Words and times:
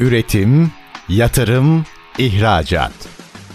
Üretim, 0.00 0.70
yatırım, 1.08 1.84
ihracat. 2.18 2.92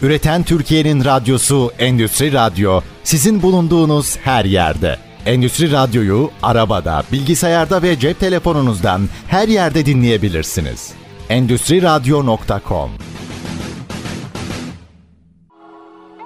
Üreten 0.01 0.43
Türkiye'nin 0.43 1.05
radyosu 1.05 1.71
Endüstri 1.79 2.33
Radyo 2.33 2.81
sizin 3.03 3.41
bulunduğunuz 3.41 4.17
her 4.17 4.45
yerde. 4.45 4.97
Endüstri 5.25 5.71
Radyo'yu 5.71 6.31
arabada, 6.43 7.03
bilgisayarda 7.11 7.81
ve 7.81 7.99
cep 7.99 8.19
telefonunuzdan 8.19 9.01
her 9.27 9.47
yerde 9.47 9.85
dinleyebilirsiniz. 9.85 10.91
Endüstri 11.29 11.81
Radyo.com 11.81 12.91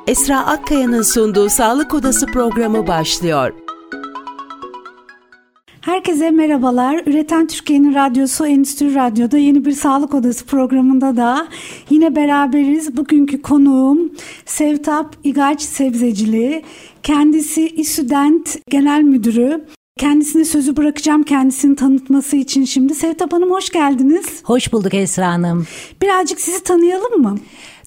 Esra 0.07 0.45
Akkaya'nın 0.45 1.01
sunduğu 1.01 1.49
Sağlık 1.49 1.93
Odası 1.93 2.25
programı 2.25 2.87
başlıyor. 2.87 3.64
Herkese 5.85 6.31
merhabalar. 6.31 7.01
Üreten 7.05 7.47
Türkiye'nin 7.47 7.95
radyosu 7.95 8.45
Endüstri 8.45 8.95
Radyo'da 8.95 9.37
yeni 9.37 9.65
bir 9.65 9.71
Sağlık 9.71 10.13
Odası 10.13 10.45
programında 10.45 11.17
da 11.17 11.47
yine 11.89 12.15
beraberiz. 12.15 12.97
Bugünkü 12.97 13.41
konuğum 13.41 14.11
Sevtap 14.45 15.15
İgaç 15.23 15.61
Sebzecili. 15.61 16.63
Kendisi 17.03 17.67
İSÜDENT 17.67 18.57
Genel 18.69 19.01
Müdürü. 19.01 19.65
Kendisine 19.97 20.45
sözü 20.45 20.77
bırakacağım 20.77 21.23
kendisini 21.23 21.75
tanıtması 21.75 22.35
için 22.35 22.65
şimdi. 22.65 22.95
Sevtap 22.95 23.33
Hanım 23.33 23.51
hoş 23.51 23.69
geldiniz. 23.69 24.25
Hoş 24.43 24.73
bulduk 24.73 24.93
Esra 24.93 25.27
Hanım. 25.27 25.67
Birazcık 26.01 26.41
sizi 26.41 26.63
tanıyalım 26.63 27.21
mı? 27.21 27.37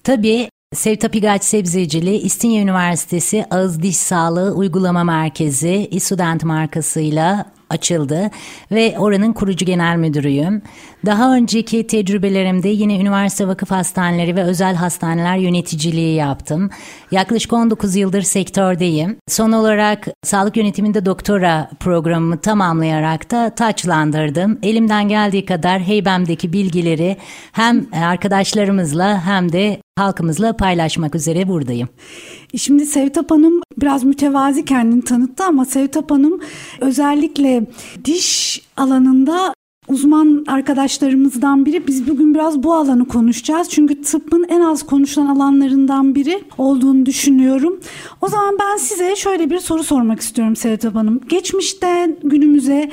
Tabii 0.03 0.49
Sevtap 0.73 1.15
İgaç 1.15 1.43
Sebzecili, 1.43 2.15
İstinye 2.15 2.61
Üniversitesi 2.61 3.45
Ağız 3.51 3.83
Diş 3.83 3.97
Sağlığı 3.97 4.55
Uygulama 4.55 5.03
Merkezi 5.03 5.87
İSÜDENT 5.91 6.43
markasıyla 6.43 7.58
açıldı 7.69 8.29
ve 8.71 8.95
oranın 8.99 9.33
kurucu 9.33 9.65
genel 9.65 9.95
müdürüyüm. 9.97 10.61
Daha 11.05 11.35
önceki 11.35 11.87
tecrübelerimde 11.87 12.69
yine 12.69 12.99
üniversite 12.99 13.47
vakıf 13.47 13.71
hastaneleri 13.71 14.35
ve 14.35 14.43
özel 14.43 14.75
hastaneler 14.75 15.37
yöneticiliği 15.37 16.15
yaptım. 16.15 16.69
Yaklaşık 17.11 17.53
19 17.53 17.95
yıldır 17.95 18.21
sektördeyim. 18.21 19.17
Son 19.27 19.51
olarak 19.51 20.07
sağlık 20.23 20.57
yönetiminde 20.57 21.05
doktora 21.05 21.69
programımı 21.79 22.41
tamamlayarak 22.41 23.31
da 23.31 23.55
taçlandırdım. 23.55 24.59
Elimden 24.63 25.07
geldiği 25.07 25.45
kadar 25.45 25.81
heybemdeki 25.81 26.53
bilgileri 26.53 27.17
hem 27.51 27.87
arkadaşlarımızla 27.93 29.25
hem 29.25 29.51
de 29.51 29.81
halkımızla 29.99 30.57
paylaşmak 30.57 31.15
üzere 31.15 31.47
buradayım. 31.47 31.89
Şimdi 32.57 32.85
Sevtap 32.85 33.31
Hanım 33.31 33.61
biraz 33.77 34.03
mütevazi 34.03 34.65
kendini 34.65 35.01
tanıttı 35.01 35.43
ama 35.43 35.65
Sevtap 35.65 36.11
Hanım 36.11 36.39
özellikle 36.81 37.67
diş 38.05 38.61
alanında 38.77 39.53
uzman 39.87 40.43
arkadaşlarımızdan 40.47 41.65
biri. 41.65 41.87
Biz 41.87 42.07
bugün 42.07 42.33
biraz 42.33 42.63
bu 42.63 42.73
alanı 42.73 43.07
konuşacağız. 43.07 43.69
Çünkü 43.69 44.01
tıbbın 44.01 44.45
en 44.49 44.61
az 44.61 44.85
konuşulan 44.85 45.27
alanlarından 45.27 46.15
biri 46.15 46.43
olduğunu 46.57 47.05
düşünüyorum. 47.05 47.79
O 48.21 48.27
zaman 48.27 48.57
ben 48.59 48.77
size 48.77 49.15
şöyle 49.15 49.49
bir 49.49 49.59
soru 49.59 49.83
sormak 49.83 50.19
istiyorum 50.19 50.55
Sevtap 50.55 50.95
Hanım. 50.95 51.21
Geçmişten 51.29 52.17
günümüze 52.23 52.91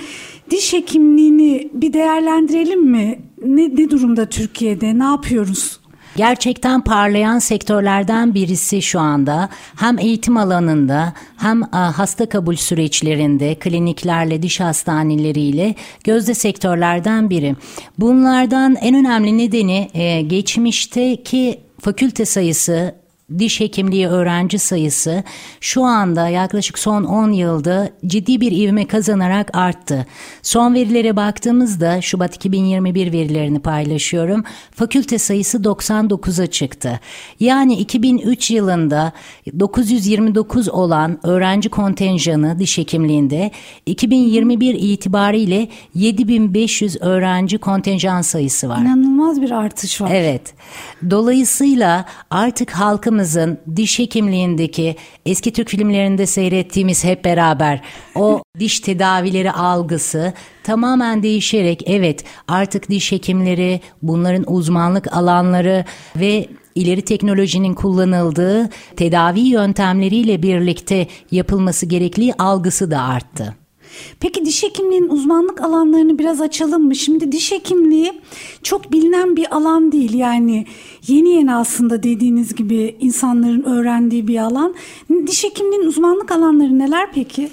diş 0.50 0.72
hekimliğini 0.72 1.70
bir 1.72 1.92
değerlendirelim 1.92 2.84
mi? 2.84 3.18
Ne, 3.44 3.62
ne 3.62 3.90
durumda 3.90 4.28
Türkiye'de? 4.28 4.98
Ne 4.98 5.04
yapıyoruz? 5.04 5.80
Gerçekten 6.17 6.81
parlayan 6.81 7.39
sektörlerden 7.39 8.34
birisi 8.34 8.83
şu 8.83 9.00
anda 9.00 9.48
hem 9.77 9.98
eğitim 9.98 10.36
alanında 10.36 11.12
hem 11.36 11.62
hasta 11.73 12.28
kabul 12.28 12.56
süreçlerinde 12.56 13.55
kliniklerle 13.55 14.42
diş 14.42 14.61
hastaneleriyle 14.61 15.75
gözde 16.05 16.34
sektörlerden 16.34 17.31
biri. 17.31 17.56
Bunlardan 17.98 18.77
en 18.81 18.95
önemli 18.95 19.39
nedeni 19.39 19.91
geçmişteki 20.28 21.61
fakülte 21.81 22.25
sayısı 22.25 22.95
diş 23.38 23.60
hekimliği 23.60 24.08
öğrenci 24.08 24.58
sayısı 24.58 25.24
şu 25.60 25.82
anda 25.84 26.28
yaklaşık 26.28 26.78
son 26.78 27.05
10 27.05 27.33
yılda 27.33 27.90
ciddi 28.06 28.40
bir 28.40 28.52
ivme 28.52 28.86
kazanarak 28.86 29.56
arttı. 29.56 30.06
Son 30.42 30.74
verilere 30.74 31.17
baktığımızda 31.17 32.01
Şubat 32.01 32.34
2021 32.36 33.12
verilerini 33.12 33.58
paylaşıyorum. 33.58 34.45
Fakülte 34.70 35.18
sayısı 35.18 35.58
99'a 35.58 36.46
çıktı. 36.46 37.01
Yani 37.40 37.74
2003 37.74 38.51
yılında 38.51 39.12
929 39.61 40.68
olan 40.68 41.18
öğrenci 41.22 41.68
kontenjanı 41.68 42.58
diş 42.58 42.78
hekimliğinde 42.78 43.51
2021 43.86 44.74
itibariyle 44.74 45.68
7500 45.95 46.96
öğrenci 47.01 47.58
kontenjan 47.58 48.22
sayısı 48.22 48.68
var. 48.68 48.78
İnanılmaz 48.78 49.42
bir 49.42 49.51
artış 49.51 50.01
var. 50.01 50.11
Evet. 50.12 50.55
Dolayısıyla 51.11 52.05
artık 52.30 52.70
halkın 52.70 53.15
halkımızın 53.16 53.58
diş 53.77 53.98
hekimliğindeki 53.98 54.96
eski 55.27 55.52
Türk 55.52 55.68
filmlerinde 55.68 56.27
seyrettiğimiz 56.27 57.04
hep 57.04 57.24
beraber 57.24 57.80
o 58.14 58.42
diş 58.58 58.80
tedavileri 58.80 59.52
algısı 59.52 60.32
tamamen 60.64 61.22
değişerek 61.22 61.82
evet 61.86 62.24
artık 62.48 62.90
diş 62.90 63.12
hekimleri 63.12 63.80
bunların 64.02 64.44
uzmanlık 64.52 65.16
alanları 65.16 65.84
ve 66.16 66.46
ileri 66.74 67.02
teknolojinin 67.02 67.74
kullanıldığı 67.74 68.68
tedavi 68.96 69.40
yöntemleriyle 69.40 70.42
birlikte 70.42 71.06
yapılması 71.30 71.86
gerektiği 71.86 72.34
algısı 72.34 72.90
da 72.90 73.02
arttı. 73.02 73.65
Peki 74.20 74.45
diş 74.45 74.62
hekimliğinin 74.62 75.08
uzmanlık 75.08 75.61
alanlarını 75.61 76.18
biraz 76.18 76.40
açalım 76.40 76.83
mı? 76.83 76.96
Şimdi 76.96 77.33
diş 77.33 77.52
hekimliği 77.52 78.12
çok 78.62 78.92
bilinen 78.92 79.36
bir 79.36 79.57
alan 79.57 79.92
değil. 79.92 80.14
Yani 80.14 80.67
yeni 81.07 81.29
yeni 81.29 81.55
aslında 81.55 82.02
dediğiniz 82.02 82.55
gibi 82.55 82.96
insanların 83.01 83.62
öğrendiği 83.62 84.29
bir 84.29 84.39
alan. 84.39 84.74
Diş 85.27 85.45
hekimliğinin 85.45 85.86
uzmanlık 85.86 86.33
alanları 86.33 86.79
neler 86.79 87.12
peki? 87.12 87.51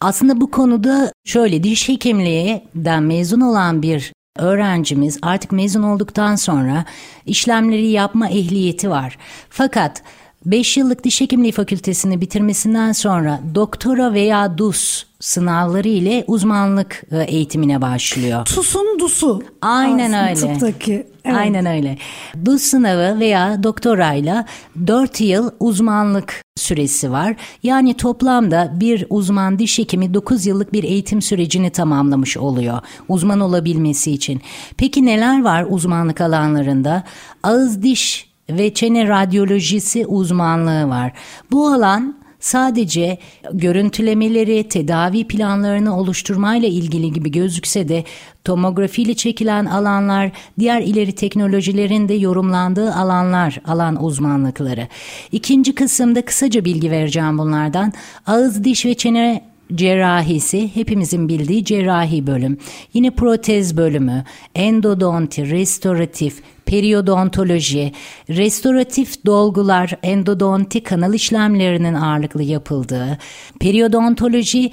Aslında 0.00 0.40
bu 0.40 0.50
konuda 0.50 1.12
şöyle 1.24 1.62
diş 1.62 1.88
hekimliğinden 1.88 3.02
mezun 3.02 3.40
olan 3.40 3.82
bir 3.82 4.12
öğrencimiz 4.38 5.18
artık 5.22 5.52
mezun 5.52 5.82
olduktan 5.82 6.36
sonra 6.36 6.84
işlemleri 7.26 7.88
yapma 7.88 8.28
ehliyeti 8.28 8.90
var. 8.90 9.18
Fakat 9.50 10.02
5 10.46 10.76
yıllık 10.76 11.04
diş 11.04 11.20
hekimliği 11.20 11.52
fakültesini 11.52 12.20
bitirmesinden 12.20 12.92
sonra 12.92 13.40
doktora 13.54 14.12
veya 14.12 14.58
DUS 14.58 15.04
sınavları 15.20 15.88
ile 15.88 16.24
uzmanlık 16.26 17.02
e, 17.10 17.22
eğitimine 17.22 17.82
başlıyor. 17.82 18.44
TUS'un 18.44 18.98
DUS'u. 19.00 19.42
Aynen 19.62 20.28
öyle. 20.28 20.52
Tıptaki. 20.52 21.06
Evet. 21.24 21.36
Aynen 21.36 21.66
öyle. 21.66 21.98
DUS 22.44 22.62
sınavı 22.62 23.20
veya 23.20 23.62
doktorayla 23.62 24.44
4 24.86 25.20
yıl 25.20 25.50
uzmanlık 25.60 26.42
süresi 26.56 27.12
var. 27.12 27.36
Yani 27.62 27.94
toplamda 27.94 28.72
bir 28.74 29.06
uzman 29.10 29.58
diş 29.58 29.78
hekimi 29.78 30.14
9 30.14 30.46
yıllık 30.46 30.72
bir 30.72 30.84
eğitim 30.84 31.22
sürecini 31.22 31.70
tamamlamış 31.70 32.36
oluyor. 32.36 32.78
Uzman 33.08 33.40
olabilmesi 33.40 34.12
için. 34.12 34.40
Peki 34.76 35.06
neler 35.06 35.42
var 35.42 35.66
uzmanlık 35.68 36.20
alanlarında? 36.20 37.02
Ağız 37.42 37.82
diş 37.82 38.35
ve 38.50 38.74
çene 38.74 39.08
radyolojisi 39.08 40.06
uzmanlığı 40.06 40.88
var. 40.88 41.12
Bu 41.50 41.68
alan 41.68 42.16
sadece 42.40 43.18
görüntülemeleri, 43.52 44.68
tedavi 44.68 45.26
planlarını 45.26 45.98
oluşturmayla 45.98 46.68
ilgili 46.68 47.12
gibi 47.12 47.30
gözükse 47.30 47.88
de 47.88 48.04
tomografiyle 48.44 49.14
çekilen 49.14 49.66
alanlar, 49.66 50.30
diğer 50.58 50.80
ileri 50.82 51.12
teknolojilerin 51.12 52.08
de 52.08 52.14
yorumlandığı 52.14 52.94
alanlar, 52.94 53.60
alan 53.66 54.04
uzmanlıkları. 54.04 54.88
İkinci 55.32 55.74
kısımda 55.74 56.24
kısaca 56.24 56.64
bilgi 56.64 56.90
vereceğim 56.90 57.38
bunlardan. 57.38 57.92
Ağız, 58.26 58.64
diş 58.64 58.86
ve 58.86 58.94
çene 58.94 59.55
cerrahisi 59.74 60.76
hepimizin 60.76 61.28
bildiği 61.28 61.64
cerrahi 61.64 62.26
bölüm. 62.26 62.58
Yine 62.92 63.10
protez 63.10 63.76
bölümü, 63.76 64.24
endodonti, 64.54 65.50
restoratif, 65.50 66.42
periodontoloji, 66.66 67.92
restoratif 68.30 69.26
dolgular, 69.26 69.98
endodonti 70.02 70.82
kanal 70.82 71.14
işlemlerinin 71.14 71.94
ağırlıklı 71.94 72.42
yapıldığı, 72.42 73.18
periodontoloji 73.60 74.70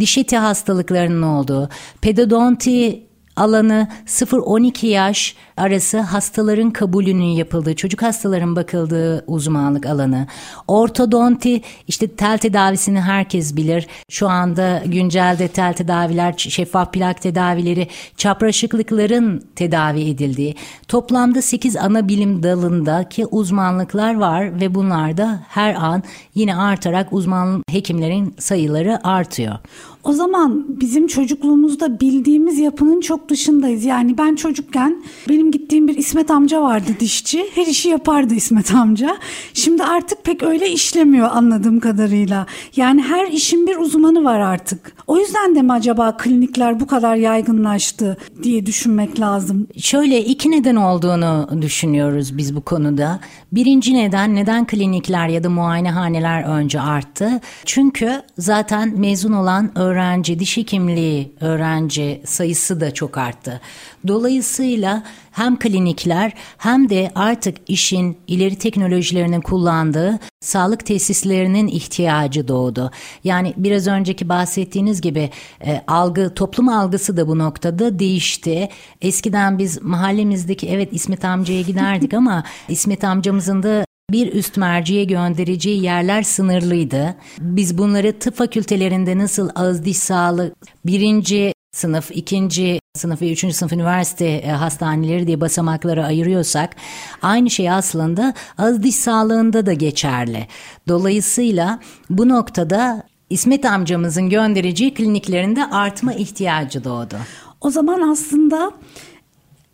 diş 0.00 0.18
eti 0.18 0.36
hastalıklarının 0.36 1.22
olduğu, 1.22 1.68
pedodonti 2.00 3.02
alanı 3.36 3.88
0-12 4.06 4.86
yaş 4.86 5.36
arası 5.56 6.00
hastaların 6.00 6.70
kabulünün 6.70 7.24
yapıldığı, 7.24 7.76
çocuk 7.76 8.02
hastaların 8.02 8.56
bakıldığı 8.56 9.24
uzmanlık 9.26 9.86
alanı. 9.86 10.26
Ortodonti 10.68 11.60
işte 11.88 12.08
tel 12.08 12.38
tedavisini 12.38 13.00
herkes 13.00 13.56
bilir. 13.56 13.86
Şu 14.10 14.28
anda 14.28 14.82
güncelde 14.86 15.48
tel 15.48 15.72
tedaviler, 15.72 16.34
şeffaf 16.36 16.92
plak 16.92 17.22
tedavileri, 17.22 17.88
çapraşıklıkların 18.16 19.44
tedavi 19.56 20.00
edildiği. 20.10 20.54
Toplamda 20.88 21.42
8 21.42 21.76
ana 21.76 22.08
bilim 22.08 22.42
dalındaki 22.42 23.26
uzmanlıklar 23.26 24.14
var 24.14 24.60
ve 24.60 24.74
bunlarda 24.74 25.40
her 25.48 25.74
an 25.74 26.02
yine 26.34 26.56
artarak 26.56 27.12
uzman 27.12 27.62
hekimlerin 27.70 28.34
sayıları 28.38 29.06
artıyor. 29.06 29.58
O 30.04 30.12
zaman 30.12 30.64
bizim 30.68 31.06
çocukluğumuzda 31.06 32.00
bildiğimiz 32.00 32.58
yapının 32.58 33.00
çok 33.00 33.28
dışındayız. 33.28 33.84
Yani 33.84 34.18
ben 34.18 34.34
çocukken 34.34 35.02
benim 35.28 35.50
gittiğim 35.50 35.88
bir 35.88 35.96
İsmet 35.96 36.30
amca 36.30 36.62
vardı 36.62 36.90
dişçi. 37.00 37.46
Her 37.54 37.66
işi 37.66 37.88
yapardı 37.88 38.34
İsmet 38.34 38.74
amca. 38.74 39.16
Şimdi 39.54 39.84
artık 39.84 40.24
pek 40.24 40.42
öyle 40.42 40.70
işlemiyor 40.70 41.28
anladığım 41.32 41.80
kadarıyla. 41.80 42.46
Yani 42.76 43.02
her 43.02 43.26
işin 43.26 43.66
bir 43.66 43.76
uzmanı 43.76 44.24
var 44.24 44.40
artık. 44.40 44.92
O 45.06 45.18
yüzden 45.18 45.54
de 45.54 45.62
mi 45.62 45.72
acaba 45.72 46.16
klinikler 46.16 46.80
bu 46.80 46.86
kadar 46.86 47.16
yaygınlaştı 47.16 48.16
diye 48.42 48.66
düşünmek 48.66 49.20
lazım. 49.20 49.66
Şöyle 49.78 50.24
iki 50.24 50.50
neden 50.50 50.76
olduğunu 50.76 51.48
düşünüyoruz 51.62 52.38
biz 52.38 52.56
bu 52.56 52.60
konuda. 52.60 53.20
Birinci 53.52 53.94
neden 53.94 54.34
neden 54.34 54.66
klinikler 54.66 55.28
ya 55.28 55.44
da 55.44 55.50
muayenehaneler 55.50 56.42
önce 56.42 56.80
arttı? 56.80 57.40
Çünkü 57.64 58.22
zaten 58.38 59.00
mezun 59.00 59.32
olan 59.32 59.70
öğrenci, 59.92 60.38
diş 60.38 60.56
hekimliği 60.56 61.32
öğrenci 61.40 62.22
sayısı 62.24 62.80
da 62.80 62.94
çok 62.94 63.18
arttı. 63.18 63.60
Dolayısıyla 64.06 65.02
hem 65.32 65.58
klinikler 65.58 66.32
hem 66.58 66.88
de 66.88 67.10
artık 67.14 67.56
işin 67.68 68.18
ileri 68.26 68.56
teknolojilerinin 68.56 69.40
kullandığı 69.40 70.18
sağlık 70.40 70.86
tesislerinin 70.86 71.68
ihtiyacı 71.68 72.48
doğdu. 72.48 72.90
Yani 73.24 73.54
biraz 73.56 73.86
önceki 73.86 74.28
bahsettiğiniz 74.28 75.00
gibi 75.00 75.30
e, 75.66 75.82
algı, 75.86 76.34
toplum 76.34 76.68
algısı 76.68 77.16
da 77.16 77.28
bu 77.28 77.38
noktada 77.38 77.98
değişti. 77.98 78.68
Eskiden 79.02 79.58
biz 79.58 79.82
mahallemizdeki 79.82 80.68
evet 80.68 80.88
İsmet 80.92 81.24
amcaya 81.24 81.62
giderdik 81.62 82.14
ama 82.20 82.44
İsmet 82.68 83.04
amcamızın 83.04 83.62
da 83.62 83.84
bir 84.12 84.32
üst 84.32 84.56
merciye 84.56 85.04
göndereceği 85.04 85.82
yerler 85.82 86.22
sınırlıydı. 86.22 87.14
Biz 87.38 87.78
bunları 87.78 88.18
tıp 88.18 88.36
fakültelerinde 88.36 89.18
nasıl 89.18 89.48
ağız 89.54 89.84
diş 89.84 89.96
sağlığı 89.96 90.54
birinci 90.86 91.52
sınıf, 91.72 92.10
ikinci 92.10 92.80
sınıf 92.94 93.22
ve 93.22 93.32
üçüncü 93.32 93.54
sınıf 93.54 93.72
üniversite 93.72 94.26
e, 94.26 94.50
hastaneleri 94.50 95.26
diye 95.26 95.40
basamaklara 95.40 96.06
ayırıyorsak 96.06 96.76
aynı 97.22 97.50
şey 97.50 97.70
aslında 97.70 98.34
ağız 98.58 98.82
diş 98.82 98.94
sağlığında 98.94 99.66
da 99.66 99.72
geçerli. 99.72 100.46
Dolayısıyla 100.88 101.80
bu 102.10 102.28
noktada 102.28 103.02
İsmet 103.30 103.64
amcamızın 103.64 104.30
göndereceği 104.30 104.94
kliniklerinde 104.94 105.64
artma 105.64 106.12
ihtiyacı 106.12 106.84
doğdu. 106.84 107.16
O 107.60 107.70
zaman 107.70 108.10
aslında 108.10 108.72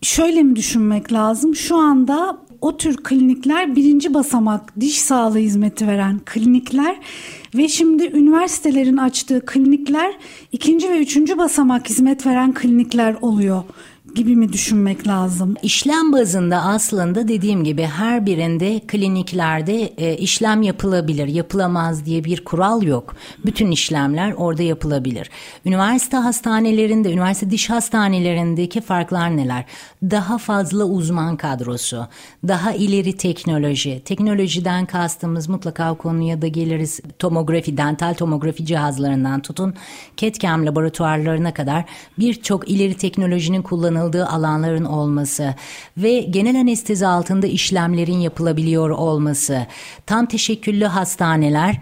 şöyle 0.02 0.42
mi 0.42 0.56
düşünmek 0.56 1.12
lazım? 1.12 1.56
Şu 1.56 1.76
anda 1.76 2.38
o 2.60 2.76
tür 2.76 2.96
klinikler 2.96 3.76
birinci 3.76 4.14
basamak 4.14 4.80
diş 4.80 5.00
sağlığı 5.00 5.38
hizmeti 5.38 5.86
veren 5.86 6.20
klinikler 6.24 6.96
ve 7.54 7.68
şimdi 7.68 8.04
üniversitelerin 8.04 8.96
açtığı 8.96 9.46
klinikler 9.46 10.12
ikinci 10.52 10.90
ve 10.90 10.98
üçüncü 10.98 11.38
basamak 11.38 11.88
hizmet 11.88 12.26
veren 12.26 12.54
klinikler 12.54 13.16
oluyor 13.20 13.62
gibi 14.18 14.36
mi 14.36 14.52
düşünmek 14.52 15.06
lazım? 15.06 15.54
İşlem 15.62 16.12
bazında 16.12 16.62
aslında 16.62 17.28
dediğim 17.28 17.64
gibi 17.64 17.82
her 17.82 18.26
birinde 18.26 18.80
kliniklerde 18.80 19.82
e, 19.82 20.16
işlem 20.16 20.62
yapılabilir. 20.62 21.28
Yapılamaz 21.28 22.06
diye 22.06 22.24
bir 22.24 22.44
kural 22.44 22.82
yok. 22.82 23.16
Bütün 23.46 23.70
işlemler 23.70 24.32
orada 24.32 24.62
yapılabilir. 24.62 25.30
Üniversite 25.64 26.16
hastanelerinde, 26.16 27.12
üniversite 27.12 27.50
diş 27.50 27.70
hastanelerindeki 27.70 28.80
farklar 28.80 29.36
neler? 29.36 29.64
Daha 30.02 30.38
fazla 30.38 30.84
uzman 30.84 31.36
kadrosu, 31.36 32.06
daha 32.48 32.72
ileri 32.72 33.16
teknoloji. 33.16 34.02
Teknolojiden 34.04 34.86
kastımız 34.86 35.48
mutlaka 35.48 35.92
o 35.92 35.94
konuya 35.94 36.42
da 36.42 36.46
geliriz. 36.46 37.00
Tomografi, 37.18 37.76
dental 37.76 38.14
tomografi 38.14 38.66
cihazlarından 38.66 39.40
tutun, 39.40 39.74
CAD-CAM 40.16 40.66
laboratuvarlarına 40.66 41.54
kadar 41.54 41.84
birçok 42.18 42.70
ileri 42.70 42.94
teknolojinin 42.94 43.62
kullanıldığı 43.62 44.07
kullanıldığı 44.08 44.26
alanların 44.26 44.84
olması 44.84 45.54
ve 45.96 46.20
genel 46.20 46.60
anestezi 46.60 47.06
altında 47.06 47.46
işlemlerin 47.46 48.20
yapılabiliyor 48.20 48.90
olması, 48.90 49.66
tam 50.06 50.26
teşekküllü 50.26 50.84
hastaneler 50.84 51.80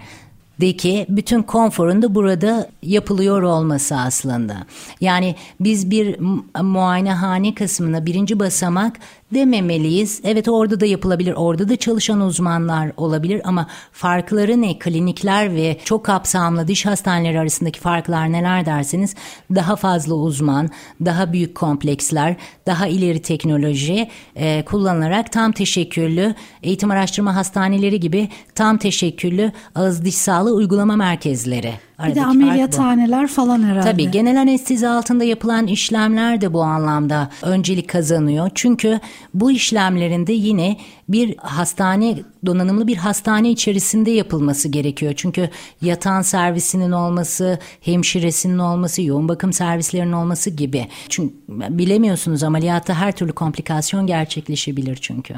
deki 0.61 1.07
bütün 1.09 1.43
konforun 1.43 2.03
da 2.03 2.15
burada 2.15 2.69
yapılıyor 2.83 3.43
olması 3.43 3.97
aslında. 3.97 4.67
Yani 5.01 5.35
biz 5.61 5.91
bir 5.91 6.17
muayenehane 6.63 7.55
kısmına 7.55 8.07
birinci 8.07 8.39
basamak 8.39 8.99
dememeliyiz. 9.35 10.21
Evet 10.25 10.49
orada 10.49 10.81
da 10.81 10.87
yapılabilir. 10.87 11.33
Orada 11.33 11.69
da 11.69 11.77
çalışan 11.77 12.21
uzmanlar 12.21 12.93
olabilir 12.97 13.41
ama 13.45 13.67
farkları 13.93 14.63
ne? 14.63 14.79
Klinikler 14.79 15.55
ve 15.55 15.79
çok 15.85 16.05
kapsamlı 16.05 16.69
diş 16.69 16.87
hastaneleri 16.87 17.41
arasındaki 17.41 17.81
farklar 17.81 18.33
neler 18.33 18.67
derseniz 18.67 19.15
daha 19.55 19.77
fazla 19.77 20.15
uzman, 20.15 20.71
daha 21.05 21.33
büyük 21.33 21.55
kompleksler, 21.55 22.37
daha 22.67 22.87
ileri 22.87 23.23
teknoloji 23.23 24.09
e, 24.37 24.65
kullanılarak 24.65 25.33
tam 25.33 25.53
teşekküllü 25.53 26.35
eğitim 26.63 26.91
araştırma 26.91 27.37
hastaneleri 27.37 28.01
gibi 28.01 28.29
tam 28.55 28.79
teşekküllü 28.79 29.53
ağız 29.75 30.05
diş 30.05 30.15
sağlığı 30.15 30.55
uygulama 30.55 30.97
merkezleri 30.97 31.73
bir 32.05 32.15
de 32.15 32.25
ameliyathaneler 32.25 33.27
falan 33.27 33.63
herhalde. 33.63 33.91
Tabii 33.91 34.11
genel 34.11 34.41
anestezi 34.41 34.89
altında 34.89 35.25
yapılan 35.25 35.67
işlemler 35.67 36.41
de 36.41 36.53
bu 36.53 36.63
anlamda 36.63 37.31
öncelik 37.43 37.89
kazanıyor. 37.89 38.51
Çünkü 38.55 39.01
bu 39.35 39.51
işlemlerinde 39.51 40.33
yine 40.33 40.77
bir 41.09 41.37
hastane 41.37 42.19
donanımlı 42.47 42.87
bir 42.87 42.97
hastane 42.97 43.51
içerisinde 43.51 44.11
yapılması 44.11 44.69
gerekiyor. 44.69 45.13
Çünkü 45.17 45.51
yatan 45.83 46.23
servisinin 46.23 46.93
olması, 46.93 47.59
hemşiresinin 47.81 48.59
olması, 48.59 49.03
yoğun 49.03 49.29
bakım 49.29 49.53
servislerinin 49.53 50.13
olması 50.13 50.51
gibi. 50.51 50.87
Çünkü 51.09 51.35
bilemiyorsunuz 51.49 52.43
ameliyatta 52.43 52.95
her 52.95 53.13
türlü 53.13 53.33
komplikasyon 53.33 54.07
gerçekleşebilir 54.07 54.97
çünkü. 54.97 55.35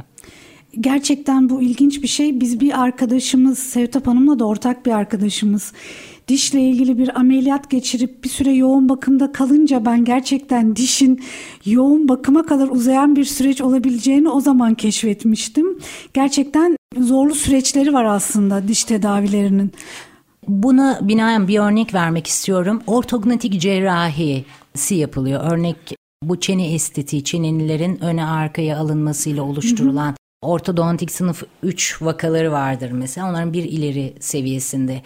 Gerçekten 0.81 1.49
bu 1.49 1.63
ilginç 1.63 2.03
bir 2.03 2.09
şey. 2.09 2.41
Biz 2.41 2.61
bir 2.61 2.83
arkadaşımız, 2.83 3.59
Sevtap 3.59 4.07
Hanım'la 4.07 4.39
da 4.39 4.45
ortak 4.45 4.87
bir 4.87 4.93
arkadaşımız 4.93 5.73
dişle 6.29 6.61
ilgili 6.61 6.99
bir 6.99 7.19
ameliyat 7.19 7.71
geçirip 7.71 8.25
bir 8.25 8.29
süre 8.29 8.53
yoğun 8.53 8.89
bakımda 8.89 9.33
kalınca 9.33 9.85
ben 9.85 10.05
gerçekten 10.05 10.77
dişin 10.77 11.21
yoğun 11.65 12.09
bakıma 12.09 12.47
kadar 12.47 12.69
uzayan 12.69 13.17
bir 13.17 13.25
süreç 13.25 13.61
olabileceğini 13.61 14.29
o 14.29 14.41
zaman 14.41 14.75
keşfetmiştim. 14.75 15.79
Gerçekten 16.15 16.77
zorlu 16.99 17.35
süreçleri 17.35 17.93
var 17.93 18.05
aslında 18.05 18.69
diş 18.69 18.85
tedavilerinin. 18.85 19.73
Buna 20.49 20.99
binaen 21.03 21.49
bir 21.49 21.59
örnek 21.59 21.95
vermek 21.95 22.27
istiyorum. 22.27 22.83
Ortognatik 22.87 23.61
cerrahisi 23.61 24.95
yapılıyor. 24.95 25.53
Örnek 25.53 25.77
bu 26.23 26.41
çene 26.41 26.75
estetiği, 26.75 27.25
çenelilerin 27.25 28.05
öne 28.05 28.25
arkaya 28.25 28.79
alınmasıyla 28.79 29.43
oluşturulan 29.43 30.15
Ortodontik 30.43 31.11
sınıf 31.11 31.43
3 31.63 32.03
vakaları 32.03 32.53
vardır 32.53 32.91
mesela. 32.91 33.31
Onların 33.31 33.53
bir 33.53 33.65
ileri 33.65 34.15
seviyesinde. 34.21 35.03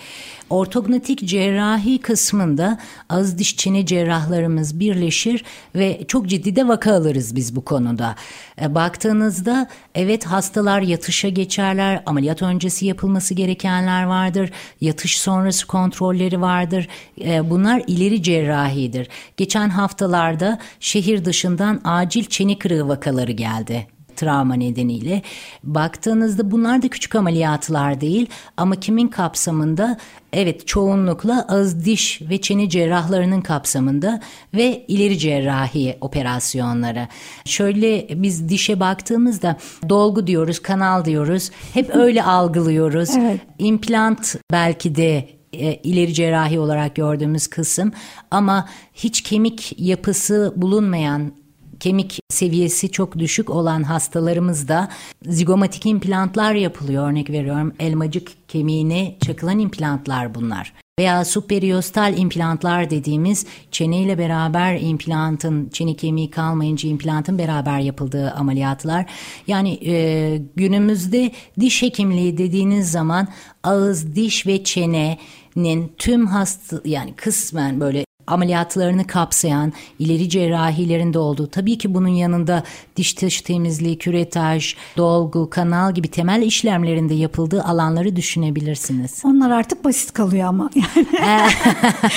Ortognatik 0.51 1.29
cerrahi 1.29 1.99
kısmında 1.99 2.79
az 3.09 3.39
diş 3.39 3.57
çene 3.57 3.87
cerrahlarımız 3.87 4.81
birleşir 4.81 5.45
ve 5.75 6.01
çok 6.09 6.27
ciddi 6.27 6.57
de 6.57 6.69
vaka 6.69 6.95
alırız 6.95 7.37
biz 7.37 7.57
bu 7.57 7.65
konuda. 7.65 8.15
E, 8.63 8.75
baktığınızda 8.75 9.69
evet 9.95 10.25
hastalar 10.27 10.81
yatışa 10.81 11.29
geçerler. 11.29 12.03
Ameliyat 12.07 12.43
öncesi 12.43 12.87
yapılması 12.87 13.35
gerekenler 13.35 14.05
vardır. 14.05 14.51
Yatış 14.81 15.21
sonrası 15.21 15.67
kontrolleri 15.67 16.41
vardır. 16.41 16.89
E, 17.21 17.51
bunlar 17.51 17.83
ileri 17.87 18.23
cerrahidir. 18.23 19.09
Geçen 19.37 19.69
haftalarda 19.69 20.59
şehir 20.81 21.25
dışından 21.25 21.81
acil 21.85 22.25
çene 22.25 22.59
kırığı 22.59 22.89
vakaları 22.89 23.33
geldi 23.33 23.87
travma 24.17 24.55
nedeniyle. 24.55 25.23
Baktığınızda 25.65 26.51
bunlar 26.51 26.83
da 26.83 26.89
küçük 26.89 27.15
ameliyatlar 27.15 28.01
değil 28.01 28.27
ama 28.57 28.75
kimin 28.81 29.09
kapsamında? 29.09 29.99
Evet 30.33 30.67
çoğunlukla 30.67 31.47
ağız 31.49 31.85
diş 31.85 32.23
ve 32.23 32.41
çene 32.41 32.69
cerrahlarının 32.69 33.41
kapsamında 33.41 34.21
ve 34.55 34.85
ileri 34.89 35.19
cerrahi 35.19 35.97
operasyonları. 36.01 37.09
Şöyle 37.45 38.09
biz 38.23 38.49
dişe 38.49 38.81
baktığımızda 38.81 39.57
dolgu 39.89 40.27
diyoruz, 40.27 40.63
kanal 40.63 41.05
diyoruz. 41.05 41.51
Hep 41.75 41.91
öyle 41.97 42.23
algılıyoruz. 42.23 43.11
Evet. 43.17 43.41
İmplant 43.59 44.37
belki 44.53 44.95
de 44.95 45.29
e, 45.53 45.75
ileri 45.75 46.15
cerrahi 46.15 46.59
olarak 46.59 46.97
gördüğümüz 46.97 47.47
kısım 47.47 47.93
ama 48.31 48.69
hiç 48.95 49.21
kemik 49.21 49.75
yapısı 49.79 50.53
bulunmayan 50.57 51.33
kemik 51.83 52.21
seviyesi 52.29 52.91
çok 52.91 53.19
düşük 53.19 53.51
olan 53.51 53.83
hastalarımızda 53.83 54.89
zigomatik 55.27 55.87
implantlar 55.87 56.55
yapılıyor. 56.55 57.11
Örnek 57.11 57.31
veriyorum 57.31 57.73
elmacık 57.81 58.49
kemiğine 58.49 59.17
çakılan 59.27 59.59
implantlar 59.59 60.35
bunlar. 60.35 60.73
veya 60.99 61.25
superiostal 61.25 62.19
implantlar 62.19 62.91
dediğimiz 62.91 63.47
çeneyle 63.71 64.19
beraber 64.19 64.81
implantın, 64.81 65.69
çene 65.69 65.95
kemiği 65.95 66.31
kalmayınca 66.31 66.89
implantın 66.89 67.39
beraber 67.39 67.79
yapıldığı 67.79 68.31
ameliyatlar. 68.31 69.07
Yani 69.47 69.79
e, 69.87 70.43
günümüzde 70.57 71.33
diş 71.61 71.83
hekimliği 71.83 72.39
dediğiniz 72.39 72.91
zaman 72.91 73.29
ağız, 73.63 74.17
diş 74.17 74.47
ve 74.47 74.65
çenenin 74.65 75.93
tüm 75.99 76.27
hasta 76.27 76.81
yani 76.85 77.15
kısmen 77.15 77.81
böyle 77.81 78.05
ameliyatlarını 78.27 79.07
kapsayan 79.07 79.73
ileri 79.99 80.29
cerrahilerinde 80.29 81.19
olduğu 81.19 81.47
tabii 81.47 81.79
ki 81.79 81.95
bunun 81.95 82.09
yanında 82.09 82.63
diş 82.97 83.15
taş 83.15 83.41
temizliği, 83.41 83.99
küretaj, 83.99 84.75
dolgu, 84.97 85.51
kanal 85.51 85.95
gibi 85.95 86.09
temel 86.09 86.43
işlemlerinde 86.43 87.15
yapıldığı 87.15 87.63
alanları 87.63 88.17
düşünebilirsiniz. 88.17 89.23
Onlar 89.25 89.51
artık 89.51 89.85
basit 89.85 90.13
kalıyor 90.13 90.49
ama 90.49 90.71
yani 90.75 91.51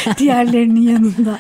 diğerlerinin 0.18 0.82
yanında. 0.82 1.40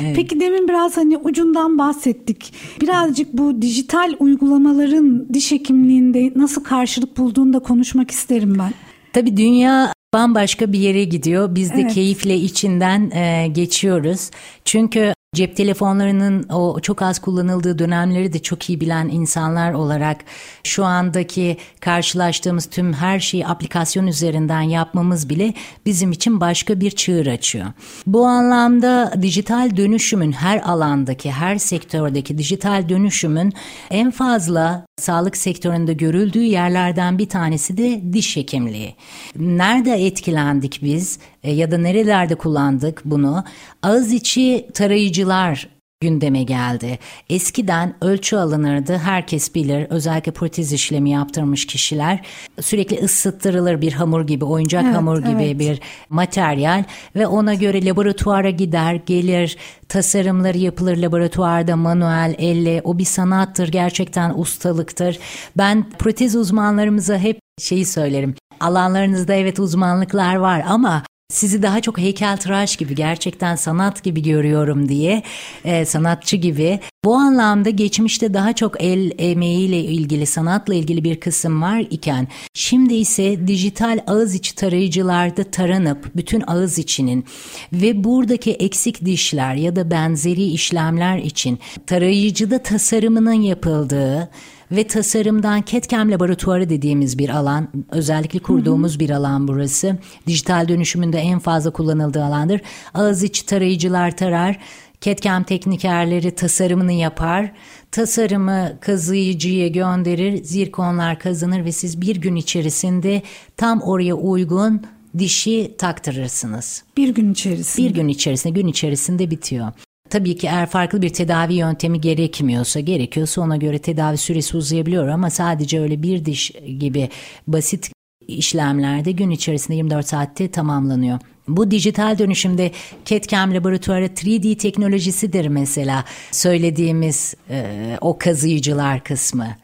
Evet. 0.00 0.16
Peki 0.16 0.40
demin 0.40 0.68
biraz 0.68 0.96
hani 0.96 1.16
ucundan 1.16 1.78
bahsettik. 1.78 2.54
Birazcık 2.80 3.32
bu 3.32 3.62
dijital 3.62 4.14
uygulamaların 4.20 5.26
diş 5.34 5.52
hekimliğinde 5.52 6.32
nasıl 6.36 6.64
karşılık 6.64 7.18
bulduğunu 7.18 7.52
da 7.52 7.58
konuşmak 7.58 8.10
isterim 8.10 8.56
ben. 8.58 8.72
Tabii 9.12 9.36
dünya 9.36 9.91
bambaşka 10.14 10.72
bir 10.72 10.78
yere 10.78 11.04
gidiyor. 11.04 11.54
Biz 11.54 11.70
de 11.70 11.80
evet. 11.80 11.94
keyifle 11.94 12.36
içinden 12.36 13.10
e, 13.10 13.48
geçiyoruz. 13.48 14.30
Çünkü 14.64 15.14
cep 15.34 15.56
telefonlarının 15.56 16.48
o 16.48 16.80
çok 16.80 17.02
az 17.02 17.18
kullanıldığı 17.18 17.78
dönemleri 17.78 18.32
de 18.32 18.38
çok 18.38 18.70
iyi 18.70 18.80
bilen 18.80 19.08
insanlar 19.08 19.72
olarak 19.72 20.16
şu 20.64 20.84
andaki 20.84 21.56
karşılaştığımız 21.80 22.66
tüm 22.66 22.92
her 22.92 23.20
şeyi 23.20 23.46
aplikasyon 23.46 24.06
üzerinden 24.06 24.60
yapmamız 24.60 25.28
bile 25.28 25.54
bizim 25.86 26.12
için 26.12 26.40
başka 26.40 26.80
bir 26.80 26.90
çığır 26.90 27.26
açıyor. 27.26 27.66
Bu 28.06 28.26
anlamda 28.26 29.12
dijital 29.22 29.76
dönüşümün 29.76 30.32
her 30.32 30.58
alandaki, 30.58 31.30
her 31.30 31.58
sektördeki 31.58 32.38
dijital 32.38 32.88
dönüşümün 32.88 33.52
en 33.90 34.10
fazla 34.10 34.86
sağlık 34.98 35.36
sektöründe 35.36 35.92
görüldüğü 35.92 36.42
yerlerden 36.42 37.18
bir 37.18 37.28
tanesi 37.28 37.76
de 37.76 38.12
diş 38.12 38.36
hekimliği. 38.36 38.94
Nerede 39.36 40.06
etkilendik 40.06 40.80
biz 40.82 41.18
e, 41.42 41.52
ya 41.52 41.70
da 41.70 41.78
nerelerde 41.78 42.34
kullandık 42.34 43.02
bunu? 43.04 43.44
Ağız 43.82 44.12
içi 44.12 44.68
tarayıcılar 44.74 45.68
gündeme 46.02 46.42
geldi. 46.42 46.98
Eskiden 47.30 47.94
ölçü 48.00 48.36
alınırdı 48.36 48.96
herkes 48.98 49.54
bilir 49.54 49.86
özellikle 49.90 50.32
protez 50.32 50.72
işlemi 50.72 51.10
yaptırmış 51.10 51.66
kişiler 51.66 52.20
sürekli 52.60 53.04
ısıttırılır 53.04 53.80
bir 53.80 53.92
hamur 53.92 54.26
gibi 54.26 54.44
oyuncak 54.44 54.84
evet, 54.84 54.96
hamur 54.96 55.18
gibi 55.18 55.42
evet. 55.42 55.58
bir 55.58 55.80
materyal 56.08 56.84
ve 57.16 57.26
ona 57.26 57.54
göre 57.54 57.84
laboratuvara 57.84 58.50
gider 58.50 58.94
gelir 58.94 59.56
tasarımları 59.88 60.58
yapılır 60.58 60.96
laboratuvarda 60.96 61.76
manuel 61.76 62.34
elle 62.38 62.80
o 62.84 62.98
bir 62.98 63.04
sanattır 63.04 63.68
gerçekten 63.68 64.32
ustalıktır. 64.36 65.18
Ben 65.56 65.90
protez 65.98 66.36
uzmanlarımıza 66.36 67.18
hep 67.18 67.38
şeyi 67.60 67.86
söylerim 67.86 68.34
alanlarınızda 68.60 69.34
evet 69.34 69.58
uzmanlıklar 69.58 70.36
var 70.36 70.64
ama 70.68 71.02
sizi 71.32 71.62
daha 71.62 71.80
çok 71.80 71.98
heykeltıraş 71.98 72.76
gibi 72.76 72.94
gerçekten 72.94 73.56
sanat 73.56 74.02
gibi 74.02 74.22
görüyorum 74.22 74.88
diye 74.88 75.22
e, 75.64 75.84
sanatçı 75.84 76.36
gibi. 76.36 76.80
Bu 77.04 77.14
anlamda 77.14 77.70
geçmişte 77.70 78.34
daha 78.34 78.52
çok 78.52 78.82
el 78.82 79.12
emeğiyle 79.18 79.80
ilgili 79.80 80.26
sanatla 80.26 80.74
ilgili 80.74 81.04
bir 81.04 81.20
kısım 81.20 81.62
var 81.62 81.84
iken 81.90 82.28
şimdi 82.54 82.94
ise 82.94 83.46
dijital 83.46 83.98
ağız 84.06 84.34
içi 84.34 84.54
tarayıcılarda 84.54 85.44
taranıp 85.44 86.16
bütün 86.16 86.44
ağız 86.46 86.78
içinin 86.78 87.24
ve 87.72 88.04
buradaki 88.04 88.52
eksik 88.52 89.04
dişler 89.04 89.54
ya 89.54 89.76
da 89.76 89.90
benzeri 89.90 90.44
işlemler 90.44 91.18
için 91.18 91.58
tarayıcıda 91.86 92.62
tasarımının 92.62 93.32
yapıldığı 93.32 94.30
ve 94.72 94.86
tasarımdan 94.86 95.62
CAD-CAM 95.62 96.10
laboratuvarı 96.10 96.70
dediğimiz 96.70 97.18
bir 97.18 97.28
alan, 97.28 97.68
özellikle 97.90 98.38
kurduğumuz 98.38 98.92
hı 98.92 98.96
hı. 98.96 99.00
bir 99.00 99.10
alan 99.10 99.48
burası. 99.48 99.98
Dijital 100.26 100.68
dönüşümünde 100.68 101.18
en 101.18 101.38
fazla 101.38 101.70
kullanıldığı 101.70 102.24
alandır. 102.24 102.60
Ağız 102.94 103.22
içi 103.22 103.46
tarayıcılar 103.46 104.16
tarar, 104.16 104.58
CAD-CAM 105.00 105.44
teknikerleri 105.44 106.30
tasarımını 106.30 106.92
yapar. 106.92 107.52
Tasarımı 107.90 108.72
kazıyıcıya 108.80 109.68
gönderir, 109.68 110.44
zirkonlar 110.44 111.18
kazınır 111.18 111.64
ve 111.64 111.72
siz 111.72 112.00
bir 112.00 112.16
gün 112.16 112.36
içerisinde 112.36 113.22
tam 113.56 113.80
oraya 113.80 114.14
uygun 114.14 114.82
dişi 115.18 115.74
taktırırsınız. 115.78 116.84
Bir 116.96 117.08
gün 117.08 117.32
içerisinde. 117.32 117.88
Bir 117.88 117.94
gün 117.94 118.08
içerisinde, 118.08 118.60
gün 118.60 118.66
içerisinde 118.66 119.30
bitiyor. 119.30 119.72
Tabii 120.12 120.36
ki 120.36 120.46
eğer 120.46 120.66
farklı 120.66 121.02
bir 121.02 121.08
tedavi 121.08 121.54
yöntemi 121.54 122.00
gerekmiyorsa, 122.00 122.80
gerekiyorsa 122.80 123.40
ona 123.40 123.56
göre 123.56 123.78
tedavi 123.78 124.16
süresi 124.16 124.56
uzayabiliyor 124.56 125.08
ama 125.08 125.30
sadece 125.30 125.80
öyle 125.80 126.02
bir 126.02 126.24
diş 126.24 126.52
gibi 126.78 127.08
basit 127.46 127.90
işlemlerde 128.28 129.12
gün 129.12 129.30
içerisinde 129.30 129.76
24 129.76 130.06
saatte 130.06 130.50
tamamlanıyor. 130.50 131.18
Bu 131.48 131.70
dijital 131.70 132.18
dönüşümde 132.18 132.70
CAD-CAM 133.04 133.54
laboratuvarı 133.54 134.06
3D 134.06 134.56
teknolojisidir 134.56 135.46
mesela 135.46 136.04
söylediğimiz 136.30 137.34
e, 137.50 137.98
o 138.00 138.18
kazıyıcılar 138.18 139.04
kısmı. 139.04 139.56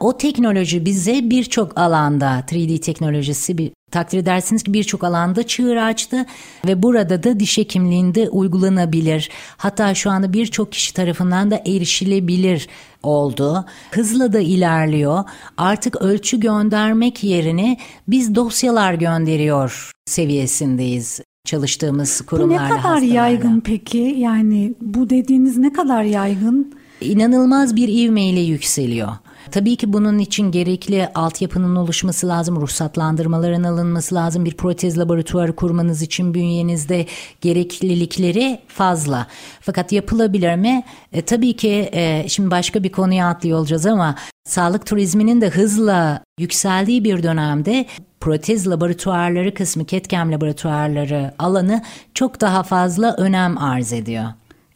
O 0.00 0.16
teknoloji 0.16 0.84
bize 0.84 1.30
birçok 1.30 1.78
alanda 1.78 2.44
3D 2.48 2.80
teknolojisi 2.80 3.58
bir 3.58 3.70
Takdir 3.90 4.18
edersiniz 4.18 4.62
ki 4.62 4.72
birçok 4.72 5.04
alanda 5.04 5.42
çığır 5.42 5.76
açtı 5.76 6.26
ve 6.66 6.82
burada 6.82 7.22
da 7.22 7.40
diş 7.40 7.58
hekimliğinde 7.58 8.28
uygulanabilir. 8.28 9.30
Hatta 9.56 9.94
şu 9.94 10.10
anda 10.10 10.32
birçok 10.32 10.72
kişi 10.72 10.94
tarafından 10.94 11.50
da 11.50 11.62
erişilebilir 11.66 12.68
oldu. 13.02 13.64
Hızla 13.90 14.32
da 14.32 14.40
ilerliyor. 14.40 15.24
Artık 15.56 15.96
ölçü 16.02 16.40
göndermek 16.40 17.24
yerine 17.24 17.76
biz 18.08 18.34
dosyalar 18.34 18.94
gönderiyor 18.94 19.90
seviyesindeyiz 20.06 21.20
çalıştığımız 21.44 22.20
kurumlarla. 22.20 22.70
Bu 22.70 22.76
ne 22.76 22.82
kadar 22.82 22.98
yaygın 23.02 23.60
peki? 23.60 24.14
Yani 24.18 24.74
bu 24.80 25.10
dediğiniz 25.10 25.56
ne 25.58 25.72
kadar 25.72 26.02
yaygın? 26.02 26.74
İnanılmaz 27.00 27.76
bir 27.76 27.88
ivmeyle 27.88 28.40
yükseliyor. 28.40 29.08
Tabii 29.50 29.76
ki 29.76 29.92
bunun 29.92 30.18
için 30.18 30.50
gerekli 30.50 31.08
altyapının 31.14 31.76
oluşması 31.76 32.28
lazım, 32.28 32.60
ruhsatlandırmaların 32.60 33.62
alınması 33.62 34.14
lazım. 34.14 34.44
Bir 34.44 34.56
protez 34.56 34.98
laboratuvarı 34.98 35.56
kurmanız 35.56 36.02
için 36.02 36.34
bünyenizde 36.34 37.06
gereklilikleri 37.40 38.60
fazla. 38.68 39.26
Fakat 39.60 39.92
yapılabilir 39.92 40.56
mi? 40.56 40.82
E, 41.12 41.22
tabii 41.22 41.56
ki 41.56 41.90
e, 41.92 42.24
şimdi 42.28 42.50
başka 42.50 42.82
bir 42.82 42.92
konuya 42.92 43.28
atlıyor 43.28 43.58
olacağız 43.58 43.86
ama 43.86 44.14
sağlık 44.44 44.86
turizminin 44.86 45.40
de 45.40 45.48
hızla 45.48 46.24
yükseldiği 46.38 47.04
bir 47.04 47.22
dönemde 47.22 47.86
protez 48.20 48.68
laboratuvarları 48.68 49.54
kısmı, 49.54 49.84
ketkem 49.84 50.32
laboratuvarları 50.32 51.34
alanı 51.38 51.82
çok 52.14 52.40
daha 52.40 52.62
fazla 52.62 53.14
önem 53.16 53.58
arz 53.58 53.92
ediyor. 53.92 54.24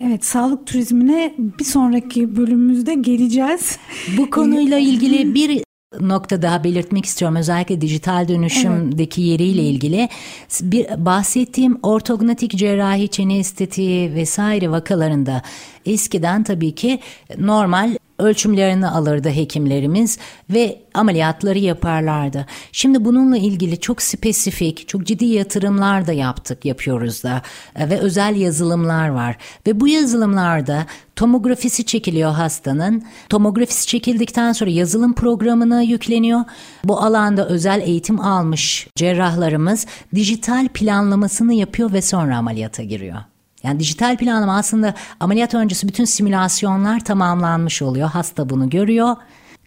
Evet, 0.06 0.24
sağlık 0.24 0.66
turizmine 0.66 1.34
bir 1.38 1.64
sonraki 1.64 2.36
bölümümüzde 2.36 2.94
geleceğiz. 2.94 3.78
Bu 4.18 4.30
konuyla 4.30 4.78
ilgili 4.78 5.34
bir 5.34 5.64
nokta 6.00 6.42
daha 6.42 6.64
belirtmek 6.64 7.04
istiyorum. 7.04 7.36
Özellikle 7.36 7.80
dijital 7.80 8.28
dönüşümdeki 8.28 9.20
evet. 9.20 9.30
yeriyle 9.30 9.62
ilgili. 9.62 10.08
Bir 10.62 10.86
bahsettiğim 11.04 11.78
ortognatik 11.82 12.50
cerrahi, 12.56 13.08
çene 13.08 13.38
estetiği 13.38 14.14
vesaire 14.14 14.70
vakalarında 14.70 15.42
eskiden 15.86 16.44
tabii 16.44 16.74
ki 16.74 17.00
normal 17.38 17.96
ölçümlerini 18.18 18.88
alırdı 18.88 19.28
hekimlerimiz 19.30 20.18
ve 20.50 20.82
ameliyatları 20.94 21.58
yaparlardı. 21.58 22.46
Şimdi 22.72 23.04
bununla 23.04 23.36
ilgili 23.36 23.80
çok 23.80 24.02
spesifik, 24.02 24.88
çok 24.88 25.06
ciddi 25.06 25.24
yatırımlar 25.24 26.06
da 26.06 26.12
yaptık, 26.12 26.64
yapıyoruz 26.64 27.22
da 27.22 27.42
e, 27.76 27.90
ve 27.90 27.98
özel 27.98 28.36
yazılımlar 28.36 29.08
var. 29.08 29.36
Ve 29.66 29.80
bu 29.80 29.88
yazılımlarda 29.88 30.86
tomografisi 31.16 31.86
çekiliyor 31.86 32.32
hastanın. 32.32 33.04
Tomografisi 33.28 33.86
çekildikten 33.86 34.52
sonra 34.52 34.70
yazılım 34.70 35.14
programına 35.14 35.82
yükleniyor. 35.82 36.40
Bu 36.84 37.00
alanda 37.00 37.48
özel 37.48 37.80
eğitim 37.80 38.20
almış 38.20 38.88
cerrahlarımız 38.96 39.86
dijital 40.14 40.68
planlamasını 40.68 41.54
yapıyor 41.54 41.92
ve 41.92 42.02
sonra 42.02 42.36
ameliyata 42.36 42.82
giriyor. 42.82 43.33
Yani 43.64 43.80
dijital 43.80 44.16
planlama 44.16 44.56
aslında 44.56 44.94
ameliyat 45.20 45.54
öncesi 45.54 45.88
bütün 45.88 46.04
simülasyonlar 46.04 47.04
tamamlanmış 47.04 47.82
oluyor. 47.82 48.08
Hasta 48.08 48.50
bunu 48.50 48.70
görüyor 48.70 49.16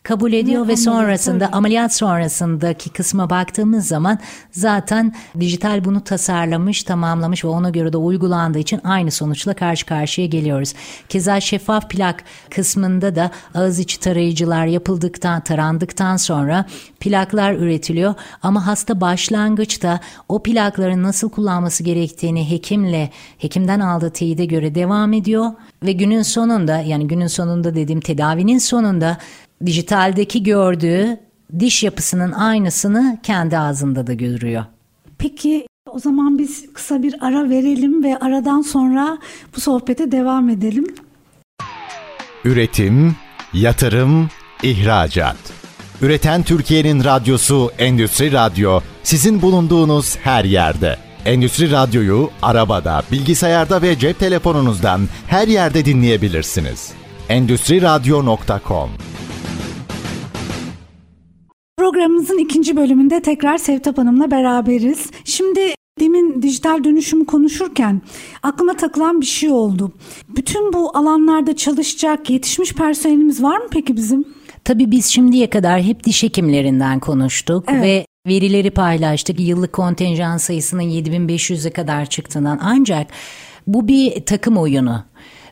kabul 0.07 0.33
ediyor 0.33 0.63
ve, 0.63 0.67
Ve 0.67 0.77
sonrasında 0.77 1.33
ameliyat, 1.33 1.55
ameliyat 1.55 1.93
sonrasındaki 1.93 2.89
kısma 2.89 3.29
baktığımız 3.29 3.87
zaman 3.87 4.19
zaten 4.51 5.13
dijital 5.39 5.85
bunu 5.85 6.03
tasarlamış, 6.03 6.83
tamamlamış 6.83 7.45
ve 7.45 7.47
ona 7.47 7.69
göre 7.69 7.93
de 7.93 7.97
uygulandığı 7.97 8.59
için 8.59 8.81
aynı 8.83 9.11
sonuçla 9.11 9.53
karşı 9.53 9.85
karşıya 9.85 10.27
geliyoruz. 10.27 10.73
Keza 11.09 11.41
şeffaf 11.41 11.89
plak 11.89 12.23
kısmında 12.49 13.15
da 13.15 13.31
ağız 13.55 13.79
içi 13.79 13.99
tarayıcılar 13.99 14.65
yapıldıktan, 14.65 15.41
tarandıktan 15.41 16.17
sonra 16.17 16.65
plaklar 16.99 17.53
üretiliyor. 17.53 18.15
Ama 18.43 18.67
hasta 18.67 19.01
başlangıçta 19.01 19.99
o 20.29 20.43
plakların 20.43 21.03
nasıl 21.03 21.29
kullanması 21.29 21.83
gerektiğini 21.83 22.51
hekimle 22.51 23.09
hekimden 23.37 23.79
aldığı 23.79 24.09
teyide 24.09 24.45
göre 24.45 24.75
devam 24.75 25.13
ediyor. 25.13 25.51
Ve 25.83 25.91
günün 25.91 26.21
sonunda 26.21 26.77
yani 26.77 27.07
günün 27.07 27.27
sonunda 27.27 27.75
dediğim 27.75 28.01
tedavinin 28.01 28.57
sonunda 28.57 29.17
dijitaldeki 29.65 30.43
gördüğü 30.43 31.17
diş 31.59 31.83
yapısının 31.83 32.31
aynısını 32.31 33.17
kendi 33.23 33.57
ağzında 33.57 34.07
da 34.07 34.13
görüyor. 34.13 34.65
Peki 35.17 35.67
o 35.91 35.99
zaman 35.99 36.37
biz 36.37 36.73
kısa 36.73 37.03
bir 37.03 37.15
ara 37.21 37.49
verelim 37.49 38.03
ve 38.03 38.17
aradan 38.17 38.61
sonra 38.61 39.17
bu 39.55 39.61
sohbete 39.61 40.11
devam 40.11 40.49
edelim. 40.49 40.87
Üretim, 42.45 43.15
yatırım, 43.53 44.29
ihracat. 44.63 45.37
Üreten 46.01 46.43
Türkiye'nin 46.43 47.03
radyosu 47.03 47.71
Endüstri 47.77 48.31
Radyo 48.31 48.79
sizin 49.03 49.41
bulunduğunuz 49.41 50.17
her 50.17 50.45
yerde. 50.45 50.97
Endüstri 51.25 51.71
Radyo'yu 51.71 52.29
arabada, 52.41 53.03
bilgisayarda 53.11 53.81
ve 53.81 53.99
cep 53.99 54.19
telefonunuzdan 54.19 55.01
her 55.27 55.47
yerde 55.47 55.85
dinleyebilirsiniz. 55.85 56.91
Endüstri 57.29 57.81
Radyo.com 57.81 58.89
Programımızın 61.77 62.37
ikinci 62.37 62.75
bölümünde 62.75 63.21
tekrar 63.21 63.57
Sevtap 63.57 63.97
Hanım'la 63.97 64.31
beraberiz. 64.31 65.09
Şimdi 65.23 65.59
demin 65.99 66.41
dijital 66.41 66.83
dönüşümü 66.83 67.25
konuşurken 67.25 68.01
aklıma 68.43 68.73
takılan 68.77 69.21
bir 69.21 69.25
şey 69.25 69.49
oldu. 69.49 69.91
Bütün 70.29 70.73
bu 70.73 70.97
alanlarda 70.97 71.55
çalışacak 71.55 72.29
yetişmiş 72.29 72.73
personelimiz 72.73 73.43
var 73.43 73.57
mı 73.57 73.67
peki 73.71 73.95
bizim? 73.95 74.25
Tabii 74.63 74.91
biz 74.91 75.05
şimdiye 75.05 75.49
kadar 75.49 75.81
hep 75.81 76.03
diş 76.03 76.23
hekimlerinden 76.23 76.99
konuştuk 76.99 77.63
Evet. 77.67 77.83
ve 77.83 78.05
verileri 78.27 78.71
paylaştık. 78.71 79.39
Yıllık 79.39 79.73
kontenjan 79.73 80.37
sayısının 80.37 80.83
7500'e 80.83 81.71
kadar 81.71 82.05
çıktığından 82.05 82.59
ancak 82.61 83.07
bu 83.67 83.87
bir 83.87 84.25
takım 84.25 84.57
oyunu. 84.57 85.03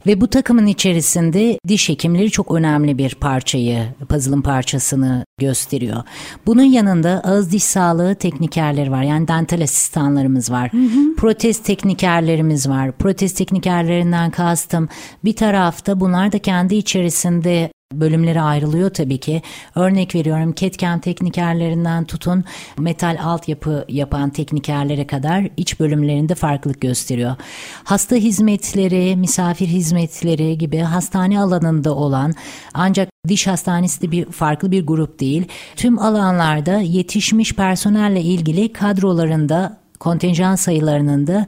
Ve 0.07 0.21
bu 0.21 0.27
takımın 0.27 0.67
içerisinde 0.67 1.59
diş 1.67 1.89
hekimleri 1.89 2.31
çok 2.31 2.51
önemli 2.51 2.97
bir 2.97 3.15
parçayı, 3.15 3.83
puzzle'ın 4.09 4.41
parçasını 4.41 5.25
gösteriyor. 5.39 6.03
Bunun 6.45 6.63
yanında 6.63 7.21
ağız 7.23 7.51
diş 7.51 7.63
sağlığı 7.63 8.15
teknikerleri 8.15 8.91
var. 8.91 9.03
Yani 9.03 9.27
dental 9.27 9.61
asistanlarımız 9.61 10.51
var. 10.51 10.71
Protez 11.17 11.63
teknikerlerimiz 11.63 12.69
var. 12.69 12.91
Protez 12.91 13.33
teknikerlerinden 13.33 14.31
kastım 14.31 14.89
bir 15.23 15.35
tarafta 15.35 15.99
bunlar 15.99 16.31
da 16.31 16.39
kendi 16.39 16.75
içerisinde 16.75 17.71
bölümlere 17.93 18.41
ayrılıyor 18.41 18.89
tabii 18.89 19.17
ki. 19.17 19.41
Örnek 19.75 20.15
veriyorum 20.15 20.53
CAD/CAM 20.55 20.99
teknikerlerinden 20.99 22.05
tutun 22.05 22.43
metal 22.77 23.17
altyapı 23.23 23.85
yapan 23.89 24.29
teknikerlere 24.29 25.07
kadar 25.07 25.47
iç 25.57 25.79
bölümlerinde 25.79 26.35
farklılık 26.35 26.81
gösteriyor. 26.81 27.35
Hasta 27.83 28.15
hizmetleri, 28.15 29.15
misafir 29.15 29.67
hizmetleri 29.67 30.57
gibi 30.57 30.77
hastane 30.77 31.39
alanında 31.39 31.95
olan 31.95 32.33
ancak 32.73 33.09
diş 33.27 33.47
hastanesi 33.47 34.01
de 34.01 34.11
bir 34.11 34.25
farklı 34.25 34.71
bir 34.71 34.85
grup 34.85 35.19
değil. 35.19 35.47
Tüm 35.75 35.99
alanlarda 35.99 36.77
yetişmiş 36.77 37.53
personelle 37.53 38.21
ilgili 38.21 38.73
kadrolarında 38.73 39.77
kontenjan 39.99 40.55
sayılarının 40.55 41.27
da 41.27 41.47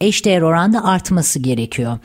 eşdeğer 0.00 0.42
oranda 0.42 0.84
artması 0.84 1.38
gerekiyor. 1.38 1.98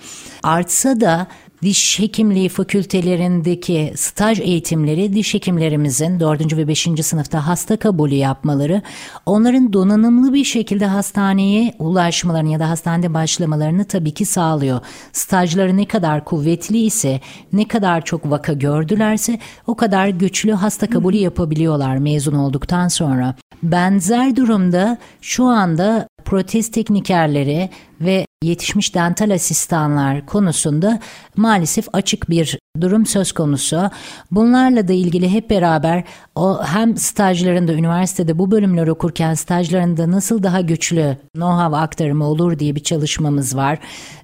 Artsa 0.43 1.01
da 1.01 1.27
diş 1.61 1.99
hekimliği 1.99 2.49
fakültelerindeki 2.49 3.93
staj 3.95 4.39
eğitimleri 4.39 5.13
diş 5.13 5.33
hekimlerimizin 5.33 6.19
4. 6.19 6.57
ve 6.57 6.67
5. 6.67 6.87
sınıfta 7.01 7.47
hasta 7.47 7.77
kabulü 7.77 8.15
yapmaları 8.15 8.81
onların 9.25 9.73
donanımlı 9.73 10.33
bir 10.33 10.43
şekilde 10.43 10.85
hastaneye 10.85 11.73
ulaşmalarını 11.79 12.51
ya 12.51 12.59
da 12.59 12.69
hastanede 12.69 13.13
başlamalarını 13.13 13.85
tabii 13.85 14.13
ki 14.13 14.25
sağlıyor. 14.25 14.79
Stajları 15.11 15.77
ne 15.77 15.85
kadar 15.85 16.25
kuvvetli 16.25 16.77
ise 16.77 17.21
ne 17.53 17.67
kadar 17.67 18.05
çok 18.05 18.31
vaka 18.31 18.53
gördülerse 18.53 19.39
o 19.67 19.75
kadar 19.75 20.07
güçlü 20.07 20.51
hasta 20.51 20.89
kabulü 20.89 21.17
yapabiliyorlar 21.17 21.97
mezun 21.97 22.33
olduktan 22.33 22.87
sonra. 22.87 23.35
Benzer 23.63 24.35
durumda 24.35 24.97
şu 25.21 25.45
anda 25.45 26.07
protez 26.25 26.71
teknikerleri 26.71 27.69
ve 28.01 28.26
yetişmiş 28.43 28.95
dental 28.95 29.33
asistanlar 29.33 30.25
konusunda 30.25 30.99
maalesef 31.35 31.87
açık 31.93 32.29
bir 32.29 32.59
durum 32.81 33.05
söz 33.05 33.31
konusu. 33.31 33.89
Bunlarla 34.31 34.87
da 34.87 34.93
ilgili 34.93 35.29
hep 35.29 35.49
beraber 35.49 36.03
o 36.35 36.63
hem 36.63 36.97
stajlarında 36.97 37.73
üniversitede 37.73 38.39
bu 38.39 38.51
bölümler 38.51 38.87
okurken 38.87 39.33
stajlarında 39.33 40.11
nasıl 40.11 40.43
daha 40.43 40.61
güçlü 40.61 41.17
know-how 41.35 41.77
aktarımı 41.77 42.25
olur 42.25 42.59
diye 42.59 42.75
bir 42.75 42.83
çalışmamız 42.83 43.55
var. 43.55 43.79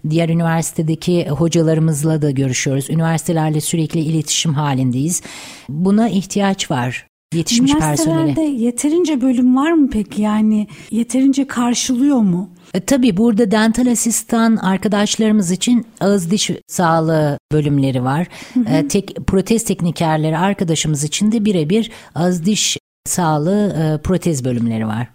Diğer 0.10 0.30
üniversitedeki 0.30 1.30
hocalarımızla 1.30 2.22
da 2.22 2.32
görüşüyoruz. 2.32 2.90
Üniversitelerle 2.90 3.62
sürekli 3.62 4.00
iletişim 4.00 4.54
halindeyiz. 4.54 5.22
Buna 5.70 6.10
ihtiyaç 6.10 6.72
var 6.72 7.08
yetişmiş 7.34 7.74
personele. 7.74 8.16
Üniversitelerde 8.16 8.64
yeterince 8.64 9.22
bölüm 9.22 9.56
var 9.56 9.72
mı 9.72 9.90
peki? 9.92 10.22
Yani 10.22 10.68
yeterince 10.92 11.48
karşılıyor 11.48 12.18
mu? 12.18 12.50
E, 12.74 12.80
tabii 12.80 13.18
burada 13.18 13.52
dental 13.52 13.92
asistan 13.92 14.56
arkadaşlarımız 14.56 15.52
için 15.52 15.88
ağız 16.00 16.32
diş 16.32 16.52
sağlığı 16.68 17.38
bölümleri 17.52 18.04
var. 18.04 18.28
E, 18.68 18.88
tek 18.88 19.16
protez 19.28 19.64
teknikerleri 19.64 20.38
arkadaşımız 20.38 21.04
için 21.04 21.32
de 21.32 21.46
birebir 21.46 21.92
ağız 22.16 22.46
diş 22.46 22.78
sağlığı 23.06 23.76
e, 23.80 24.02
protez 24.02 24.46
bölümleri 24.46 24.88
var. 24.88 25.08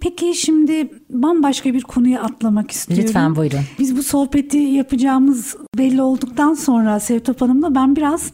Peki 0.00 0.34
şimdi 0.34 0.90
bambaşka 1.10 1.74
bir 1.74 1.82
konuya 1.82 2.22
atlamak 2.22 2.70
istiyorum. 2.70 3.04
Lütfen 3.06 3.36
buyurun. 3.36 3.60
Biz 3.78 3.96
bu 3.96 4.02
sohbeti 4.02 4.58
yapacağımız 4.58 5.56
belli 5.78 6.02
olduktan 6.02 6.54
sonra 6.54 7.00
Sevtap 7.00 7.40
Hanım'la 7.40 7.74
ben 7.74 7.96
biraz 7.96 8.32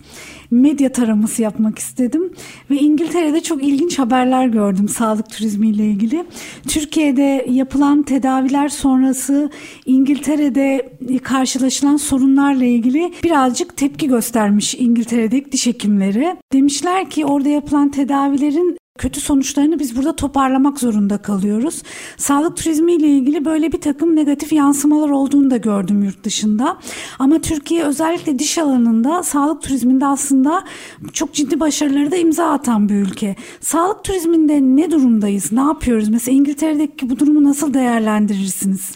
medya 0.50 0.92
taraması 0.92 1.42
yapmak 1.42 1.78
istedim. 1.78 2.32
Ve 2.70 2.76
İngiltere'de 2.76 3.40
çok 3.40 3.64
ilginç 3.64 3.98
haberler 3.98 4.46
gördüm 4.46 4.88
sağlık 4.88 5.30
turizmiyle 5.30 5.86
ilgili. 5.86 6.24
Türkiye'de 6.68 7.46
yapılan 7.50 8.02
tedaviler 8.02 8.68
sonrası 8.68 9.50
İngiltere'de 9.86 10.92
karşılaşılan 11.22 11.96
sorunlarla 11.96 12.64
ilgili 12.64 13.12
birazcık 13.24 13.76
tepki 13.76 14.08
göstermiş 14.08 14.74
İngiltere'deki 14.74 15.52
diş 15.52 15.66
hekimleri. 15.66 16.36
Demişler 16.52 17.10
ki 17.10 17.26
orada 17.26 17.48
yapılan 17.48 17.88
tedavilerin 17.88 18.79
kötü 19.00 19.20
sonuçlarını 19.20 19.78
biz 19.78 19.96
burada 19.96 20.16
toparlamak 20.16 20.78
zorunda 20.78 21.18
kalıyoruz. 21.18 21.82
Sağlık 22.16 22.56
turizmi 22.56 22.92
ile 22.92 23.06
ilgili 23.06 23.44
böyle 23.44 23.72
bir 23.72 23.80
takım 23.80 24.16
negatif 24.16 24.52
yansımalar 24.52 25.10
olduğunu 25.10 25.50
da 25.50 25.56
gördüm 25.56 26.02
yurt 26.02 26.24
dışında. 26.24 26.78
Ama 27.18 27.38
Türkiye 27.38 27.84
özellikle 27.84 28.38
diş 28.38 28.58
alanında 28.58 29.22
sağlık 29.22 29.62
turizminde 29.62 30.06
aslında 30.06 30.64
çok 31.12 31.34
ciddi 31.34 31.60
başarıları 31.60 32.10
da 32.10 32.16
imza 32.16 32.50
atan 32.50 32.88
bir 32.88 32.94
ülke. 32.94 33.36
Sağlık 33.60 34.04
turizminde 34.04 34.60
ne 34.60 34.90
durumdayız? 34.90 35.52
Ne 35.52 35.60
yapıyoruz? 35.60 36.08
Mesela 36.08 36.36
İngiltere'deki 36.36 37.10
bu 37.10 37.18
durumu 37.18 37.44
nasıl 37.44 37.74
değerlendirirsiniz? 37.74 38.92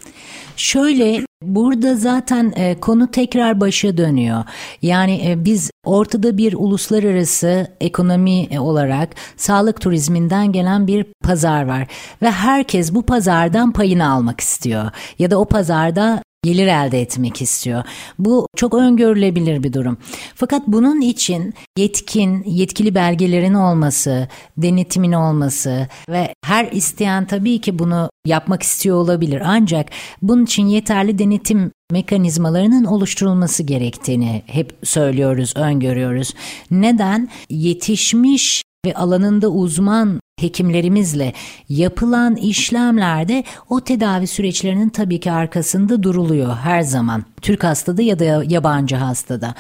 Şöyle 0.57 1.21
burada 1.43 1.97
zaten 1.97 2.53
e, 2.57 2.81
konu 2.81 3.11
tekrar 3.11 3.61
başa 3.61 3.97
dönüyor. 3.97 4.45
Yani 4.83 5.23
e, 5.27 5.45
biz 5.45 5.71
ortada 5.85 6.39
bir 6.39 6.53
uluslararası 6.53 7.67
ekonomi 7.81 8.41
e, 8.41 8.59
olarak 8.59 9.15
sağlık 9.37 9.81
turizminden 9.81 10.53
gelen 10.53 10.87
bir 10.87 11.07
pazar 11.25 11.65
var 11.67 11.87
ve 12.23 12.31
herkes 12.31 12.95
bu 12.95 13.03
pazardan 13.03 13.73
payını 13.73 14.11
almak 14.11 14.41
istiyor 14.41 14.91
ya 15.19 15.31
da 15.31 15.39
o 15.39 15.45
pazarda 15.45 16.23
gelir 16.45 16.67
elde 16.67 17.01
etmek 17.01 17.43
istiyor. 17.43 17.85
Bu 18.19 18.47
çok 18.57 18.75
öngörülebilir 18.75 19.63
bir 19.63 19.73
durum. 19.73 19.99
Fakat 20.35 20.63
bunun 20.67 21.01
için 21.01 21.55
yetkin, 21.79 22.45
yetkili 22.45 22.95
belgelerin 22.95 23.55
olması, 23.55 24.29
denetimin 24.57 25.13
olması 25.13 25.89
ve 26.09 26.35
her 26.45 26.73
isteyen 26.73 27.27
tabii 27.27 27.61
ki 27.61 27.79
bunu 27.79 28.11
yapmak 28.27 28.63
istiyor 28.63 28.97
olabilir. 28.97 29.43
Ancak 29.45 29.91
bunun 30.23 30.45
için 30.45 30.67
yeterli 30.67 31.19
denetim 31.19 31.73
mekanizmalarının 31.93 32.85
oluşturulması 32.85 33.63
gerektiğini 33.63 34.43
hep 34.47 34.77
söylüyoruz, 34.83 35.53
öngörüyoruz. 35.57 36.35
Neden? 36.71 37.29
Yetişmiş 37.51 38.63
ve 38.87 38.95
alanında 38.95 39.49
uzman 39.49 40.21
hekimlerimizle 40.45 41.33
yapılan 41.69 42.37
işlemlerde 42.37 43.45
o 43.69 43.81
tedavi 43.81 44.27
süreçlerinin 44.27 44.89
tabii 44.89 45.21
ki 45.21 45.33
arkasında 45.33 46.03
duruluyor 46.03 46.57
her 46.57 46.83
zaman. 46.83 47.25
Türk 47.43 47.65
hastada 47.65 48.03
ya 48.03 48.19
da 48.19 48.25
yabancı 48.25 48.97
hastada. 48.97 49.55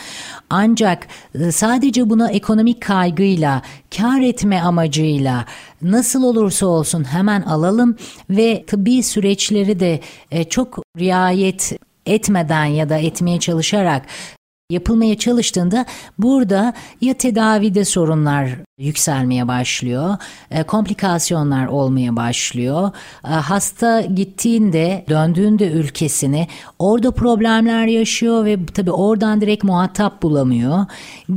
Ancak 0.51 1.07
e, 1.35 1.53
sadece 1.53 2.11
buna 2.11 2.31
ekonomik 2.31 2.83
kaygıyla, 2.83 3.63
kar 3.97 4.21
etme 4.21 4.61
amacıyla 4.61 5.45
nasıl 5.83 6.23
olursa 6.23 6.67
olsun 6.67 7.05
hemen 7.05 7.43
alalım 7.43 7.97
ve 8.31 8.65
tıbbi 8.67 9.03
süreçleri 9.03 9.81
de 9.81 10.01
e, 10.31 10.45
çok 10.45 10.79
riayet 10.99 11.73
etmeden 12.07 12.65
ya 12.65 12.89
da 12.89 12.99
etmeye 12.99 13.41
çalışarak 13.41 14.07
yapılmaya 14.71 15.19
çalıştığında 15.19 15.87
burada 16.19 16.73
ya 17.01 17.15
tedavide 17.15 17.85
sorunlar 17.85 18.51
yükselmeye 18.79 19.49
başlıyor, 19.49 20.17
e, 20.51 20.63
komplikasyonlar 20.63 21.67
olmaya 21.67 22.17
başlıyor. 22.17 22.91
E, 23.25 23.29
hasta 23.29 24.01
gittiğinde, 24.01 25.05
döndüğünde 25.09 25.71
ülkesine 25.71 26.49
orada 26.79 27.11
problemler 27.11 27.87
yaşıyor 27.87 28.45
ve 28.45 28.67
tabii 28.67 28.93
oradan 28.93 29.41
direkt 29.41 29.65
muhatap 29.65 30.23
bulamıyor 30.23 30.87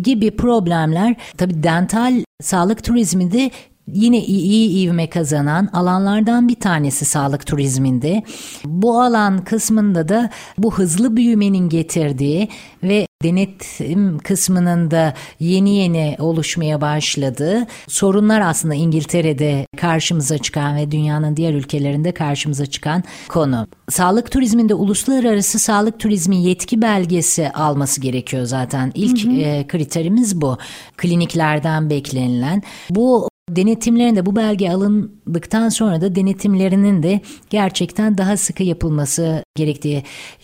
gibi 0.01 0.31
problemler. 0.35 1.15
Tabii 1.37 1.63
dental 1.63 2.23
sağlık 2.41 2.83
turizmi 2.83 3.31
de 3.31 3.51
yine 3.87 4.25
iyi 4.25 4.87
ivme 4.87 5.09
kazanan 5.09 5.69
alanlardan 5.73 6.47
bir 6.47 6.59
tanesi 6.59 7.05
sağlık 7.05 7.45
turizminde. 7.45 8.23
Bu 8.65 9.01
alan 9.01 9.43
kısmında 9.43 10.09
da 10.09 10.29
bu 10.57 10.73
hızlı 10.73 11.17
büyümenin 11.17 11.69
getirdiği 11.69 12.49
ve 12.83 13.07
denetim 13.23 14.19
kısmının 14.19 14.91
da 14.91 15.13
yeni 15.39 15.75
yeni 15.75 16.15
oluşmaya 16.19 16.81
başladığı 16.81 17.67
sorunlar 17.87 18.41
aslında 18.41 18.75
İngiltere'de 18.75 19.65
karşımıza 19.77 20.37
çıkan 20.37 20.75
ve 20.75 20.91
dünyanın 20.91 21.37
diğer 21.37 21.53
ülkelerinde 21.53 22.11
karşımıza 22.11 22.65
çıkan 22.65 23.03
konu. 23.27 23.67
Sağlık 23.89 24.31
turizminde 24.31 24.73
uluslararası 24.73 25.59
sağlık 25.59 25.99
turizmi 25.99 26.43
yetki 26.43 26.81
belgesi 26.81 27.49
alması 27.49 28.01
gerekiyor 28.01 28.43
zaten. 28.43 28.91
İlk 28.95 29.25
hı 29.25 29.29
hı. 29.29 29.35
E, 29.35 29.67
kriterimiz 29.67 30.41
bu. 30.41 30.57
Kliniklerden 30.97 31.89
beklenilen. 31.89 32.63
Bu 32.89 33.29
Denetimlerinde 33.49 34.25
bu 34.25 34.35
belge 34.35 34.69
alındıktan 34.69 35.69
sonra 35.69 36.01
da 36.01 36.15
denetimlerinin 36.15 37.03
de 37.03 37.21
gerçekten 37.49 38.17
daha 38.17 38.37
sıkı 38.37 38.63
yapılması 38.63 39.43
gerektiği. 39.55 40.03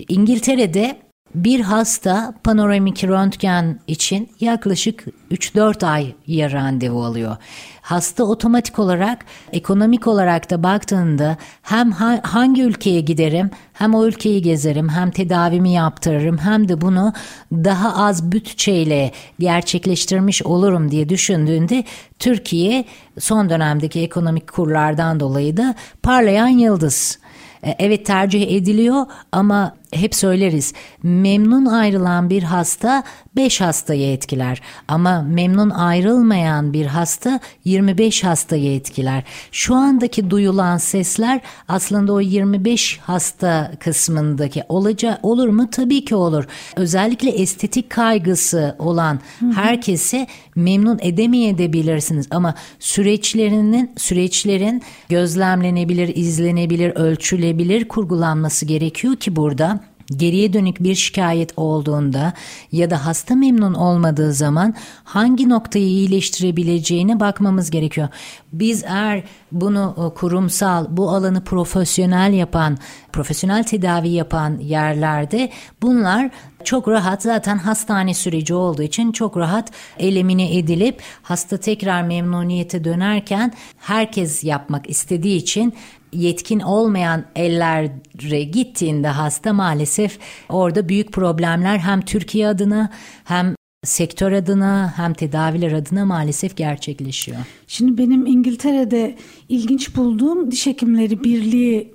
İngiltere'de 0.10 1.03
bir 1.36 1.60
hasta 1.60 2.34
panoramik 2.43 3.04
röntgen 3.04 3.80
için 3.88 4.30
yaklaşık 4.39 5.06
3-4 5.32 5.86
ay 5.86 6.13
ya 6.28 6.52
randevu 6.52 7.04
alıyor. 7.04 7.38
Hasta 7.82 8.24
otomatik 8.24 8.80
olarak 8.80 9.26
ekonomik 9.52 10.08
olarak 10.08 10.50
da 10.50 10.63
baktığında 10.63 11.38
hem 11.62 11.91
hangi 12.22 12.63
ülkeye 12.63 13.02
giderim 13.02 13.52
hem 13.74 13.96
o 13.96 14.06
ülkeyi 14.06 14.41
gezerim 14.41 14.89
hem 14.89 15.12
tedavimi 15.12 15.72
yaptırırım 15.72 16.38
hem 16.38 16.69
de 16.69 16.82
bunu 16.82 17.13
daha 17.52 18.06
az 18.06 18.32
bütçeyle 18.32 19.12
gerçekleştirmiş 19.39 20.43
olurum 20.43 20.91
diye 20.91 21.10
düşündüğünde 21.10 21.84
Türkiye 22.19 22.86
son 23.19 23.50
dönemdeki 23.50 24.00
ekonomik 24.00 24.54
kurlardan 24.54 25.19
dolayı 25.19 25.58
da 25.58 25.76
parlayan 26.04 26.48
yıldız. 26.48 27.19
E, 27.63 27.76
evet 27.80 28.06
tercih 28.06 28.56
ediliyor 28.56 29.06
ama 29.32 29.76
hep 29.94 30.16
söyleriz 30.16 30.74
memnun 31.04 31.66
ayrılan 31.66 32.30
bir 32.30 32.44
hasta 32.44 33.04
5 33.36 33.62
hastayı 33.62 34.12
etkiler 34.12 34.62
ama 34.88 35.22
memnun 35.22 35.70
ayrılmayan 35.70 36.74
bir 36.74 36.86
hasta 36.86 37.40
25 37.66 38.24
hastayı 38.24 38.76
etkiler. 38.76 39.24
Şu 39.52 39.76
andaki 39.76 40.30
duyulan 40.30 40.78
sesler 40.78 41.42
aslında 41.68 42.14
o 42.14 42.20
25 42.20 43.00
hasta 43.04 43.72
kısmındaki 43.80 44.64
olaca 44.70 45.20
olur 45.24 45.48
mu? 45.48 45.70
Tabii 45.72 46.06
ki 46.06 46.16
olur. 46.16 46.46
Özellikle 46.76 47.30
estetik 47.30 47.90
kaygısı 47.90 48.76
olan 48.80 49.20
herkesi 49.56 50.28
memnun 50.56 51.00
edemeyebilirsiniz 51.02 52.28
ama 52.32 52.56
süreçlerinin 52.80 53.92
süreçlerin 53.98 54.82
gözlemlenebilir, 55.10 56.16
izlenebilir, 56.16 56.90
ölçülebilir 56.96 57.88
kurgulanması 57.88 58.66
gerekiyor 58.66 59.16
ki 59.16 59.36
burada 59.36 59.83
geriye 60.12 60.54
dönük 60.54 60.84
bir 60.84 60.96
şikayet 60.96 61.54
olduğunda 61.58 62.34
ya 62.72 62.89
da 62.89 63.06
hasta 63.06 63.36
memnun 63.36 63.74
olmadığı 63.74 64.34
zaman 64.34 64.76
hangi 65.04 65.50
noktayı 65.50 65.86
iyileştirebileceğine 65.86 67.20
bakmamız 67.20 67.70
gerekiyor. 67.70 68.08
Biz 68.54 68.84
eğer 68.84 69.24
bunu 69.52 69.96
e, 69.98 70.20
kurumsal, 70.20 70.86
bu 70.89 71.10
alanı 71.10 71.44
profesyonel 71.44 72.34
yapan, 72.34 72.78
profesyonel 73.12 73.63
tedavi 73.63 74.10
yapan 74.10 74.58
yerlerde 74.60 75.50
bunlar 75.82 76.30
çok 76.63 76.88
rahat 76.88 77.22
zaten 77.22 77.58
hastane 77.58 78.13
süreci 78.13 78.54
olduğu 78.54 78.84
için 78.84 79.12
çok 79.12 79.38
rahat 79.38 79.72
elemine 80.00 80.58
edilip 80.58 81.02
hasta 81.22 81.58
tekrar 81.58 82.04
memnuniyete 82.04 82.84
dönerken 82.84 83.54
herkes 83.78 84.44
yapmak 84.44 84.89
istediği 84.89 85.38
için 85.38 85.74
yetkin 86.15 86.60
olmayan 86.60 87.26
ellere 87.36 88.43
gittiğinde 88.43 89.08
hasta 89.08 89.54
maalesef 89.54 90.19
orada 90.49 90.89
büyük 90.89 91.12
problemler 91.12 91.78
hem 91.78 92.02
Türkiye 92.02 92.47
adına 92.47 92.89
hem 93.23 93.56
sektör 93.84 94.32
adına 94.32 94.93
hem 94.95 95.13
tedaviler 95.13 95.71
adına 95.71 96.06
maalesef 96.06 96.58
gerçekleşiyor. 96.58 97.38
Şimdi 97.67 97.97
benim 97.97 98.26
İngiltere'de 98.26 99.15
ilginç 99.49 99.95
bulduğum 99.95 100.52
diş 100.52 100.65
hekimleri 100.65 101.23
birliği 101.23 101.93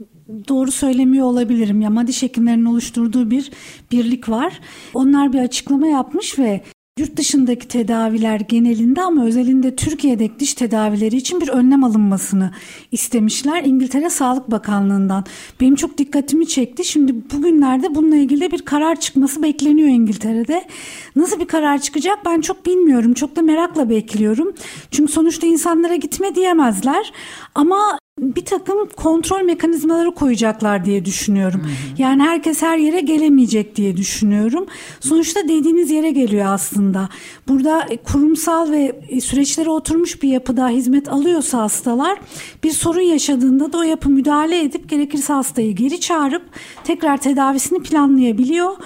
doğru 0.48 0.70
söylemiyor 0.72 1.26
olabilirim 1.26 1.80
ya 1.80 2.06
diş 2.06 2.22
hekimlerinin 2.22 2.64
oluşturduğu 2.64 3.30
bir 3.30 3.50
birlik 3.92 4.28
var. 4.28 4.60
Onlar 4.94 5.32
bir 5.32 5.38
açıklama 5.38 5.86
yapmış 5.86 6.38
ve 6.38 6.60
Yurt 6.98 7.16
dışındaki 7.16 7.68
tedaviler 7.68 8.40
genelinde 8.40 9.02
ama 9.02 9.24
özelinde 9.24 9.76
Türkiye'deki 9.76 10.40
diş 10.40 10.54
tedavileri 10.54 11.16
için 11.16 11.40
bir 11.40 11.48
önlem 11.48 11.84
alınmasını 11.84 12.50
istemişler 12.92 13.64
İngiltere 13.64 14.10
Sağlık 14.10 14.50
Bakanlığı'ndan. 14.50 15.24
Benim 15.60 15.74
çok 15.74 15.98
dikkatimi 15.98 16.48
çekti. 16.48 16.84
Şimdi 16.84 17.14
bugünlerde 17.32 17.94
bununla 17.94 18.16
ilgili 18.16 18.52
bir 18.52 18.62
karar 18.62 19.00
çıkması 19.00 19.42
bekleniyor 19.42 19.88
İngiltere'de. 19.88 20.64
Nasıl 21.16 21.40
bir 21.40 21.46
karar 21.46 21.78
çıkacak 21.78 22.18
ben 22.26 22.40
çok 22.40 22.66
bilmiyorum. 22.66 23.14
Çok 23.14 23.36
da 23.36 23.42
merakla 23.42 23.90
bekliyorum. 23.90 24.54
Çünkü 24.90 25.12
sonuçta 25.12 25.46
insanlara 25.46 25.96
gitme 25.96 26.34
diyemezler. 26.34 27.12
Ama 27.54 27.98
bir 28.18 28.44
takım 28.44 28.88
kontrol 28.96 29.42
mekanizmaları 29.42 30.14
koyacaklar 30.14 30.84
diye 30.84 31.04
düşünüyorum. 31.04 31.60
Hı 31.60 31.66
hı. 31.66 32.02
Yani 32.02 32.22
herkes 32.22 32.62
her 32.62 32.78
yere 32.78 33.00
gelemeyecek 33.00 33.76
diye 33.76 33.96
düşünüyorum. 33.96 34.66
Sonuçta 35.00 35.44
dediğiniz 35.44 35.90
yere 35.90 36.10
geliyor 36.10 36.46
aslında. 36.48 37.08
Burada 37.48 37.86
kurumsal 38.04 38.70
ve 38.70 39.00
süreçlere 39.20 39.70
oturmuş 39.70 40.22
bir 40.22 40.28
yapıda 40.28 40.68
hizmet 40.68 41.08
alıyorsa 41.08 41.58
hastalar 41.58 42.18
bir 42.62 42.70
sorun 42.70 43.00
yaşadığında 43.00 43.72
da 43.72 43.78
o 43.78 43.82
yapı 43.82 44.10
müdahale 44.10 44.60
edip 44.60 44.88
gerekirse 44.88 45.32
hastayı 45.32 45.74
geri 45.74 46.00
çağırıp 46.00 46.42
tekrar 46.84 47.16
tedavisini 47.16 47.82
planlayabiliyor. 47.82 48.76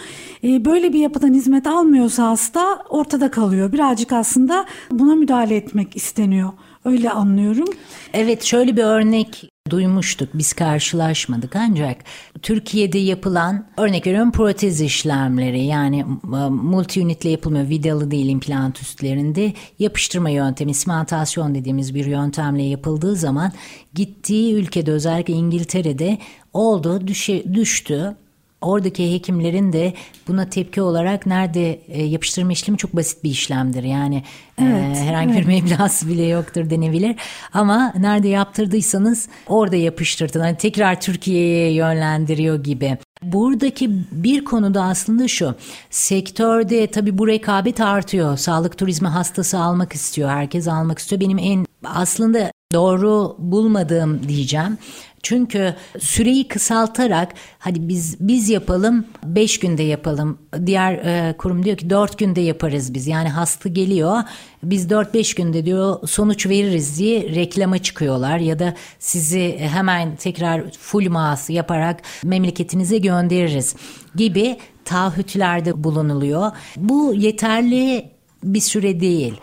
Ee, 0.44 0.64
böyle 0.64 0.92
bir 0.92 0.98
yapıdan 0.98 1.34
hizmet 1.34 1.66
almıyorsa 1.66 2.28
hasta 2.28 2.82
ortada 2.90 3.30
kalıyor. 3.30 3.72
Birazcık 3.72 4.12
aslında 4.12 4.64
buna 4.90 5.14
müdahale 5.14 5.56
etmek 5.56 5.96
isteniyor. 5.96 6.52
Öyle 6.84 7.10
anlıyorum. 7.10 7.68
Evet 8.12 8.44
şöyle 8.44 8.76
bir 8.76 8.82
örnek 8.82 9.48
duymuştuk 9.70 10.28
biz 10.34 10.52
karşılaşmadık 10.52 11.56
ancak 11.56 11.96
Türkiye'de 12.42 12.98
yapılan 12.98 13.66
örnek 13.76 14.06
veriyorum 14.06 14.32
protez 14.32 14.80
işlemleri 14.80 15.64
yani 15.64 16.04
multi 16.50 17.00
unitle 17.00 17.30
yapılmıyor 17.30 17.68
vidalı 17.68 18.10
değil 18.10 18.28
implant 18.28 18.82
üstlerinde 18.82 19.52
yapıştırma 19.78 20.30
yöntemi 20.30 20.70
ismantasyon 20.70 21.54
dediğimiz 21.54 21.94
bir 21.94 22.06
yöntemle 22.06 22.62
yapıldığı 22.62 23.16
zaman 23.16 23.52
gittiği 23.94 24.54
ülkede 24.54 24.92
özellikle 24.92 25.34
İngiltere'de 25.34 26.18
oldu 26.52 27.06
düşe, 27.06 27.54
düştü 27.54 28.16
oradaki 28.62 29.12
hekimlerin 29.14 29.72
de 29.72 29.94
buna 30.28 30.50
tepki 30.50 30.82
olarak 30.82 31.26
nerede 31.26 31.80
e, 31.88 32.02
yapıştırma 32.02 32.52
işlemi 32.52 32.78
çok 32.78 32.96
basit 32.96 33.24
bir 33.24 33.30
işlemdir. 33.30 33.82
Yani 33.82 34.16
e, 34.58 34.64
evet, 34.64 34.96
e, 34.96 35.00
herhangi 35.00 35.32
evet. 35.32 35.42
bir 35.42 35.46
meblası 35.46 36.08
bile 36.08 36.24
yoktur 36.24 36.70
denebilir. 36.70 37.16
Ama 37.52 37.92
nerede 37.98 38.28
yaptırdıysanız 38.28 39.28
orada 39.46 39.76
yapıştırtın. 39.76 40.40
Hani 40.40 40.56
tekrar 40.56 41.00
Türkiye'ye 41.00 41.72
yönlendiriyor 41.72 42.64
gibi. 42.64 42.98
Buradaki 43.22 43.90
bir 44.12 44.44
konuda 44.44 44.82
aslında 44.82 45.28
şu. 45.28 45.54
Sektörde 45.90 46.86
tabii 46.86 47.18
bu 47.18 47.28
rekabet 47.28 47.80
artıyor. 47.80 48.36
Sağlık 48.36 48.78
turizmi 48.78 49.08
hastası 49.08 49.58
almak 49.58 49.92
istiyor. 49.92 50.30
Herkes 50.30 50.68
almak 50.68 50.98
istiyor. 50.98 51.20
Benim 51.20 51.38
en 51.38 51.66
aslında 51.84 52.52
doğru 52.72 53.36
bulmadığım 53.38 54.28
diyeceğim. 54.28 54.78
Çünkü 55.22 55.74
süreyi 55.98 56.48
kısaltarak 56.48 57.32
hadi 57.58 57.88
biz 57.88 58.16
biz 58.20 58.48
yapalım 58.48 59.04
5 59.24 59.58
günde 59.60 59.82
yapalım. 59.82 60.38
Diğer 60.66 60.92
e, 60.92 61.36
kurum 61.36 61.64
diyor 61.64 61.76
ki 61.76 61.90
4 61.90 62.18
günde 62.18 62.40
yaparız 62.40 62.94
biz. 62.94 63.06
Yani 63.06 63.28
hasta 63.28 63.68
geliyor 63.68 64.22
biz 64.62 64.86
4-5 64.86 65.36
günde 65.36 65.66
diyor 65.66 66.08
sonuç 66.08 66.46
veririz 66.46 66.98
diye 66.98 67.22
reklama 67.22 67.78
çıkıyorlar 67.78 68.38
ya 68.38 68.58
da 68.58 68.74
sizi 68.98 69.58
hemen 69.58 70.16
tekrar 70.16 70.70
full 70.70 71.10
maas 71.10 71.50
yaparak 71.50 72.02
memleketinize 72.24 72.98
göndeririz 72.98 73.76
gibi 74.16 74.56
taahhütlerde 74.84 75.84
bulunuluyor. 75.84 76.50
Bu 76.76 77.14
yeterli 77.14 78.11
bir 78.42 78.60
süre 78.60 79.00
değil. 79.00 79.34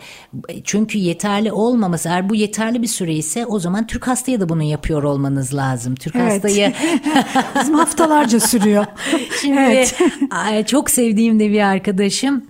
Çünkü 0.64 0.98
yeterli 0.98 1.52
olmaması 1.52 2.08
eğer 2.08 2.28
bu 2.28 2.34
yeterli 2.34 2.82
bir 2.82 2.86
süre 2.86 3.14
ise 3.14 3.46
o 3.46 3.58
zaman 3.58 3.86
Türk 3.86 4.08
hastaya 4.08 4.40
da 4.40 4.48
bunu 4.48 4.62
yapıyor 4.62 5.02
olmanız 5.02 5.54
lazım. 5.54 5.94
Türk 5.94 6.16
evet. 6.16 6.32
hastayı 6.32 6.72
bizim 7.60 7.74
haftalarca 7.74 8.40
sürüyor. 8.40 8.86
Şimdi 9.40 9.60
evet. 9.60 10.68
çok 10.68 10.90
sevdiğim 10.90 11.40
de 11.40 11.50
bir 11.50 11.60
arkadaşım 11.60 12.49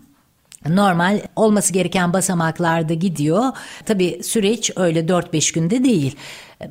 normal 0.69 1.21
olması 1.37 1.73
gereken 1.73 2.13
basamaklarda 2.13 2.95
gidiyor. 2.95 3.45
Tabii 3.87 4.21
süreç 4.23 4.71
öyle 4.77 5.01
4-5 5.01 5.55
günde 5.55 5.85
değil. 5.85 6.17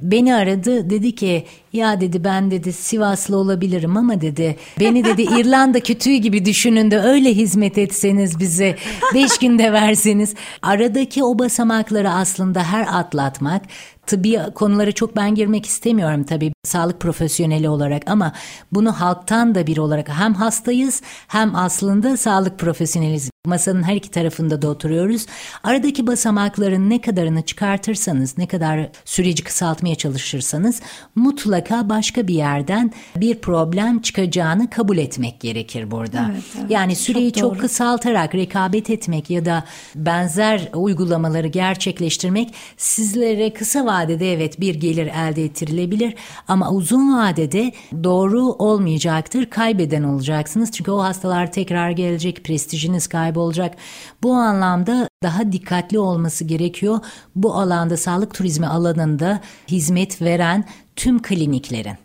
Beni 0.02 0.36
aradı 0.36 0.90
dedi 0.90 1.16
ki 1.16 1.46
ya 1.74 2.02
dedi 2.02 2.24
ben 2.24 2.52
dedi 2.52 2.74
Sivaslı 2.74 3.38
olabilirim 3.38 3.98
ama 3.98 4.22
dedi 4.22 4.56
beni 4.80 5.06
dedi 5.06 5.22
İrlanda 5.40 5.80
kütüğü 5.80 6.16
gibi 6.16 6.46
düşünün 6.46 6.92
de 6.92 7.00
öyle 7.00 7.34
hizmet 7.34 7.78
etseniz 7.78 8.40
bize 8.40 8.76
beş 9.14 9.38
günde 9.38 9.74
verseniz 9.74 10.36
aradaki 10.62 11.24
o 11.24 11.40
basamakları 11.40 12.12
aslında 12.12 12.64
her 12.64 12.88
atlatmak 13.00 13.62
tıbbi 14.08 14.40
konulara 14.56 14.92
çok 14.92 15.16
ben 15.16 15.36
girmek 15.36 15.66
istemiyorum 15.66 16.24
tabii 16.24 16.54
sağlık 16.64 17.00
profesyoneli 17.00 17.70
olarak 17.70 18.04
ama 18.10 18.34
bunu 18.72 18.92
halktan 18.92 19.56
da 19.56 19.68
bir 19.68 19.78
olarak 19.78 20.10
hem 20.10 20.34
hastayız 20.34 21.02
hem 21.28 21.56
aslında 21.56 22.18
sağlık 22.18 22.60
profesyoneliz. 22.60 23.30
Masanın 23.46 23.84
her 23.84 23.96
iki 23.96 24.12
tarafında 24.12 24.62
da 24.62 24.70
oturuyoruz. 24.70 25.26
Aradaki 25.64 26.08
basamakların 26.08 26.90
ne 26.90 27.02
kadarını 27.02 27.42
çıkartırsanız, 27.42 28.38
ne 28.38 28.48
kadar 28.48 28.90
süreci 29.06 29.44
kısaltmaya 29.44 29.96
çalışırsanız 29.96 30.82
mutlaka 31.16 31.90
başka 31.90 32.28
bir 32.28 32.34
yerden 32.34 32.92
bir 33.16 33.36
problem 33.36 34.02
çıkacağını 34.02 34.70
kabul 34.70 34.98
etmek 34.98 35.40
gerekir 35.40 35.92
burada. 35.92 36.32
Evet, 36.32 36.44
evet, 36.60 36.72
yani 36.72 36.96
süreyi 36.96 37.34
çok, 37.34 37.54
çok 37.54 37.62
kısaltarak 37.62 38.36
rekabet 38.36 38.90
etmek 38.90 39.30
ya 39.30 39.46
da 39.46 39.64
benzer 39.96 40.70
uygulamaları 40.74 41.48
gerçekleştirmek 41.48 42.54
sizlere 42.78 43.54
kısa 43.54 43.86
vadede 43.86 44.34
evet 44.34 44.60
bir 44.60 44.76
gelir 44.76 45.08
elde 45.08 45.46
ettirilebilir 45.46 46.16
ama 46.48 46.72
uzun 46.72 47.18
vadede 47.18 47.72
doğru 48.04 48.42
olmayacaktır. 48.42 49.46
Kaybeden 49.50 50.04
olacaksınız. 50.04 50.72
Çünkü 50.72 50.92
o 50.92 51.00
hastalar 51.04 51.52
tekrar 51.52 51.92
gelecek, 51.92 52.44
prestijiniz 52.44 53.08
kaybolacak. 53.30 53.76
Bu 54.24 54.34
anlamda 54.34 55.10
daha 55.24 55.52
dikkatli 55.52 56.00
olması 56.00 56.44
gerekiyor. 56.44 57.00
Bu 57.36 57.54
alanda 57.54 57.98
sağlık 57.98 58.34
turizmi 58.34 58.68
alanında 58.68 59.40
hizmet 59.68 60.22
veren 60.22 60.64
tüm 60.96 61.22
kliniklerin. 61.22 61.98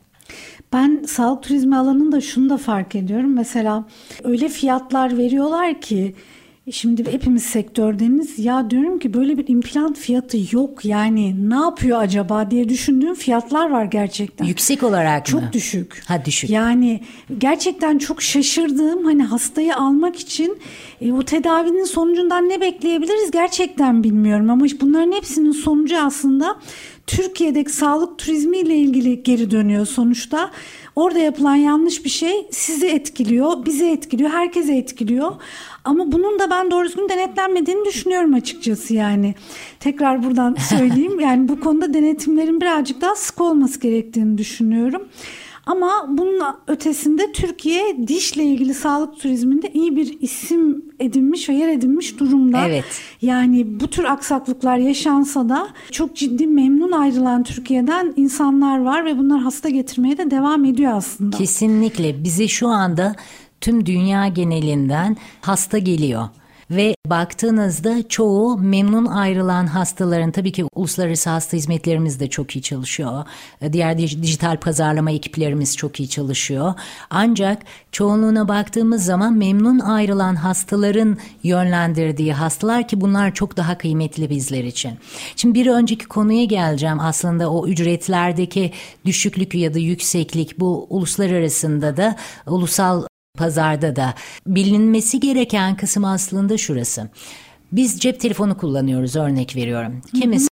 Ben 0.73 1.05
sağlık 1.07 1.43
turizmi 1.43 1.77
alanında 1.77 2.21
şunu 2.21 2.51
da 2.51 2.57
fark 2.57 2.95
ediyorum. 2.95 3.35
Mesela 3.35 3.85
öyle 4.25 4.49
fiyatlar 4.49 5.19
veriyorlar 5.19 5.81
ki 5.81 6.15
Şimdi 6.71 7.13
hepimiz 7.13 7.43
sektördeniz 7.43 8.39
ya 8.39 8.71
diyorum 8.71 8.99
ki 8.99 9.15
böyle 9.15 9.39
bir 9.39 9.49
implant 9.49 9.99
fiyatı 9.99 10.39
yok 10.53 10.85
yani 10.85 11.51
ne 11.51 11.55
yapıyor 11.55 11.99
acaba 12.01 12.51
diye 12.51 12.69
düşündüğüm 12.69 13.15
fiyatlar 13.15 13.71
var 13.71 13.85
gerçekten. 13.85 14.45
Yüksek 14.45 14.83
olarak 14.83 15.27
çok 15.27 15.41
mı? 15.41 15.47
Çok 15.47 15.53
düşük. 15.53 16.03
Ha 16.07 16.25
düşük. 16.25 16.51
Yani 16.51 17.01
gerçekten 17.39 17.99
çok 17.99 18.23
şaşırdığım 18.23 19.05
hani 19.05 19.23
hastayı 19.23 19.77
almak 19.77 20.17
için 20.17 20.59
e, 21.01 21.13
o 21.13 21.23
tedavinin 21.23 21.85
sonucundan 21.85 22.49
ne 22.49 22.61
bekleyebiliriz 22.61 23.31
gerçekten 23.31 24.05
bilmiyorum 24.05 24.51
ama 24.51 24.65
bunların 24.81 25.13
hepsinin 25.13 25.53
sonucu 25.53 25.99
aslında 25.99 26.57
Türkiye'deki 27.07 27.73
sağlık 27.73 28.19
turizmi 28.19 28.59
ile 28.59 28.77
ilgili 28.77 29.23
geri 29.23 29.51
dönüyor 29.51 29.87
sonuçta. 29.87 30.51
Orada 30.97 31.19
yapılan 31.19 31.55
yanlış 31.55 32.05
bir 32.05 32.11
şey 32.11 32.47
sizi 32.51 32.87
etkiliyor, 32.87 33.67
bizi 33.67 33.87
etkiliyor, 33.87 34.31
herkese 34.31 34.77
etkiliyor. 34.77 35.33
Ama 35.85 36.13
bunun 36.13 36.39
da 36.39 36.51
ben 36.51 36.71
doğru 36.71 36.87
düzgün 36.87 37.09
denetlenmediğini 37.09 37.85
düşünüyorum 37.85 38.35
açıkçası 38.35 38.95
yani. 38.95 39.35
Tekrar 39.81 40.25
buradan 40.25 40.55
söyleyeyim. 40.55 41.21
yani 41.21 41.49
bu 41.49 41.61
konuda 41.61 41.95
denetimlerin 41.95 42.61
birazcık 42.61 43.01
daha 43.01 43.17
sık 43.17 43.41
olması 43.41 43.81
gerektiğini 43.81 44.39
düşünüyorum. 44.39 45.09
Ama 45.67 46.07
bunun 46.09 46.43
ötesinde 46.67 47.33
Türkiye 47.33 48.09
dişle 48.09 48.45
ilgili 48.45 48.75
sağlık 48.75 49.21
turizminde 49.21 49.71
iyi 49.73 49.97
bir 49.97 50.21
isim 50.21 50.85
edinmiş 51.01 51.49
ve 51.49 51.55
yer 51.55 51.69
edinmiş 51.69 52.21
durumda. 52.21 52.69
Evet. 52.69 52.85
Yani 53.23 53.81
bu 53.81 53.89
tür 53.89 54.05
aksaklıklar 54.05 54.77
yaşansa 54.77 55.49
da 55.49 55.69
çok 55.91 56.17
ciddi 56.17 56.47
memnun 56.47 56.93
ayrılan 56.93 57.43
Türkiye'den 57.43 58.13
insanlar 58.17 58.79
var 58.79 59.05
ve 59.05 59.19
bunlar 59.19 59.41
hasta 59.41 59.69
getirmeye 59.69 60.19
de 60.19 60.31
devam 60.31 60.65
ediyor 60.65 60.93
aslında. 60.97 61.37
Kesinlikle 61.37 62.25
bize 62.25 62.49
şu 62.49 62.69
anda 62.69 63.15
tüm 63.61 63.87
dünya 63.87 64.29
genelinden 64.29 65.17
hasta 65.41 65.79
geliyor. 65.79 66.29
Ve 66.71 66.95
baktığınızda 67.07 68.09
çoğu 68.09 68.59
memnun 68.59 69.07
ayrılan 69.07 69.67
hastaların 69.67 70.31
tabii 70.31 70.53
ki 70.53 70.65
uluslararası 70.75 71.31
hasta 71.31 71.57
hizmetlerimiz 71.57 72.21
de 72.21 72.31
çok 72.31 72.57
iyi 72.57 72.63
çalışıyor. 72.63 73.25
Diğer 73.73 73.99
dijital 73.99 74.57
pazarlama 74.57 75.11
ekiplerimiz 75.11 75.77
çok 75.77 76.01
iyi 76.01 76.09
çalışıyor. 76.09 76.75
Ancak 77.11 77.63
çoğunluğuna 77.93 78.49
baktığımız 78.49 79.05
zaman 79.05 79.33
memnun 79.33 79.79
ayrılan 79.79 80.35
hastaların 80.35 81.19
yönlendirdiği 81.43 82.33
hastalar 82.33 82.89
ki 82.89 83.01
bunlar 83.01 83.35
çok 83.35 83.57
daha 83.57 83.79
kıymetli 83.79 84.31
bizler 84.31 84.65
için. 84.65 84.93
Şimdi 85.37 85.55
bir 85.55 85.67
önceki 85.67 86.07
konuya 86.07 86.45
geleceğim. 86.45 87.01
Aslında 87.01 87.51
o 87.51 87.67
ücretlerdeki 87.67 88.73
düşüklük 89.05 89.55
ya 89.55 89.75
da 89.75 89.79
yükseklik 89.79 90.61
bu 90.61 90.87
uluslararasında 90.91 91.97
da 91.97 92.17
ulusal 92.47 93.03
pazarda 93.39 93.97
da 93.97 94.15
bilinmesi 94.47 95.21
gereken 95.21 95.77
kısım 95.77 96.05
aslında 96.05 96.59
şurası. 96.59 97.09
Biz 97.73 98.01
cep 98.01 98.21
telefonu 98.21 98.57
kullanıyoruz 98.57 99.17
örnek 99.17 99.57
veriyorum. 99.57 100.01
Kimisi 100.21 100.49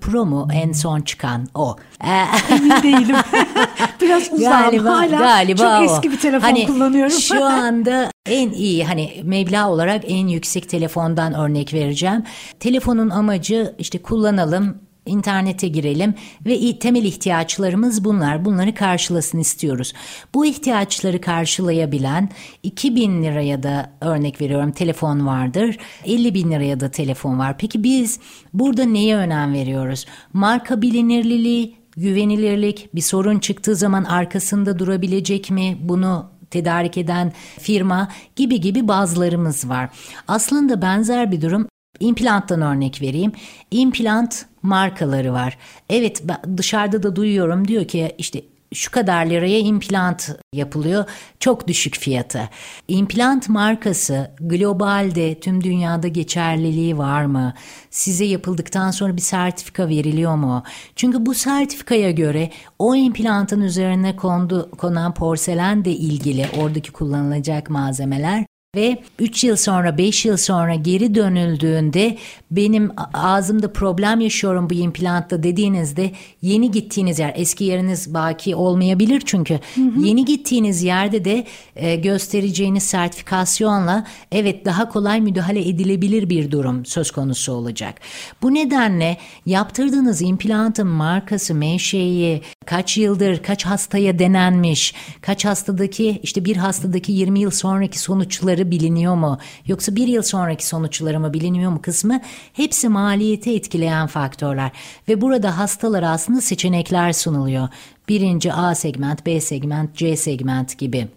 Pro 0.00 0.26
mu 0.26 0.48
en 0.52 0.72
son 0.72 1.00
çıkan 1.00 1.48
o? 1.54 1.76
Emin 2.50 2.82
değilim. 2.82 3.16
Biraz 4.00 4.32
uzağım 4.32 4.62
galiba, 4.70 4.90
hala. 4.90 5.18
Galiba 5.18 5.80
çok 5.80 5.90
o. 5.90 5.94
eski 5.94 6.10
bir 6.12 6.20
telefon 6.20 6.46
hani 6.46 6.66
kullanıyorum. 6.66 7.20
şu 7.20 7.44
anda 7.44 8.10
en 8.26 8.50
iyi 8.50 8.84
hani 8.84 9.20
meblağ 9.24 9.70
olarak 9.70 10.04
en 10.06 10.26
yüksek 10.26 10.68
telefondan 10.68 11.34
örnek 11.34 11.74
vereceğim. 11.74 12.24
Telefonun 12.60 13.10
amacı 13.10 13.74
işte 13.78 14.02
kullanalım 14.02 14.85
internete 15.06 15.68
girelim 15.68 16.14
ve 16.46 16.78
temel 16.78 17.04
ihtiyaçlarımız 17.04 18.04
bunlar. 18.04 18.44
Bunları 18.44 18.74
karşılasın 18.74 19.38
istiyoruz. 19.38 19.92
Bu 20.34 20.46
ihtiyaçları 20.46 21.20
karşılayabilen 21.20 22.28
2000 22.62 23.22
liraya 23.22 23.62
da 23.62 23.90
örnek 24.00 24.40
veriyorum 24.40 24.72
telefon 24.72 25.26
vardır. 25.26 25.76
50 26.04 26.34
bin 26.34 26.50
liraya 26.50 26.80
da 26.80 26.90
telefon 26.90 27.38
var. 27.38 27.58
Peki 27.58 27.82
biz 27.82 28.20
burada 28.54 28.84
neye 28.84 29.16
önem 29.16 29.52
veriyoruz? 29.52 30.06
Marka 30.32 30.82
bilinirliliği, 30.82 31.76
güvenilirlik, 31.96 32.94
bir 32.94 33.00
sorun 33.00 33.38
çıktığı 33.38 33.76
zaman 33.76 34.04
arkasında 34.04 34.78
durabilecek 34.78 35.50
mi? 35.50 35.78
Bunu 35.80 36.30
tedarik 36.50 36.98
eden 36.98 37.32
firma 37.58 38.08
gibi 38.36 38.60
gibi 38.60 38.88
bazılarımız 38.88 39.68
var. 39.68 39.90
Aslında 40.28 40.82
benzer 40.82 41.32
bir 41.32 41.42
durum 41.42 41.68
İmplanttan 42.00 42.62
örnek 42.62 43.02
vereyim. 43.02 43.32
İmplant 43.70 44.46
markaları 44.62 45.32
var. 45.32 45.58
Evet 45.90 46.22
dışarıda 46.56 47.02
da 47.02 47.16
duyuyorum 47.16 47.68
diyor 47.68 47.88
ki 47.88 48.14
işte 48.18 48.42
şu 48.74 48.90
kadar 48.90 49.26
liraya 49.26 49.58
implant 49.58 50.30
yapılıyor. 50.54 51.04
Çok 51.40 51.68
düşük 51.68 51.96
fiyatı. 51.96 52.48
İmplant 52.88 53.48
markası 53.48 54.30
globalde 54.40 55.40
tüm 55.40 55.64
dünyada 55.64 56.08
geçerliliği 56.08 56.98
var 56.98 57.24
mı? 57.24 57.54
Size 57.90 58.24
yapıldıktan 58.24 58.90
sonra 58.90 59.16
bir 59.16 59.22
sertifika 59.22 59.88
veriliyor 59.88 60.34
mu? 60.34 60.62
Çünkü 60.96 61.26
bu 61.26 61.34
sertifikaya 61.34 62.10
göre 62.10 62.50
o 62.78 62.94
implantın 62.94 63.60
üzerine 63.60 64.16
kondu, 64.16 64.70
konan 64.70 65.14
porselen 65.14 65.84
de 65.84 65.90
ilgili 65.90 66.46
oradaki 66.58 66.92
kullanılacak 66.92 67.70
malzemeler 67.70 68.44
ve 68.76 69.02
3 69.18 69.44
yıl 69.44 69.56
sonra 69.56 69.98
5 69.98 70.24
yıl 70.24 70.36
sonra 70.36 70.74
geri 70.74 71.14
dönüldüğünde 71.14 72.16
benim 72.50 72.90
ağzımda 73.14 73.72
problem 73.72 74.20
yaşıyorum 74.20 74.70
bu 74.70 74.74
implantta 74.74 75.42
dediğinizde 75.42 76.12
yeni 76.42 76.70
gittiğiniz 76.70 77.18
yer 77.18 77.32
eski 77.36 77.64
yeriniz 77.64 78.14
baki 78.14 78.56
olmayabilir 78.56 79.22
çünkü 79.26 79.54
hı 79.74 79.80
hı. 79.80 80.06
yeni 80.06 80.24
gittiğiniz 80.24 80.82
yerde 80.82 81.24
de 81.24 81.46
e, 81.76 81.96
göstereceğiniz 81.96 82.82
sertifikasyonla 82.82 84.06
evet 84.32 84.64
daha 84.64 84.88
kolay 84.88 85.20
müdahale 85.20 85.68
edilebilir 85.68 86.30
bir 86.30 86.50
durum 86.50 86.86
söz 86.86 87.10
konusu 87.10 87.52
olacak. 87.52 88.00
Bu 88.42 88.54
nedenle 88.54 89.16
yaptırdığınız 89.46 90.22
implantın 90.22 90.86
markası, 90.86 91.54
menşei, 91.54 92.42
kaç 92.66 92.98
yıldır 92.98 93.42
kaç 93.42 93.66
hastaya 93.66 94.18
denenmiş, 94.18 94.94
kaç 95.20 95.44
hastadaki 95.44 96.20
işte 96.22 96.44
bir 96.44 96.56
hastadaki 96.56 97.12
20 97.12 97.40
yıl 97.40 97.50
sonraki 97.50 97.98
sonuçları 97.98 98.70
biliniyor 98.70 99.14
mu? 99.14 99.38
Yoksa 99.66 99.96
bir 99.96 100.08
yıl 100.08 100.22
sonraki 100.22 100.66
sonuçları 100.66 101.20
mı 101.20 101.32
biliniyor 101.32 101.70
mu 101.70 101.82
kısmı 101.82 102.20
hepsi 102.52 102.88
maliyeti 102.88 103.54
etkileyen 103.54 104.06
faktörler. 104.06 104.70
Ve 105.08 105.20
burada 105.20 105.58
hastalara 105.58 106.10
aslında 106.10 106.40
seçenekler 106.40 107.12
sunuluyor. 107.12 107.68
Birinci 108.08 108.52
A 108.52 108.74
segment, 108.74 109.26
B 109.26 109.40
segment, 109.40 109.94
C 109.96 110.16
segment 110.16 110.78
gibi. 110.78 111.08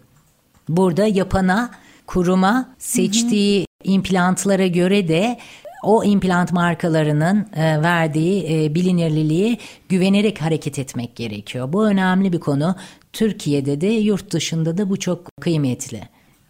Burada 0.68 1.06
yapana, 1.06 1.70
kuruma 2.06 2.74
seçtiği 2.78 3.58
hı 3.58 3.88
hı. 3.88 3.92
implantlara 3.92 4.66
göre 4.66 5.08
de 5.08 5.38
o 5.82 6.04
implant 6.04 6.52
markalarının 6.52 7.46
e, 7.56 7.82
verdiği 7.82 8.64
e, 8.64 8.74
bilinirliliği 8.74 9.58
güvenerek 9.88 10.42
hareket 10.42 10.78
etmek 10.78 11.16
gerekiyor. 11.16 11.72
Bu 11.72 11.86
önemli 11.86 12.32
bir 12.32 12.40
konu. 12.40 12.76
Türkiye'de 13.12 13.80
de 13.80 13.86
yurt 13.86 14.32
dışında 14.32 14.78
da 14.78 14.90
bu 14.90 14.96
çok 14.96 15.28
kıymetli. 15.40 16.00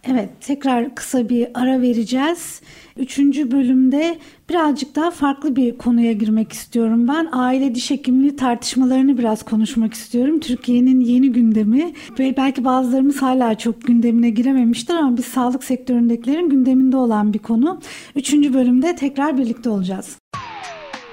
Evet, 0.04 0.28
tekrar 0.40 0.94
kısa 0.94 1.28
bir 1.28 1.48
ara 1.54 1.82
vereceğiz. 1.82 2.60
Üçüncü 2.96 3.50
bölümde 3.50 4.18
birazcık 4.48 4.96
daha 4.96 5.10
farklı 5.10 5.56
bir 5.56 5.78
konuya 5.78 6.12
girmek 6.12 6.52
istiyorum 6.52 7.08
ben. 7.08 7.28
Aile 7.32 7.74
diş 7.74 7.90
hekimliği 7.90 8.36
tartışmalarını 8.36 9.18
biraz 9.18 9.44
konuşmak 9.44 9.94
istiyorum. 9.94 10.40
Türkiye'nin 10.40 11.00
yeni 11.00 11.32
gündemi 11.32 11.92
ve 12.18 12.36
belki 12.36 12.64
bazılarımız 12.64 13.22
hala 13.22 13.58
çok 13.58 13.82
gündemine 13.82 14.30
girememiştir 14.30 14.94
ama 14.94 15.16
biz 15.16 15.24
sağlık 15.24 15.64
sektöründekilerin 15.64 16.48
gündeminde 16.48 16.96
olan 16.96 17.32
bir 17.32 17.38
konu. 17.38 17.80
Üçüncü 18.16 18.54
bölümde 18.54 18.96
tekrar 18.96 19.38
birlikte 19.38 19.70
olacağız. 19.70 20.18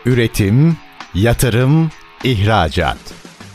Üretim, 0.06 0.78
yatırım, 1.16 1.90
ihracat. 2.24 2.98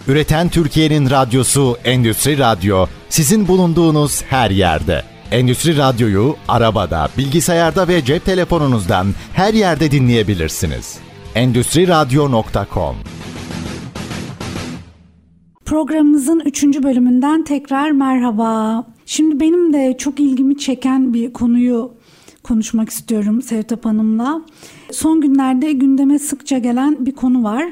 Üreten 0.09 0.49
Türkiye'nin 0.49 1.11
radyosu 1.11 1.77
Endüstri 1.85 2.39
Radyo 2.39 2.87
sizin 3.09 3.49
bulunduğunuz 3.49 4.23
her 4.23 4.51
yerde. 4.51 5.12
Endüstri 5.33 5.77
Radyo'yu 5.77 6.37
arabada, 6.49 7.09
bilgisayarda 7.19 7.89
ve 7.89 8.05
cep 8.05 8.25
telefonunuzdan 8.25 9.07
her 9.35 9.55
yerde 9.55 9.91
dinleyebilirsiniz. 9.91 10.99
Endüstri 11.35 11.89
Radyo.com 11.89 12.97
Programımızın 15.65 16.43
üçüncü 16.45 16.83
bölümünden 16.83 17.45
tekrar 17.45 17.91
merhaba. 17.91 18.85
Şimdi 19.07 19.41
benim 19.41 19.73
de 19.73 19.97
çok 19.99 20.21
ilgimi 20.21 20.59
çeken 20.59 21.15
bir 21.15 21.33
konuyu 21.33 21.95
konuşmak 22.43 22.89
istiyorum 22.89 23.43
Sevtap 23.43 23.85
Hanım'la. 23.85 24.43
Son 24.91 25.21
günlerde 25.21 25.73
gündeme 25.73 26.19
sıkça 26.19 26.59
gelen 26.59 27.07
bir 27.07 27.13
konu 27.13 27.43
var. 27.43 27.65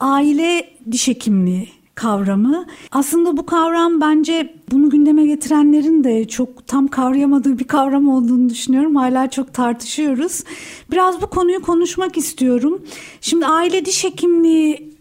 Aile 0.00 0.70
diş 0.90 1.08
hekimliği 1.08 1.79
kavramı. 2.00 2.66
Aslında 2.92 3.36
bu 3.36 3.46
kavram 3.46 4.00
bence 4.00 4.54
bunu 4.70 4.90
gündeme 4.90 5.26
getirenlerin 5.26 6.04
de 6.04 6.28
çok 6.28 6.66
tam 6.66 6.88
kavrayamadığı 6.88 7.58
bir 7.58 7.64
kavram 7.64 8.08
olduğunu 8.08 8.48
düşünüyorum. 8.48 8.96
Hala 8.96 9.30
çok 9.30 9.54
tartışıyoruz. 9.54 10.44
Biraz 10.90 11.22
bu 11.22 11.26
konuyu 11.26 11.62
konuşmak 11.62 12.16
istiyorum. 12.16 12.82
Şimdi 13.20 13.46
aile 13.46 13.84
diş 13.84 14.04
hekimliği 14.04 14.94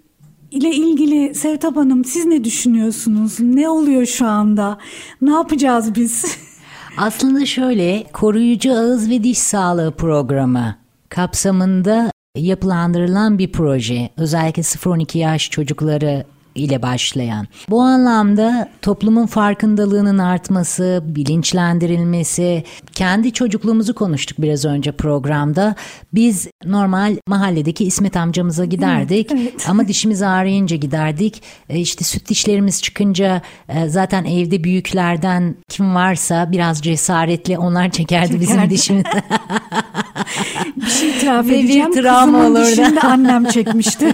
ile 0.51 0.71
ilgili 0.71 1.35
Sevtap 1.35 1.75
Hanım 1.75 2.05
siz 2.05 2.25
ne 2.25 2.43
düşünüyorsunuz? 2.43 3.39
Ne 3.39 3.69
oluyor 3.69 4.05
şu 4.05 4.27
anda? 4.27 4.77
Ne 5.21 5.31
yapacağız 5.31 5.95
biz? 5.95 6.37
Aslında 6.97 7.45
şöyle 7.45 8.03
koruyucu 8.13 8.71
ağız 8.71 9.09
ve 9.09 9.23
diş 9.23 9.37
sağlığı 9.37 9.91
programı 9.91 10.75
kapsamında 11.09 12.11
yapılandırılan 12.35 13.37
bir 13.37 13.51
proje. 13.51 14.09
Özellikle 14.17 14.61
0-12 14.61 15.17
yaş 15.17 15.49
çocukları 15.49 16.25
ile 16.55 16.81
başlayan. 16.81 17.47
Bu 17.69 17.81
anlamda 17.81 18.69
toplumun 18.81 19.25
farkındalığının 19.25 20.17
artması, 20.17 21.03
bilinçlendirilmesi, 21.05 22.63
kendi 22.93 23.33
çocukluğumuzu 23.33 23.95
konuştuk 23.95 24.41
biraz 24.41 24.65
önce 24.65 24.91
programda. 24.91 25.75
Biz 26.13 26.47
normal 26.65 27.17
mahalledeki 27.27 27.85
İsmet 27.85 28.17
amcamıza 28.17 28.65
giderdik 28.65 29.31
evet, 29.31 29.41
evet. 29.51 29.69
ama 29.69 29.87
dişimiz 29.87 30.21
ağrıyınca 30.21 30.77
giderdik. 30.77 31.43
E 31.69 31.79
işte 31.79 32.03
süt 32.03 32.29
dişlerimiz 32.29 32.81
çıkınca 32.81 33.41
e, 33.69 33.89
zaten 33.89 34.25
evde 34.25 34.63
büyüklerden 34.63 35.55
kim 35.69 35.95
varsa 35.95 36.51
biraz 36.51 36.81
cesaretli 36.81 37.57
onlar 37.57 37.89
çekerdi, 37.89 38.27
çekerdi. 38.27 38.41
bizim 38.41 38.69
dişimizi. 38.69 39.07
bir 40.75 40.89
şey 40.89 41.09
itiraf 41.09 41.47
Ve 41.47 41.59
edeceğim. 41.59 41.91
Bir 41.91 42.01
travma 42.01 42.39
Kızımın 42.39 42.65
dişini 42.65 42.99
annem 43.03 43.45
çekmişti. 43.45 44.13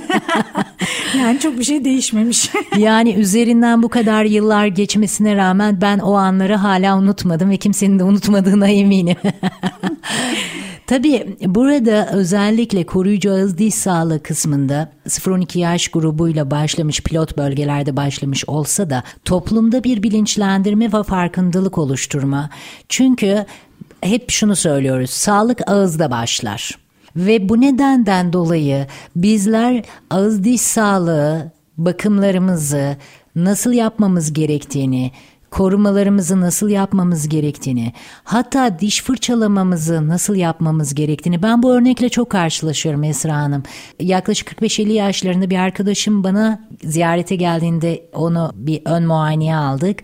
yani 1.18 1.40
çok 1.40 1.60
bir 1.60 1.64
şey 1.64 1.86
değişmemiş. 1.86 2.50
yani 2.78 3.14
üzerinden 3.14 3.84
bu 3.84 3.90
kadar 3.90 4.26
yıllar 4.26 4.68
geçmesine 4.68 5.36
rağmen 5.36 5.82
ben 5.82 6.00
o 6.00 6.14
anları 6.14 6.56
hala 6.56 6.98
unutmadım 6.98 7.50
ve 7.50 7.58
kimsenin 7.58 8.00
de 8.00 8.04
unutmadığına 8.04 8.68
eminim. 8.68 9.18
Tabii 10.88 11.38
burada 11.46 12.10
özellikle 12.14 12.86
koruyucu 12.86 13.32
ağız 13.32 13.58
diş 13.58 13.76
sağlığı 13.76 14.24
kısmında 14.24 14.92
0-12 15.08 15.60
yaş 15.60 15.88
grubuyla 15.88 16.52
başlamış 16.52 17.02
pilot 17.02 17.38
bölgelerde 17.38 17.98
başlamış 17.98 18.44
olsa 18.48 18.90
da 18.90 19.04
toplumda 19.26 19.84
bir 19.84 20.04
bilinçlendirme 20.04 20.94
ve 20.94 21.04
farkındalık 21.04 21.78
oluşturma. 21.78 22.50
Çünkü 22.90 23.46
hep 24.06 24.32
şunu 24.32 24.56
söylüyoruz 24.56 25.10
sağlık 25.10 25.70
ağızda 25.70 26.12
başlar. 26.12 26.78
Ve 27.16 27.50
bu 27.50 27.62
nedenden 27.62 28.34
dolayı 28.34 28.88
bizler 29.16 29.84
ağız 30.10 30.44
diş 30.44 30.62
sağlığı 30.62 31.52
bakımlarımızı 31.78 32.98
nasıl 33.36 33.74
yapmamız 33.74 34.34
gerektiğini, 34.34 35.12
korumalarımızı 35.56 36.42
nasıl 36.42 36.70
yapmamız 36.70 37.30
gerektiğini, 37.30 37.94
hatta 38.24 38.80
diş 38.80 39.04
fırçalamamızı 39.04 40.08
nasıl 40.08 40.36
yapmamız 40.36 40.96
gerektiğini 40.96 41.44
ben 41.44 41.64
bu 41.64 41.74
örnekle 41.74 42.10
çok 42.10 42.30
karşılaşıyorum 42.30 43.04
Esra 43.04 43.36
Hanım. 43.36 43.64
Yaklaşık 44.00 44.48
45-50 44.48 44.92
yaşlarında 44.92 45.50
bir 45.50 45.58
arkadaşım 45.58 46.24
bana 46.24 46.68
ziyarete 46.84 47.36
geldiğinde 47.36 48.10
onu 48.14 48.52
bir 48.56 48.82
ön 48.86 49.06
muayeneye 49.06 49.56
aldık. 49.56 50.00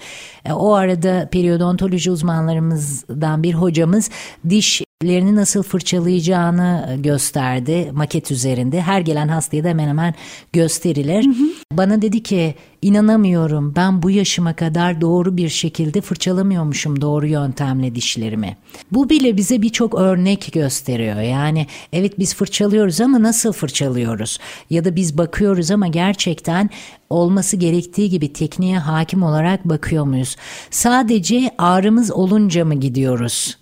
E, 0.46 0.54
o 0.54 0.74
arada 0.74 1.30
periodontoloji 1.32 2.12
uzmanlarımızdan 2.12 3.44
bir 3.44 3.54
hocamız 3.54 4.10
diş 4.50 4.82
lerini 5.04 5.36
nasıl 5.36 5.64
fırçalayacağını 5.64 6.98
gösterdi 7.00 7.92
maket 7.94 8.32
üzerinde. 8.32 8.82
Her 8.82 9.02
gelen 9.02 9.28
hastaya 9.28 9.64
da 9.64 9.68
hemen 9.68 9.88
hemen 9.88 10.14
gösterilir. 10.54 11.26
Hı 11.26 11.30
hı. 11.30 11.52
Bana 11.72 12.02
dedi 12.02 12.24
ki 12.24 12.56
inanamıyorum 12.82 13.76
ben 13.76 14.04
bu 14.04 14.12
yaşıma 14.12 14.54
kadar 14.54 15.02
doğru 15.02 15.38
bir 15.38 15.50
şekilde 15.50 16.02
fırçalamıyormuşum 16.02 17.02
doğru 17.02 17.28
yöntemle 17.28 17.96
dişlerimi. 17.96 18.58
Bu 18.92 19.10
bile 19.10 19.38
bize 19.38 19.62
birçok 19.62 19.96
örnek 19.96 20.50
gösteriyor. 20.54 21.22
Yani 21.22 21.68
evet 21.94 22.20
biz 22.20 22.36
fırçalıyoruz 22.36 23.02
ama 23.02 23.22
nasıl 23.22 23.54
fırçalıyoruz? 23.54 24.40
Ya 24.70 24.86
da 24.86 24.96
biz 24.96 25.18
bakıyoruz 25.18 25.72
ama 25.72 25.88
gerçekten 25.88 26.70
olması 27.10 27.58
gerektiği 27.58 28.10
gibi 28.10 28.34
tekniğe 28.34 28.80
hakim 28.80 29.24
olarak 29.24 29.66
bakıyor 29.66 30.06
muyuz? 30.06 30.36
Sadece 30.72 31.52
ağrımız 31.58 32.12
olunca 32.12 32.66
mı 32.66 32.76
gidiyoruz? 32.76 33.61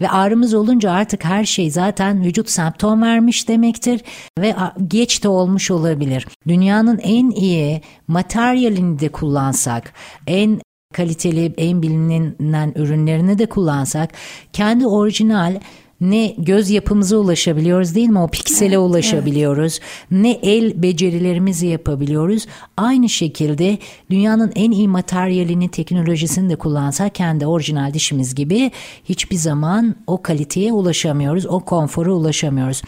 Ve 0.00 0.10
ağrımız 0.10 0.54
olunca 0.54 0.90
artık 0.90 1.24
her 1.24 1.44
şey 1.44 1.70
zaten 1.70 2.24
vücut 2.24 2.50
semptom 2.50 3.02
vermiş 3.02 3.48
demektir 3.48 4.00
ve 4.38 4.54
geç 4.88 5.24
de 5.24 5.28
olmuş 5.28 5.70
olabilir. 5.70 6.26
Dünyanın 6.48 6.98
en 6.98 7.30
iyi 7.30 7.82
materyalini 8.08 8.98
de 9.00 9.08
kullansak, 9.08 9.92
en 10.26 10.60
kaliteli, 10.94 11.54
en 11.56 11.82
bilinen 11.82 12.72
ürünlerini 12.76 13.38
de 13.38 13.46
kullansak 13.46 14.10
kendi 14.52 14.86
orijinal 14.86 15.60
ne 16.00 16.34
göz 16.38 16.70
yapımıza 16.70 17.16
ulaşabiliyoruz 17.16 17.94
değil 17.94 18.08
mi? 18.08 18.18
O 18.18 18.28
piksele 18.28 18.74
evet, 18.74 18.78
ulaşabiliyoruz. 18.78 19.80
Evet. 19.82 20.22
Ne 20.22 20.30
el 20.30 20.82
becerilerimizi 20.82 21.66
yapabiliyoruz. 21.66 22.46
Aynı 22.76 23.08
şekilde 23.08 23.78
dünyanın 24.10 24.52
en 24.54 24.70
iyi 24.70 24.88
materyalini, 24.88 25.68
teknolojisini 25.68 26.50
de 26.50 26.56
kullansak 26.56 27.14
kendi 27.14 27.46
orijinal 27.46 27.94
dişimiz 27.94 28.34
gibi 28.34 28.70
hiçbir 29.04 29.36
zaman 29.36 29.94
o 30.06 30.22
kaliteye 30.22 30.72
ulaşamıyoruz. 30.72 31.46
O 31.46 31.60
konfora 31.60 32.12
ulaşamıyoruz. 32.12 32.82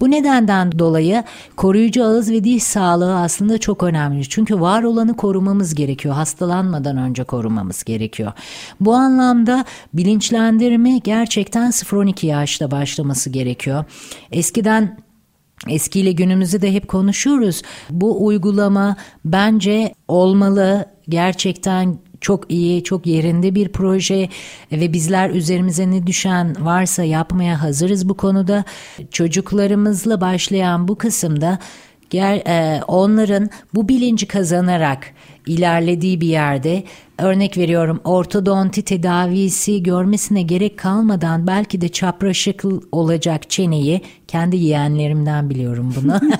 Bu 0.00 0.10
nedenden 0.10 0.78
dolayı 0.78 1.24
koruyucu 1.56 2.04
ağız 2.04 2.30
ve 2.30 2.44
diş 2.44 2.62
sağlığı 2.62 3.18
aslında 3.18 3.58
çok 3.58 3.82
önemli. 3.82 4.28
Çünkü 4.28 4.60
var 4.60 4.82
olanı 4.82 5.16
korumamız 5.16 5.74
gerekiyor. 5.74 6.14
Hastalanmadan 6.14 6.96
önce 6.96 7.24
korumamız 7.24 7.84
gerekiyor. 7.84 8.32
Bu 8.80 8.94
anlamda 8.94 9.64
bilinçlendirme 9.94 10.98
gerçekten 10.98 11.70
0-12 11.70 12.26
yaşta 12.56 12.70
başlaması 12.70 13.30
gerekiyor. 13.30 13.84
Eskiden 14.32 14.98
Eskiyle 15.68 16.12
günümüzü 16.12 16.62
de 16.62 16.72
hep 16.72 16.88
konuşuyoruz. 16.88 17.62
Bu 17.90 18.26
uygulama 18.26 18.96
bence 19.24 19.94
olmalı. 20.08 20.86
Gerçekten 21.08 21.98
çok 22.20 22.50
iyi, 22.50 22.84
çok 22.84 23.06
yerinde 23.06 23.54
bir 23.54 23.68
proje 23.68 24.28
ve 24.72 24.92
bizler 24.92 25.30
üzerimize 25.30 25.90
ne 25.90 26.06
düşen 26.06 26.56
varsa 26.60 27.04
yapmaya 27.04 27.62
hazırız 27.62 28.08
bu 28.08 28.16
konuda. 28.16 28.64
Çocuklarımızla 29.10 30.20
başlayan 30.20 30.88
bu 30.88 30.98
kısımda 30.98 31.58
Ger, 32.10 32.36
e, 32.36 32.82
onların 32.88 33.50
bu 33.74 33.88
bilinci 33.88 34.28
kazanarak 34.28 35.06
ilerlediği 35.46 36.20
bir 36.20 36.28
yerde 36.28 36.84
örnek 37.18 37.58
veriyorum 37.58 38.00
ortodonti 38.04 38.82
tedavisi 38.82 39.82
görmesine 39.82 40.42
gerek 40.42 40.78
kalmadan 40.78 41.46
belki 41.46 41.80
de 41.80 41.88
çapraşık 41.88 42.64
olacak 42.92 43.50
çeneyi 43.50 44.00
kendi 44.28 44.56
yeğenlerimden 44.56 45.50
biliyorum 45.50 45.94
bunu. 45.96 46.20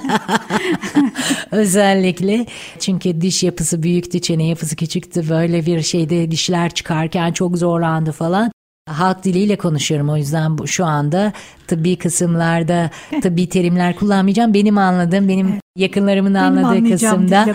Özellikle 1.50 2.46
çünkü 2.78 3.20
diş 3.20 3.42
yapısı 3.42 3.82
büyüktü 3.82 4.20
çene 4.20 4.46
yapısı 4.46 4.76
küçüktü 4.76 5.28
böyle 5.28 5.66
bir 5.66 5.82
şeyde 5.82 6.30
dişler 6.30 6.70
çıkarken 6.70 7.32
çok 7.32 7.58
zorlandı 7.58 8.12
falan. 8.12 8.55
Halk 8.86 9.24
diliyle 9.24 9.56
konuşuyorum. 9.56 10.08
O 10.08 10.16
yüzden 10.16 10.58
bu, 10.58 10.66
şu 10.66 10.84
anda 10.84 11.32
tıbbi 11.66 11.96
kısımlarda 11.96 12.90
tıbbi 13.22 13.48
terimler 13.48 13.96
kullanmayacağım. 13.96 14.54
Benim 14.54 14.78
anladığım, 14.78 15.28
benim 15.28 15.60
yakınlarımın 15.76 16.34
benim 16.34 16.44
anladığı 16.44 16.90
kısımda 16.90 17.46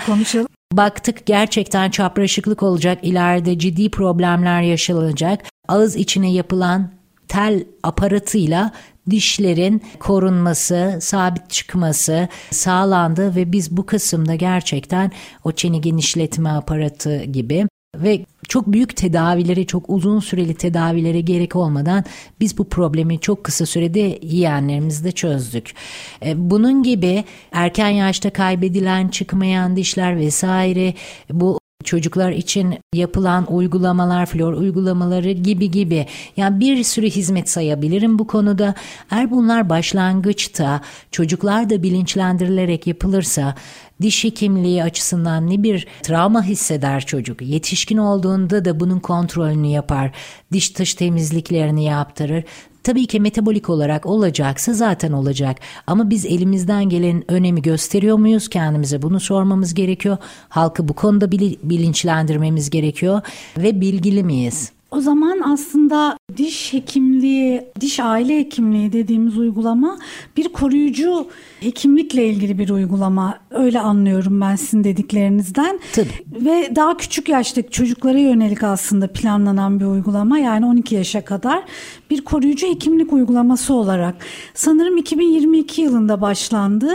baktık 0.73 1.25
gerçekten 1.25 1.89
çapraşıklık 1.89 2.63
olacak, 2.63 2.99
ileride 3.03 3.59
ciddi 3.59 3.91
problemler 3.91 4.61
yaşanacak. 4.61 5.41
Ağız 5.67 5.95
içine 5.95 6.31
yapılan 6.31 6.91
tel 7.27 7.63
aparatıyla 7.83 8.71
dişlerin 9.09 9.81
korunması, 9.99 10.97
sabit 11.01 11.49
çıkması 11.49 12.27
sağlandı 12.51 13.35
ve 13.35 13.51
biz 13.51 13.77
bu 13.77 13.85
kısımda 13.85 14.35
gerçekten 14.35 15.11
o 15.43 15.51
çene 15.51 15.77
genişletme 15.77 16.49
aparatı 16.49 17.23
gibi 17.23 17.67
ve 17.95 18.25
çok 18.51 18.67
büyük 18.67 18.95
tedavilere, 18.95 19.65
çok 19.65 19.89
uzun 19.89 20.19
süreli 20.19 20.53
tedavilere 20.55 21.21
gerek 21.21 21.55
olmadan 21.55 22.03
biz 22.39 22.57
bu 22.57 22.69
problemi 22.69 23.19
çok 23.19 23.43
kısa 23.43 23.65
sürede 23.65 24.19
yeğenlerimizde 24.21 25.11
çözdük. 25.11 25.73
E, 26.25 26.49
bunun 26.49 26.83
gibi 26.83 27.23
erken 27.51 27.89
yaşta 27.89 28.29
kaybedilen, 28.29 29.07
çıkmayan 29.07 29.75
dişler 29.75 30.17
vesaire 30.17 30.93
bu 31.29 31.59
çocuklar 31.83 32.31
için 32.31 32.79
yapılan 32.93 33.53
uygulamalar, 33.53 34.25
flor 34.25 34.53
uygulamaları 34.53 35.31
gibi 35.31 35.71
gibi. 35.71 36.07
Yani 36.37 36.59
bir 36.59 36.83
sürü 36.83 37.09
hizmet 37.09 37.49
sayabilirim 37.49 38.19
bu 38.19 38.27
konuda. 38.27 38.75
Eğer 39.11 39.31
bunlar 39.31 39.69
başlangıçta 39.69 40.81
çocuklar 41.11 41.69
da 41.69 41.83
bilinçlendirilerek 41.83 42.87
yapılırsa 42.87 43.55
diş 44.01 44.23
hekimliği 44.23 44.83
açısından 44.83 45.49
ne 45.49 45.63
bir 45.63 45.87
travma 46.03 46.43
hisseder 46.43 47.05
çocuk. 47.05 47.41
Yetişkin 47.41 47.97
olduğunda 47.97 48.65
da 48.65 48.79
bunun 48.79 48.99
kontrolünü 48.99 49.67
yapar. 49.67 50.11
Diş 50.53 50.77
dış 50.77 50.93
temizliklerini 50.93 51.83
yaptırır. 51.83 52.43
Tabii 52.83 53.05
ki 53.05 53.19
metabolik 53.19 53.69
olarak 53.69 54.05
olacaksa 54.05 54.73
zaten 54.73 55.11
olacak. 55.11 55.57
Ama 55.87 56.09
biz 56.09 56.25
elimizden 56.25 56.89
gelen 56.89 57.31
önemi 57.31 57.61
gösteriyor 57.61 58.17
muyuz 58.17 58.49
kendimize? 58.49 59.01
Bunu 59.01 59.19
sormamız 59.19 59.73
gerekiyor. 59.73 60.17
Halkı 60.49 60.87
bu 60.87 60.93
konuda 60.93 61.31
bilinçlendirmemiz 61.31 62.69
gerekiyor 62.69 63.21
ve 63.57 63.81
bilgili 63.81 64.23
miyiz? 64.23 64.71
O 64.91 65.01
zaman 65.01 65.39
aslında 65.43 66.17
diş 66.37 66.73
hekimliği, 66.73 67.61
diş 67.79 67.99
aile 67.99 68.39
hekimliği 68.39 68.93
dediğimiz 68.93 69.37
uygulama 69.37 69.97
bir 70.37 70.49
koruyucu 70.49 71.27
hekimlikle 71.59 72.27
ilgili 72.27 72.59
bir 72.59 72.69
uygulama. 72.69 73.39
Öyle 73.51 73.79
anlıyorum 73.79 74.41
ben 74.41 74.55
sizin 74.55 74.83
dediklerinizden. 74.83 75.79
Tabii. 75.93 76.45
Ve 76.45 76.75
daha 76.75 76.97
küçük 76.97 77.29
yaştaki 77.29 77.69
çocuklara 77.69 78.17
yönelik 78.17 78.63
aslında 78.63 79.07
planlanan 79.07 79.79
bir 79.79 79.85
uygulama. 79.85 80.39
Yani 80.39 80.65
12 80.65 80.95
yaşa 80.95 81.25
kadar 81.25 81.63
bir 82.09 82.21
koruyucu 82.21 82.67
hekimlik 82.67 83.13
uygulaması 83.13 83.73
olarak. 83.73 84.15
Sanırım 84.53 84.97
2022 84.97 85.81
yılında 85.81 86.21
başlandı. 86.21 86.91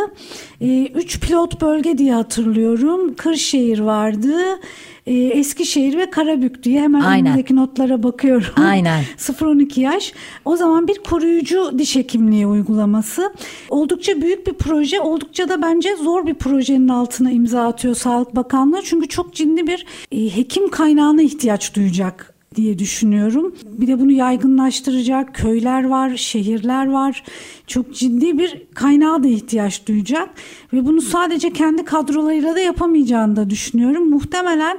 3 0.61 1.17
ee, 1.17 1.21
pilot 1.21 1.61
bölge 1.61 1.99
diye 1.99 2.15
hatırlıyorum. 2.15 3.15
Kırşehir 3.15 3.79
vardı 3.79 4.37
e, 5.07 5.15
Eskişehir 5.15 5.99
ve 5.99 6.11
Karabük 6.11 6.63
diye 6.63 6.81
hemen 6.81 7.01
Aynen. 7.01 7.27
önümdeki 7.27 7.57
notlara 7.57 8.03
bakıyorum. 8.03 8.55
Aynen. 8.57 9.05
0-12 9.19 9.81
yaş. 9.81 10.13
O 10.45 10.57
zaman 10.57 10.89
bir 10.89 10.99
koruyucu 10.99 11.79
diş 11.79 11.97
hekimliği 11.97 12.47
uygulaması. 12.47 13.33
Oldukça 13.69 14.21
büyük 14.21 14.47
bir 14.47 14.53
proje. 14.53 15.01
Oldukça 15.01 15.49
da 15.49 15.63
bence 15.63 15.97
zor 15.97 16.27
bir 16.27 16.35
projenin 16.35 16.89
altına 16.89 17.31
imza 17.31 17.67
atıyor 17.67 17.95
Sağlık 17.95 18.37
Bakanlığı. 18.37 18.81
Çünkü 18.85 19.09
çok 19.09 19.35
ciddi 19.35 19.67
bir 19.67 19.87
e, 20.13 20.37
hekim 20.37 20.71
kaynağına 20.71 21.23
ihtiyaç 21.23 21.75
duyacak 21.75 22.36
diye 22.57 22.79
düşünüyorum. 22.79 23.55
Bir 23.65 23.87
de 23.87 24.01
bunu 24.01 24.13
yaygınlaştıracak 24.13 25.35
köyler 25.35 25.85
var, 25.85 26.17
şehirler 26.17 26.91
var. 26.91 27.25
Çok 27.67 27.95
ciddi 27.95 28.39
bir 28.39 28.63
kaynağa 28.75 29.23
da 29.23 29.29
ihtiyaç 29.29 29.87
duyacak 29.89 30.29
ve 30.73 30.87
bunu 30.87 31.01
sadece 31.01 31.53
kendi 31.53 31.85
kadrolarıyla 31.85 32.55
da 32.55 32.61
yapamayacağını 32.61 33.37
da 33.37 33.51
düşünüyorum. 33.51 34.11
Muhtemelen 34.11 34.79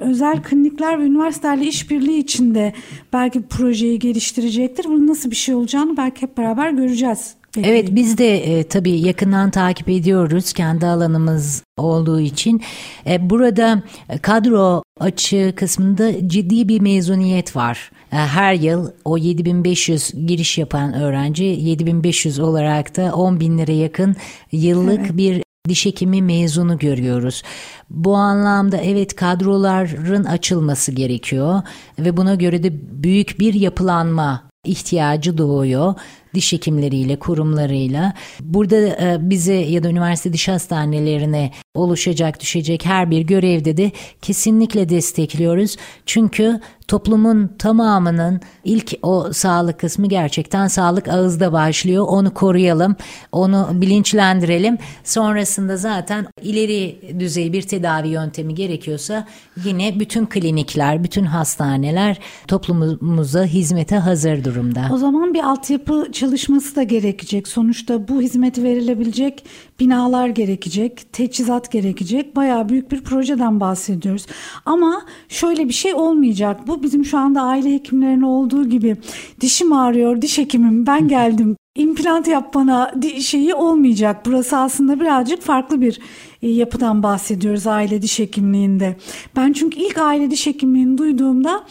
özel 0.00 0.42
klinikler 0.42 0.98
ve 1.00 1.04
üniversitelerle 1.04 1.66
işbirliği 1.66 2.18
içinde 2.18 2.72
belki 3.12 3.42
projeyi 3.42 3.98
geliştirecektir. 3.98 4.84
Bunun 4.84 5.06
nasıl 5.06 5.30
bir 5.30 5.36
şey 5.36 5.54
olacağını 5.54 5.96
belki 5.96 6.22
hep 6.22 6.36
beraber 6.36 6.70
göreceğiz. 6.70 7.37
Evet 7.64 7.88
biz 7.90 8.18
de 8.18 8.58
e, 8.58 8.68
tabii 8.68 9.00
yakından 9.00 9.50
takip 9.50 9.88
ediyoruz 9.88 10.52
kendi 10.52 10.86
alanımız 10.86 11.62
olduğu 11.76 12.20
için. 12.20 12.62
E, 13.06 13.30
burada 13.30 13.82
kadro 14.22 14.82
açığı 15.00 15.52
kısmında 15.56 16.28
ciddi 16.28 16.68
bir 16.68 16.80
mezuniyet 16.80 17.56
var. 17.56 17.90
E, 18.12 18.16
her 18.16 18.54
yıl 18.54 18.90
o 19.04 19.16
7500 19.16 20.10
giriş 20.26 20.58
yapan 20.58 20.94
öğrenci 20.94 21.44
7500 21.44 22.38
olarak 22.38 22.96
da 22.96 23.14
10 23.14 23.40
bin 23.40 23.58
lira 23.58 23.72
yakın 23.72 24.16
yıllık 24.52 25.00
evet. 25.00 25.16
bir 25.16 25.42
diş 25.68 25.86
hekimi 25.86 26.22
mezunu 26.22 26.78
görüyoruz. 26.78 27.42
Bu 27.90 28.14
anlamda 28.14 28.76
evet 28.76 29.16
kadroların 29.16 30.24
açılması 30.24 30.92
gerekiyor 30.92 31.62
ve 31.98 32.16
buna 32.16 32.34
göre 32.34 32.62
de 32.62 32.72
büyük 33.02 33.40
bir 33.40 33.54
yapılanma 33.54 34.48
ihtiyacı 34.64 35.38
doğuyor 35.38 35.94
diş 36.38 36.52
hekimleriyle, 36.52 37.18
kurumlarıyla. 37.18 38.12
Burada 38.40 38.76
e, 38.76 39.16
bize 39.20 39.54
ya 39.54 39.82
da 39.82 39.88
üniversite 39.88 40.32
diş 40.32 40.48
hastanelerine 40.48 41.50
oluşacak, 41.74 42.40
düşecek 42.40 42.86
her 42.86 43.10
bir 43.10 43.20
görevde 43.20 43.76
de 43.76 43.92
kesinlikle 44.22 44.88
destekliyoruz. 44.88 45.76
Çünkü 46.06 46.60
toplumun 46.88 47.50
tamamının 47.58 48.40
ilk 48.64 48.94
o 49.02 49.32
sağlık 49.32 49.80
kısmı 49.80 50.06
gerçekten 50.06 50.68
sağlık 50.68 51.08
ağızda 51.08 51.52
başlıyor. 51.52 52.04
Onu 52.08 52.34
koruyalım, 52.34 52.96
onu 53.32 53.68
bilinçlendirelim. 53.72 54.78
Sonrasında 55.04 55.76
zaten 55.76 56.26
ileri 56.42 57.00
düzey 57.20 57.52
bir 57.52 57.62
tedavi 57.62 58.08
yöntemi 58.08 58.54
gerekiyorsa 58.54 59.26
yine 59.64 60.00
bütün 60.00 60.26
klinikler, 60.26 61.04
bütün 61.04 61.24
hastaneler 61.24 62.18
toplumumuza 62.48 63.44
hizmete 63.44 63.96
hazır 63.96 64.44
durumda. 64.44 64.88
O 64.92 64.96
zaman 64.96 65.34
bir 65.34 65.44
altyapı 65.44 66.08
çalışması 66.12 66.27
da 66.32 66.82
gerekecek. 66.82 67.48
Sonuçta 67.48 68.08
bu 68.08 68.20
hizmeti 68.20 68.62
verilebilecek 68.62 69.44
binalar 69.80 70.28
gerekecek, 70.28 71.12
teçhizat 71.12 71.72
gerekecek. 71.72 72.36
Bayağı 72.36 72.68
büyük 72.68 72.92
bir 72.92 73.00
projeden 73.00 73.60
bahsediyoruz. 73.60 74.26
Ama 74.64 75.02
şöyle 75.28 75.68
bir 75.68 75.74
şey 75.74 75.94
olmayacak. 75.94 76.66
Bu 76.66 76.82
bizim 76.82 77.04
şu 77.04 77.18
anda 77.18 77.42
aile 77.42 77.74
hekimlerinin 77.74 78.22
olduğu 78.22 78.68
gibi 78.68 78.96
dişim 79.40 79.72
ağrıyor, 79.72 80.22
diş 80.22 80.38
hekimim 80.38 80.86
ben 80.86 81.08
geldim 81.08 81.56
implant 81.78 82.28
yap 82.28 82.54
bana 82.54 82.94
şeyi 83.20 83.54
olmayacak. 83.54 84.26
Burası 84.26 84.56
aslında 84.56 85.00
birazcık 85.00 85.42
farklı 85.42 85.80
bir 85.80 86.00
e, 86.42 86.48
yapıdan 86.48 87.02
bahsediyoruz 87.02 87.66
aile 87.66 88.02
diş 88.02 88.18
hekimliğinde. 88.18 88.96
Ben 89.36 89.52
çünkü 89.52 89.78
ilk 89.78 89.98
aile 89.98 90.30
diş 90.30 90.46
hekimliğini 90.46 90.98
duyduğumda 90.98 91.64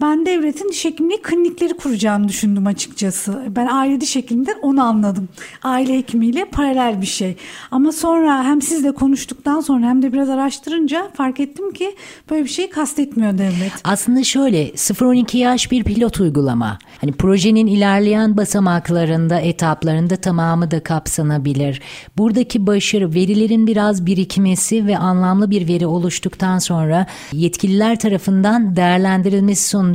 ben 0.00 0.26
devletin 0.26 0.68
diş 0.68 0.84
hekimliği 0.84 1.22
klinikleri 1.22 1.74
kuracağını 1.76 2.28
düşündüm 2.28 2.66
açıkçası. 2.66 3.42
Ben 3.48 3.66
aile 3.66 4.00
diş 4.00 4.16
hekiminden 4.16 4.56
onu 4.62 4.82
anladım. 4.82 5.28
Aile 5.62 5.98
hekimiyle 5.98 6.44
paralel 6.44 7.00
bir 7.00 7.06
şey. 7.06 7.36
Ama 7.70 7.92
sonra 7.92 8.44
hem 8.44 8.62
sizle 8.62 8.92
konuştuktan 8.92 9.60
sonra 9.60 9.86
hem 9.86 10.02
de 10.02 10.12
biraz 10.12 10.28
araştırınca 10.28 11.10
fark 11.14 11.40
ettim 11.40 11.72
ki 11.72 11.94
böyle 12.30 12.44
bir 12.44 12.48
şey 12.48 12.70
kastetmiyor 12.70 13.38
devlet. 13.38 13.72
Aslında 13.84 14.24
şöyle 14.24 14.68
0-12 14.68 15.36
yaş 15.36 15.70
bir 15.70 15.84
pilot 15.84 16.20
uygulama. 16.20 16.78
Hani 17.00 17.12
projenin 17.12 17.66
ilerleyen 17.66 18.36
basamaklarında, 18.36 19.40
etaplarında 19.40 20.16
tamamı 20.16 20.70
da 20.70 20.82
kapsanabilir. 20.82 21.80
Buradaki 22.18 22.66
başarı 22.66 23.14
verilerin 23.14 23.66
biraz 23.66 24.06
birikmesi 24.06 24.86
ve 24.86 24.98
anlamlı 24.98 25.50
bir 25.50 25.68
veri 25.68 25.86
oluştuktan 25.86 26.58
sonra 26.58 27.06
yetkililer 27.32 27.98
tarafından 27.98 28.76
değerlendirilmesi 28.76 29.68
sonucu 29.68 29.89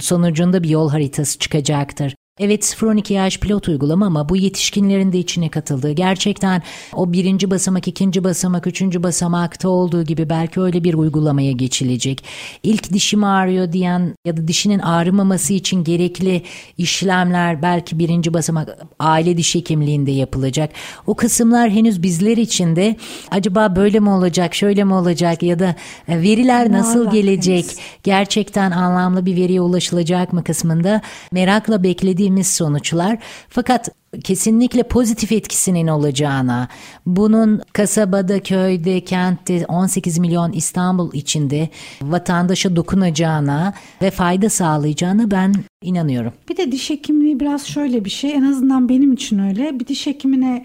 sonucunda 0.00 0.62
bir 0.62 0.68
yol 0.68 0.90
haritası 0.90 1.38
çıkacaktır. 1.38 2.14
Evet 2.40 2.64
0-12 2.64 3.12
yaş 3.12 3.38
pilot 3.38 3.68
uygulama 3.68 4.06
ama 4.06 4.28
bu 4.28 4.36
yetişkinlerin 4.36 5.12
de 5.12 5.18
içine 5.18 5.48
katıldığı 5.48 5.92
gerçekten 5.92 6.62
o 6.92 7.12
birinci 7.12 7.50
basamak, 7.50 7.88
ikinci 7.88 8.24
basamak, 8.24 8.66
üçüncü 8.66 9.02
basamakta 9.02 9.68
olduğu 9.68 10.02
gibi 10.02 10.30
belki 10.30 10.60
öyle 10.60 10.84
bir 10.84 10.94
uygulamaya 10.94 11.52
geçilecek. 11.52 12.24
İlk 12.62 12.92
dişim 12.92 13.24
ağrıyor 13.24 13.72
diyen 13.72 14.14
ya 14.24 14.36
da 14.36 14.48
dişinin 14.48 14.78
ağrımaması 14.78 15.52
için 15.52 15.84
gerekli 15.84 16.42
işlemler 16.78 17.62
belki 17.62 17.98
birinci 17.98 18.34
basamak 18.34 18.78
aile 18.98 19.36
diş 19.36 19.54
hekimliğinde 19.54 20.10
yapılacak. 20.10 20.70
O 21.06 21.14
kısımlar 21.14 21.70
henüz 21.70 22.02
bizler 22.02 22.36
için 22.36 22.76
de 22.76 22.96
acaba 23.30 23.76
böyle 23.76 24.00
mi 24.00 24.10
olacak, 24.10 24.54
şöyle 24.54 24.84
mi 24.84 24.94
olacak 24.94 25.42
ya 25.42 25.58
da 25.58 25.74
e, 26.08 26.22
veriler 26.22 26.72
nasıl 26.72 27.10
gelecek, 27.10 27.66
gerçekten 28.02 28.70
anlamlı 28.70 29.26
bir 29.26 29.36
veriye 29.36 29.60
ulaşılacak 29.60 30.32
mı 30.32 30.44
kısmında 30.44 31.02
merakla 31.32 31.82
beklediğim 31.82 32.21
beklediğimiz 32.22 32.46
sonuçlar. 32.46 33.18
Fakat 33.48 33.88
kesinlikle 34.24 34.82
pozitif 34.82 35.32
etkisinin 35.32 35.86
olacağına, 35.86 36.68
bunun 37.06 37.60
kasabada, 37.72 38.40
köyde, 38.40 39.00
kentte 39.00 39.66
18 39.66 40.18
milyon 40.18 40.52
İstanbul 40.52 41.10
içinde 41.12 41.68
vatandaşa 42.02 42.76
dokunacağına 42.76 43.74
ve 44.02 44.10
fayda 44.10 44.48
sağlayacağını 44.48 45.30
ben 45.30 45.54
inanıyorum. 45.82 46.32
Bir 46.48 46.56
de 46.56 46.72
diş 46.72 46.90
hekimliği 46.90 47.40
biraz 47.40 47.66
şöyle 47.66 48.04
bir 48.04 48.10
şey. 48.10 48.32
En 48.32 48.42
azından 48.42 48.88
benim 48.88 49.12
için 49.12 49.38
öyle. 49.38 49.80
Bir 49.80 49.86
diş 49.86 50.06
hekimine 50.06 50.64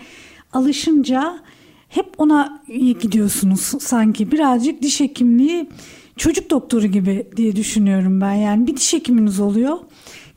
alışınca 0.54 1.40
hep 1.90 2.08
ona 2.18 2.64
gidiyorsunuz 3.02 3.62
sanki. 3.80 4.32
Birazcık 4.32 4.82
diş 4.82 5.00
hekimliği 5.00 5.70
çocuk 6.18 6.50
doktoru 6.50 6.88
gibi 6.88 7.28
diye 7.38 7.56
düşünüyorum 7.56 8.22
ben. 8.22 8.34
Yani 8.34 8.68
bir 8.68 8.78
diş 8.78 8.94
hekiminiz 8.94 9.40
oluyor. 9.40 9.78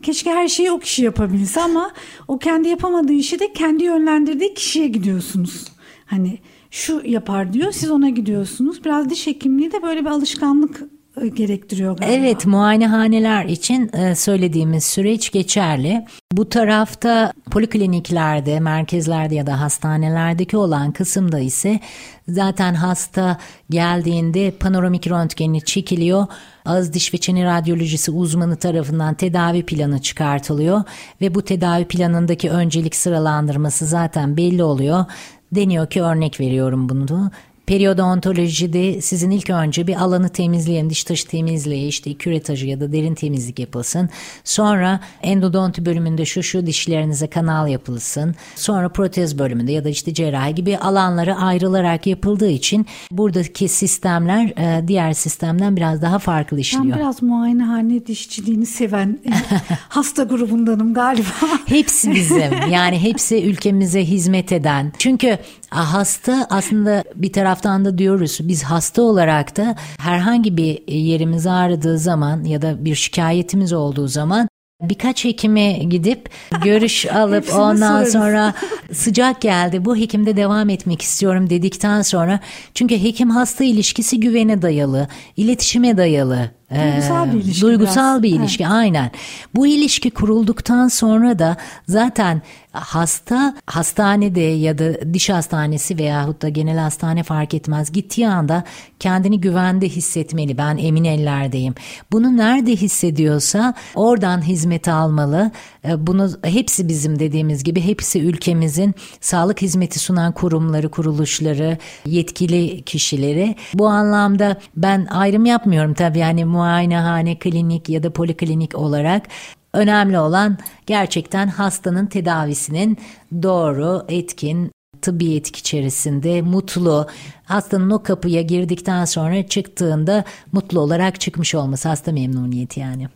Keşke 0.03 0.31
her 0.31 0.49
şeyi 0.49 0.71
o 0.71 0.79
kişi 0.79 1.05
yapabilse 1.05 1.61
ama 1.61 1.91
o 2.29 2.39
kendi 2.39 2.69
yapamadığı 2.69 3.13
işi 3.13 3.39
de 3.39 3.53
kendi 3.53 3.85
yönlendirdiği 3.85 4.55
kişiye 4.55 4.89
gidiyorsunuz. 4.89 5.65
Hani 6.07 6.39
şu 6.71 7.03
yapar 7.05 7.53
diyor 7.53 7.73
siz 7.73 7.91
ona 7.91 8.09
gidiyorsunuz. 8.09 8.85
Biraz 8.85 9.11
diş 9.11 9.27
hekimliği 9.27 9.73
de 9.73 9.83
böyle 9.83 10.01
bir 10.01 10.11
alışkanlık 10.11 10.83
gerektiriyor 11.27 11.97
galiba. 11.97 12.15
Evet 12.15 12.47
muayenehaneler 12.47 13.45
için 13.45 13.91
e, 13.93 14.15
söylediğimiz 14.15 14.85
süreç 14.85 15.33
geçerli. 15.33 16.07
Bu 16.33 16.49
tarafta 16.49 17.33
polikliniklerde, 17.51 18.61
merkezlerde 18.61 19.35
ya 19.35 19.47
da 19.47 19.61
hastanelerdeki 19.61 20.57
olan 20.57 20.93
kısımda 20.93 21.39
ise 21.39 21.81
zaten 22.29 22.75
hasta 22.75 23.39
geldiğinde 23.71 24.51
panoramik 24.51 25.09
röntgeni 25.11 25.61
çekiliyor. 25.61 26.27
Ağız 26.65 26.93
diş 26.93 27.15
ve 27.15 27.19
çene 27.19 27.45
radyolojisi 27.45 28.11
uzmanı 28.11 28.57
tarafından 28.57 29.15
tedavi 29.15 29.67
planı 29.67 30.03
çıkartılıyor 30.03 30.83
ve 31.21 31.35
bu 31.35 31.43
tedavi 31.43 31.85
planındaki 31.85 32.51
öncelik 32.51 32.97
sıralandırması 32.97 33.87
zaten 33.87 34.37
belli 34.37 34.63
oluyor. 34.63 35.05
Deniyor 35.53 35.91
ki 35.91 36.03
örnek 36.03 36.41
veriyorum 36.41 36.89
bunu 36.89 37.31
Periyodontolojide 37.67 39.01
sizin 39.01 39.31
ilk 39.31 39.51
önce 39.51 39.87
bir 39.87 40.03
alanı 40.03 40.29
temizleyelim, 40.29 40.91
diş 40.91 41.05
taşı 41.05 41.29
temizliği, 41.29 41.89
işte 41.89 42.15
küretajı 42.15 42.67
ya 42.67 42.81
da 42.81 42.93
derin 42.93 43.15
temizlik 43.15 43.59
yapılsın. 43.59 44.11
Sonra 44.45 45.01
endodonti 45.23 45.87
bölümünde 45.87 46.25
şu 46.25 46.43
şu 46.43 46.67
dişlerinize 46.67 47.27
kanal 47.27 47.69
yapılsın. 47.69 48.35
Sonra 48.57 48.89
protez 48.89 49.39
bölümünde 49.39 49.73
ya 49.73 49.85
da 49.85 49.89
işte 49.89 50.15
cerrahi 50.15 50.55
gibi 50.55 50.79
alanları 50.79 51.37
ayrılarak 51.37 52.07
yapıldığı 52.07 52.51
için 52.51 52.87
buradaki 53.11 53.69
sistemler 53.69 54.47
e, 54.47 54.89
diğer 54.89 55.13
sistemden 55.13 55.77
biraz 55.77 56.03
daha 56.03 56.19
farklı 56.19 56.61
işliyor. 56.61 56.85
Ben 56.85 56.99
biraz 56.99 57.23
muayenehane 57.23 58.07
dişçiliğini 58.07 58.67
seven 58.67 59.19
hasta 59.89 60.25
grubundanım 60.25 60.95
galiba. 60.95 61.25
Hepsi 61.67 62.15
bizim 62.15 62.71
yani 62.71 63.03
hepsi 63.03 63.45
ülkemize 63.45 64.05
hizmet 64.05 64.53
eden. 64.53 64.93
Çünkü 64.99 65.39
hasta 65.71 66.47
aslında 66.51 67.05
bir 67.15 67.33
taraftan 67.33 67.85
da 67.85 67.99
diyoruz 67.99 68.39
biz 68.43 68.63
hasta 68.63 69.03
olarak 69.03 69.57
da 69.57 69.77
herhangi 69.99 70.57
bir 70.57 70.89
yerimiz 70.89 71.47
ağrıdığı 71.47 71.99
zaman 71.99 72.45
ya 72.45 72.63
da 72.63 72.85
bir 72.85 72.95
şikayetimiz 72.95 73.73
olduğu 73.73 74.09
zaman 74.09 74.49
Birkaç 74.83 75.25
hekime 75.25 75.73
gidip 75.73 76.31
görüş 76.65 77.07
alıp 77.13 77.55
ondan 77.55 78.05
sonra 78.05 78.55
sıcak 78.93 79.41
geldi 79.41 79.85
bu 79.85 79.97
hekimde 79.97 80.37
devam 80.37 80.69
etmek 80.69 81.03
istiyorum 81.03 81.51
dedikten 81.51 82.03
sonra 82.03 82.41
çünkü 82.75 83.03
hekim 83.03 83.31
hasta 83.31 83.65
ilişkisi 83.65 84.21
güvene 84.21 84.63
dayalı, 84.63 85.09
iletişime 85.37 85.97
dayalı. 85.97 86.51
Duygusal 86.75 87.33
bir 87.33 87.45
ilişki. 87.45 87.63
Duygusal 87.63 88.23
biraz. 88.23 88.23
bir 88.23 88.41
ilişki 88.41 88.65
evet. 88.65 88.73
aynen. 88.73 89.11
Bu 89.55 89.67
ilişki 89.67 90.11
kurulduktan 90.11 90.89
sonra 90.89 91.39
da 91.39 91.57
zaten 91.89 92.43
hasta 92.73 93.55
hastanede 93.67 94.41
ya 94.41 94.79
da 94.79 95.15
diş 95.15 95.31
hastanesi 95.31 95.99
veyahut 95.99 96.43
da 96.43 96.49
genel 96.49 96.79
hastane 96.79 97.23
fark 97.23 97.55
etmez 97.55 97.93
gittiği 97.93 98.29
anda 98.29 98.65
kendini 98.99 99.41
güvende 99.41 99.89
hissetmeli. 99.89 100.59
Ben 100.59 100.77
emin 100.77 101.05
ellerdeyim. 101.05 101.75
Bunu 102.13 102.37
nerede 102.37 102.77
hissediyorsa 102.77 103.75
oradan 103.95 104.47
hizmet 104.47 104.89
almalı. 104.89 105.51
E, 105.85 106.07
bunu 106.07 106.31
hepsi 106.43 106.89
bizim 106.89 107.19
dediğimiz 107.19 107.65
gibi 107.65 107.81
hepsi 107.81 108.21
ülkemizin 108.21 108.95
sağlık 109.21 109.63
hizmeti 109.63 109.99
sunan 109.99 110.33
kurumları, 110.33 110.91
kuruluşları, 110.91 111.79
yetkili 112.07 112.83
kişileri. 112.83 113.57
Bu 113.75 113.89
anlamda 113.89 114.57
ben 114.77 115.07
ayrım 115.07 115.47
yapmıyorum 115.47 115.95
tabii 115.95 116.19
yani 116.19 116.45
muayenehane, 116.45 117.39
klinik 117.39 117.89
ya 117.89 118.03
da 118.03 118.13
poliklinik 118.13 118.75
olarak 118.75 119.27
önemli 119.73 120.19
olan 120.19 120.59
gerçekten 120.87 121.49
hastanın 121.49 122.07
tedavisinin 122.07 122.99
doğru, 123.43 124.05
etkin, 124.09 124.71
tıbbi 125.03 125.35
etik 125.35 125.57
içerisinde 125.57 126.43
mutlu, 126.43 127.07
hastanın 127.45 127.91
o 127.91 128.03
kapıya 128.03 128.43
girdikten 128.43 129.05
sonra 129.05 129.47
çıktığında 129.47 130.25
mutlu 130.53 130.81
olarak 130.81 131.21
çıkmış 131.21 131.55
olması 131.55 131.89
hasta 131.89 132.13
memnuniyeti 132.13 132.81
yani. 132.81 133.09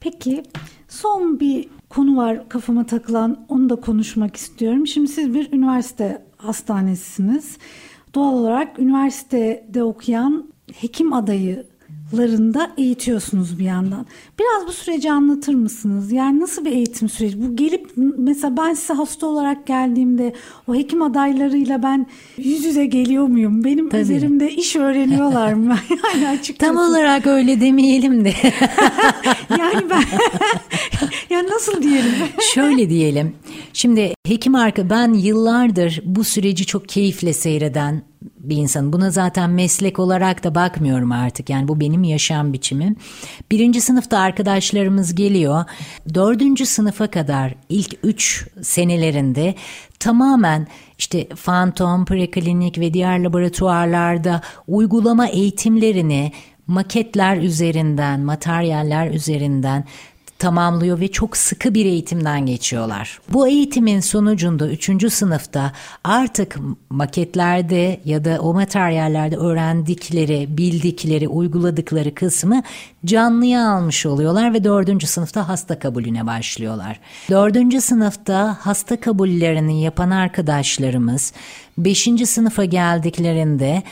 Peki 0.00 0.42
son 0.88 1.40
bir 1.40 1.68
konu 1.88 2.16
var 2.16 2.48
kafama 2.48 2.86
takılan 2.86 3.46
onu 3.48 3.68
da 3.70 3.76
konuşmak 3.76 4.36
istiyorum. 4.36 4.86
Şimdi 4.86 5.08
siz 5.08 5.34
bir 5.34 5.52
üniversite 5.52 6.22
hastanesisiniz. 6.36 7.58
Doğal 8.14 8.32
olarak 8.32 8.78
üniversitede 8.78 9.82
okuyan 9.82 10.52
hekim 10.74 11.12
adayı 11.12 11.66
larında 12.12 12.70
eğitiyorsunuz 12.76 13.58
bir 13.58 13.64
yandan. 13.64 14.06
Biraz 14.38 14.68
bu 14.68 14.72
süreci 14.72 15.12
anlatır 15.12 15.54
mısınız? 15.54 16.12
Yani 16.12 16.40
nasıl 16.40 16.64
bir 16.64 16.72
eğitim 16.72 17.08
süreci? 17.08 17.42
Bu 17.42 17.56
gelip 17.56 17.90
mesela 18.18 18.56
ben 18.56 18.74
size 18.74 18.94
hasta 18.94 19.26
olarak 19.26 19.66
geldiğimde 19.66 20.34
o 20.68 20.74
hekim 20.74 21.02
adaylarıyla 21.02 21.82
ben 21.82 22.06
yüz 22.36 22.64
yüze 22.64 22.86
geliyor 22.86 23.26
muyum? 23.26 23.64
Benim 23.64 23.88
Tabii. 23.88 24.00
üzerimde 24.02 24.50
iş 24.50 24.76
öğreniyorlar 24.76 25.52
mı? 25.52 25.76
yani 26.14 26.28
açıkçası. 26.28 26.72
Tam 26.72 26.90
olarak 26.90 27.26
öyle 27.26 27.60
demeyelim 27.60 28.24
de. 28.24 28.32
yani 29.58 29.90
ben 29.90 30.02
ya 31.36 31.44
nasıl 31.46 31.82
diyelim? 31.82 32.12
Şöyle 32.54 32.90
diyelim. 32.90 33.34
Şimdi 33.72 34.14
hekim 34.26 34.54
arka 34.54 34.90
ben 34.90 35.12
yıllardır 35.12 36.02
bu 36.04 36.24
süreci 36.24 36.66
çok 36.66 36.88
keyifle 36.88 37.32
seyreden 37.32 38.07
bir 38.22 38.56
insan. 38.56 38.92
Buna 38.92 39.10
zaten 39.10 39.50
meslek 39.50 39.98
olarak 39.98 40.44
da 40.44 40.54
bakmıyorum 40.54 41.12
artık. 41.12 41.50
Yani 41.50 41.68
bu 41.68 41.80
benim 41.80 42.04
yaşam 42.04 42.52
biçimim. 42.52 42.96
Birinci 43.50 43.80
sınıfta 43.80 44.18
arkadaşlarımız 44.18 45.14
geliyor. 45.14 45.64
Dördüncü 46.14 46.66
sınıfa 46.66 47.06
kadar 47.06 47.54
ilk 47.68 47.98
üç 48.02 48.46
senelerinde 48.62 49.54
tamamen 50.00 50.66
işte 50.98 51.28
fantom, 51.36 52.04
preklinik 52.04 52.78
ve 52.78 52.94
diğer 52.94 53.18
laboratuvarlarda 53.18 54.40
uygulama 54.66 55.26
eğitimlerini 55.26 56.32
maketler 56.66 57.36
üzerinden, 57.36 58.20
materyaller 58.20 59.10
üzerinden 59.10 59.84
tamamlıyor 60.38 61.00
ve 61.00 61.08
çok 61.08 61.36
sıkı 61.36 61.74
bir 61.74 61.86
eğitimden 61.86 62.46
geçiyorlar. 62.46 63.20
Bu 63.32 63.48
eğitimin 63.48 64.00
sonucunda 64.00 64.68
3. 64.68 65.12
sınıfta 65.12 65.72
artık 66.04 66.56
maketlerde 66.90 68.00
ya 68.04 68.24
da 68.24 68.38
o 68.40 68.54
materyallerde 68.54 69.36
öğrendikleri, 69.36 70.46
bildikleri, 70.58 71.28
uyguladıkları 71.28 72.14
kısmı 72.14 72.62
canlıya 73.04 73.70
almış 73.70 74.06
oluyorlar 74.06 74.54
ve 74.54 74.64
4. 74.64 75.08
sınıfta 75.08 75.48
hasta 75.48 75.78
kabulüne 75.78 76.26
başlıyorlar. 76.26 77.00
4. 77.30 77.82
sınıfta 77.82 78.58
hasta 78.60 79.00
kabullerini 79.00 79.82
yapan 79.82 80.10
arkadaşlarımız 80.10 81.32
5. 81.78 82.08
sınıfa 82.24 82.64
geldiklerinde 82.64 83.82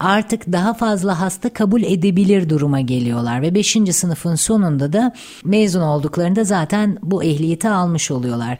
artık 0.00 0.52
daha 0.52 0.74
fazla 0.74 1.20
hasta 1.20 1.52
kabul 1.52 1.82
edebilir 1.82 2.48
duruma 2.48 2.80
geliyorlar 2.80 3.42
ve 3.42 3.54
5. 3.54 3.76
sınıfın 3.92 4.34
sonunda 4.34 4.92
da 4.92 5.12
mezun 5.44 5.82
olduklarında 5.82 6.44
zaten 6.44 6.98
bu 7.02 7.24
ehliyeti 7.24 7.68
almış 7.68 8.10
oluyorlar. 8.10 8.58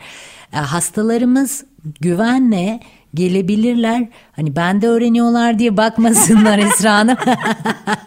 E, 0.53 0.57
hastalarımız 0.57 1.64
güvenle 2.01 2.80
gelebilirler. 3.14 4.09
Hani 4.32 4.57
ben 4.57 4.82
de 4.82 4.89
öğreniyorlar 4.89 5.59
diye 5.59 5.76
bakmasınlar 5.76 6.59
Esra 6.68 6.95
Hanım. 6.95 7.16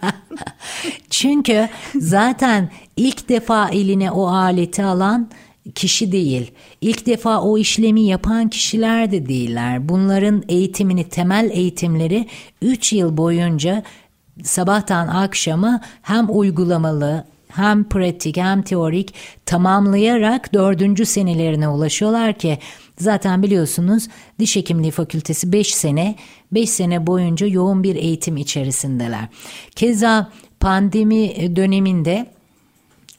Çünkü 1.09 1.69
zaten 1.95 2.69
ilk 2.95 3.29
defa 3.29 3.69
eline 3.69 4.11
o 4.11 4.27
aleti 4.27 4.83
alan 4.83 5.29
kişi 5.75 6.11
değil. 6.11 6.51
İlk 6.81 7.05
defa 7.05 7.41
o 7.41 7.57
işlemi 7.57 8.01
yapan 8.01 8.49
kişiler 8.49 9.11
de 9.11 9.29
değiller. 9.29 9.89
Bunların 9.89 10.43
eğitimini, 10.49 11.09
temel 11.09 11.49
eğitimleri 11.53 12.27
3 12.61 12.93
yıl 12.93 13.17
boyunca 13.17 13.83
sabahtan 14.43 15.07
akşama 15.07 15.81
hem 16.01 16.25
uygulamalı 16.29 17.25
hem 17.49 17.83
pratik 17.83 18.37
hem 18.37 18.61
teorik 18.61 19.13
tamamlayarak 19.45 20.53
dördüncü 20.53 21.05
senelerine 21.05 21.67
ulaşıyorlar 21.67 22.33
ki 22.33 22.57
zaten 22.97 23.43
biliyorsunuz 23.43 24.07
diş 24.39 24.55
hekimliği 24.55 24.91
fakültesi 24.91 25.51
5 25.51 25.75
sene 25.75 26.15
5 26.51 26.69
sene 26.69 27.07
boyunca 27.07 27.47
yoğun 27.47 27.83
bir 27.83 27.95
eğitim 27.95 28.37
içerisindeler. 28.37 29.27
Keza 29.75 30.29
pandemi 30.59 31.55
döneminde 31.55 32.25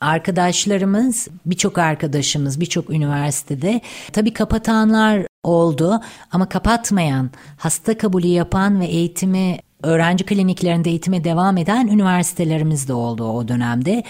arkadaşlarımız, 0.01 1.28
birçok 1.46 1.78
arkadaşımız, 1.78 2.61
birçok 2.61 2.90
üniversitede 2.90 3.80
tabii 4.12 4.32
kapatanlar 4.32 5.26
oldu 5.42 6.01
ama 6.32 6.48
kapatmayan, 6.48 7.30
hasta 7.57 7.98
kabulü 7.98 8.26
yapan 8.26 8.80
ve 8.80 8.86
eğitimi 8.86 9.59
öğrenci 9.82 10.24
kliniklerinde 10.24 10.90
eğitime 10.90 11.24
devam 11.24 11.57
eden 11.57 11.86
üniversitelerimiz 11.86 12.88
de 12.88 12.92
oldu 12.92 13.24
o 13.24 13.48
dönemde. 13.48 14.03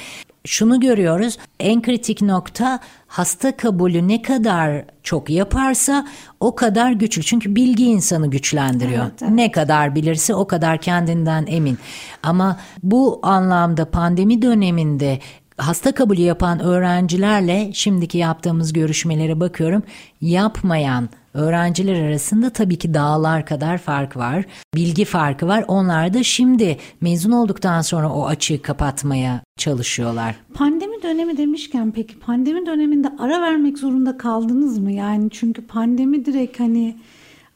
Şunu 0.45 0.81
görüyoruz 0.81 1.39
en 1.61 1.83
kritik 1.83 2.23
nokta 2.23 2.81
hasta 3.07 3.57
kabulü 3.57 4.09
ne 4.09 4.23
kadar 4.23 4.85
çok 5.03 5.31
yaparsa 5.31 6.07
o 6.41 6.55
kadar 6.55 6.93
güçlü. 6.93 7.23
Çünkü 7.23 7.55
bilgi 7.55 7.85
insanı 7.85 8.31
güçlendiriyor. 8.31 9.05
Evet, 9.05 9.23
evet. 9.23 9.33
Ne 9.33 9.51
kadar 9.51 9.95
bilirse 9.95 10.35
o 10.35 10.47
kadar 10.47 10.79
kendinden 10.79 11.47
emin. 11.49 11.79
Ama 12.23 12.57
bu 12.83 13.21
anlamda 13.23 13.91
pandemi 13.91 14.43
döneminde 14.43 15.19
hasta 15.61 15.93
kabulü 15.93 16.21
yapan 16.21 16.61
öğrencilerle 16.61 17.71
şimdiki 17.73 18.19
yaptığımız 18.19 18.73
görüşmelere 18.73 19.41
bakıyorum. 19.41 19.83
Yapmayan 20.21 21.09
öğrenciler 21.35 22.03
arasında 22.03 22.51
tabii 22.51 22.79
ki 22.79 22.95
dağlar 22.95 23.47
kadar 23.47 23.79
fark 23.79 24.17
var. 24.17 24.45
Bilgi 24.75 25.05
farkı 25.05 25.47
var. 25.47 25.65
Onlar 25.69 26.15
da 26.15 26.23
şimdi 26.23 26.77
mezun 27.01 27.33
olduktan 27.33 27.83
sonra 27.83 28.13
o 28.13 28.27
açığı 28.27 28.63
kapatmaya 28.63 29.41
çalışıyorlar. 29.57 30.37
Pandemi 30.55 31.03
dönemi 31.03 31.37
demişken 31.37 31.91
peki 31.91 32.19
pandemi 32.19 32.67
döneminde 32.67 33.13
ara 33.19 33.41
vermek 33.41 33.79
zorunda 33.79 34.19
kaldınız 34.19 34.79
mı? 34.79 34.93
Yani 34.93 35.31
çünkü 35.31 35.67
pandemi 35.67 36.25
direkt 36.25 36.61
hani 36.61 36.97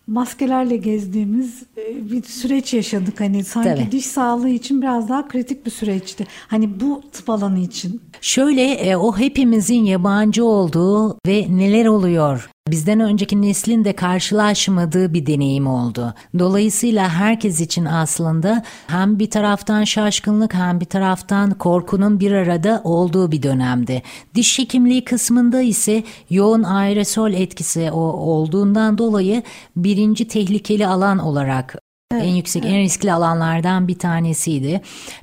maskelerle 0.07 0.77
gezdiğimiz 0.77 1.63
e, 1.77 2.11
bir 2.11 2.23
süreç 2.23 2.75
yaşadık. 2.75 3.21
Hani 3.21 3.45
sanki 3.45 3.69
Tabii. 3.69 3.93
diş 3.93 4.07
sağlığı 4.07 4.49
için 4.49 4.83
biraz 4.83 5.09
daha 5.09 5.29
kritik 5.29 5.67
bir 5.67 5.71
süreçti. 5.71 6.27
Hani 6.49 6.81
bu 6.81 7.03
tıp 7.13 7.31
alanı 7.31 7.59
için. 7.59 8.01
Şöyle 8.21 8.63
e, 8.63 8.97
o 8.97 9.19
hepimizin 9.19 9.85
yabancı 9.85 10.45
olduğu 10.45 11.19
ve 11.27 11.47
neler 11.51 11.87
oluyor 11.87 12.51
bizden 12.71 13.01
önceki 13.01 13.43
neslin 13.43 13.85
de 13.85 13.93
karşılaşmadığı 13.93 15.15
bir 15.15 15.27
deneyim 15.27 15.67
oldu. 15.67 16.15
Dolayısıyla 16.39 17.09
herkes 17.09 17.61
için 17.61 17.85
aslında 17.85 18.63
hem 18.87 19.19
bir 19.19 19.31
taraftan 19.31 19.85
şaşkınlık 19.85 20.55
hem 20.55 20.81
bir 20.81 20.85
taraftan 20.85 21.51
korkunun 21.51 22.21
bir 22.21 22.33
arada 22.33 22.81
olduğu 22.85 23.33
bir 23.33 23.43
dönemdi. 23.43 24.03
Diş 24.35 24.59
hekimliği 24.59 25.05
kısmında 25.05 25.63
ise 25.63 26.03
yoğun 26.31 26.63
aerosol 26.63 27.33
etkisi 27.33 27.91
olduğundan 27.93 28.99
dolayı 28.99 29.43
birinci 29.77 30.29
tehlikeli 30.29 30.87
alan 30.87 31.19
olarak 31.19 31.84
Evet, 32.15 32.25
en 32.25 32.35
yüksek, 32.35 32.65
evet. 32.65 32.75
en 32.75 32.81
riskli 32.81 33.13
alanlardan 33.13 33.89
bir 33.89 33.99
tanesiydi. 33.99 34.81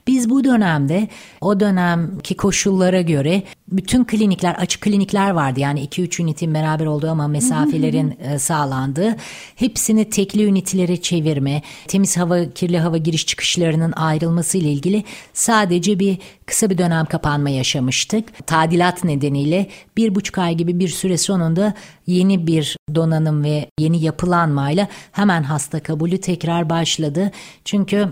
Biz 0.08 0.30
bu 0.30 0.44
dönemde 0.44 1.08
o 1.42 1.60
dönemki 1.60 2.38
koşullara 2.38 3.02
göre 3.02 3.44
bütün 3.72 4.04
klinikler, 4.04 4.54
açık 4.54 4.82
klinikler 4.82 5.32
vardı. 5.32 5.60
Yani 5.60 5.86
2-3 5.86 6.22
ünitin 6.22 6.54
beraber 6.54 6.86
olduğu 6.86 7.10
ama 7.10 7.28
mesafelerin 7.28 8.18
e, 8.20 8.39
sağlandığı. 8.39 9.16
Hepsini 9.56 10.10
tekli 10.10 10.46
ünitlere 10.46 11.02
çevirme, 11.02 11.62
temiz 11.88 12.18
hava, 12.18 12.46
kirli 12.56 12.80
hava 12.80 12.98
giriş 12.98 13.26
çıkışlarının 13.26 13.92
ayrılması 13.92 14.58
ile 14.58 14.72
ilgili 14.72 15.04
sadece 15.34 16.00
bir 16.00 16.18
kısa 16.52 16.70
bir 16.70 16.78
dönem 16.78 17.06
kapanma 17.06 17.49
yaşamıştık. 17.49 18.47
Tadilat 18.47 19.04
nedeniyle 19.04 19.68
bir 19.97 20.16
buçuk 20.16 20.38
ay 20.38 20.56
gibi 20.56 20.80
bir 20.80 20.88
süre 20.88 21.18
sonunda 21.18 21.74
yeni 22.08 22.47
bir 22.47 22.78
donanım 22.95 23.43
ve 23.43 23.70
yeni 23.80 24.04
yapılanmayla 24.04 24.88
hemen 25.12 25.43
hasta 25.43 25.80
kabulü 25.80 26.18
tekrar 26.18 26.70
başladı. 26.70 27.32
Çünkü 27.66 28.10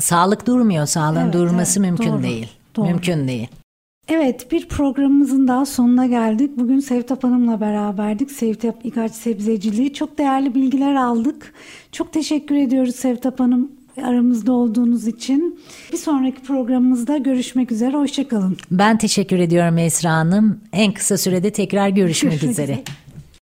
sağlık 0.00 0.46
durmuyor, 0.46 0.86
sağlığın 0.86 1.20
evet, 1.20 1.34
durması 1.34 1.80
evet, 1.80 1.90
mümkün 1.90 2.12
doğru, 2.12 2.22
değil. 2.22 2.48
Doğru. 2.76 2.86
Mümkün 2.86 3.28
değil. 3.28 3.48
Evet 4.08 4.52
bir 4.52 4.68
programımızın 4.68 5.48
daha 5.48 5.66
sonuna 5.66 6.06
geldik. 6.06 6.50
Bugün 6.56 6.80
Sevtap 6.80 7.24
Hanım'la 7.24 7.60
beraberdik. 7.60 8.30
Sevtap 8.30 8.86
İgaç 8.86 9.12
Sebzeciliği. 9.12 9.92
Çok 9.92 10.18
değerli 10.18 10.54
bilgiler 10.54 10.94
aldık. 10.94 11.54
Çok 11.92 12.12
teşekkür 12.12 12.54
ediyoruz 12.56 12.96
Sevtap 12.96 13.40
Hanım 13.40 13.75
aramızda 14.02 14.52
olduğunuz 14.52 15.06
için. 15.06 15.58
Bir 15.92 15.96
sonraki 15.96 16.42
programımızda 16.42 17.16
görüşmek 17.16 17.72
üzere. 17.72 17.96
Hoşçakalın. 17.96 18.56
Ben 18.70 18.98
teşekkür 18.98 19.38
ediyorum 19.38 19.78
Esra 19.78 20.10
Hanım. 20.12 20.60
En 20.72 20.92
kısa 20.92 21.18
sürede 21.18 21.50
tekrar 21.50 21.88
görüşmek, 21.88 22.32
görüşmek 22.32 22.52
üzere. 22.52 22.72
üzere. 22.72 22.84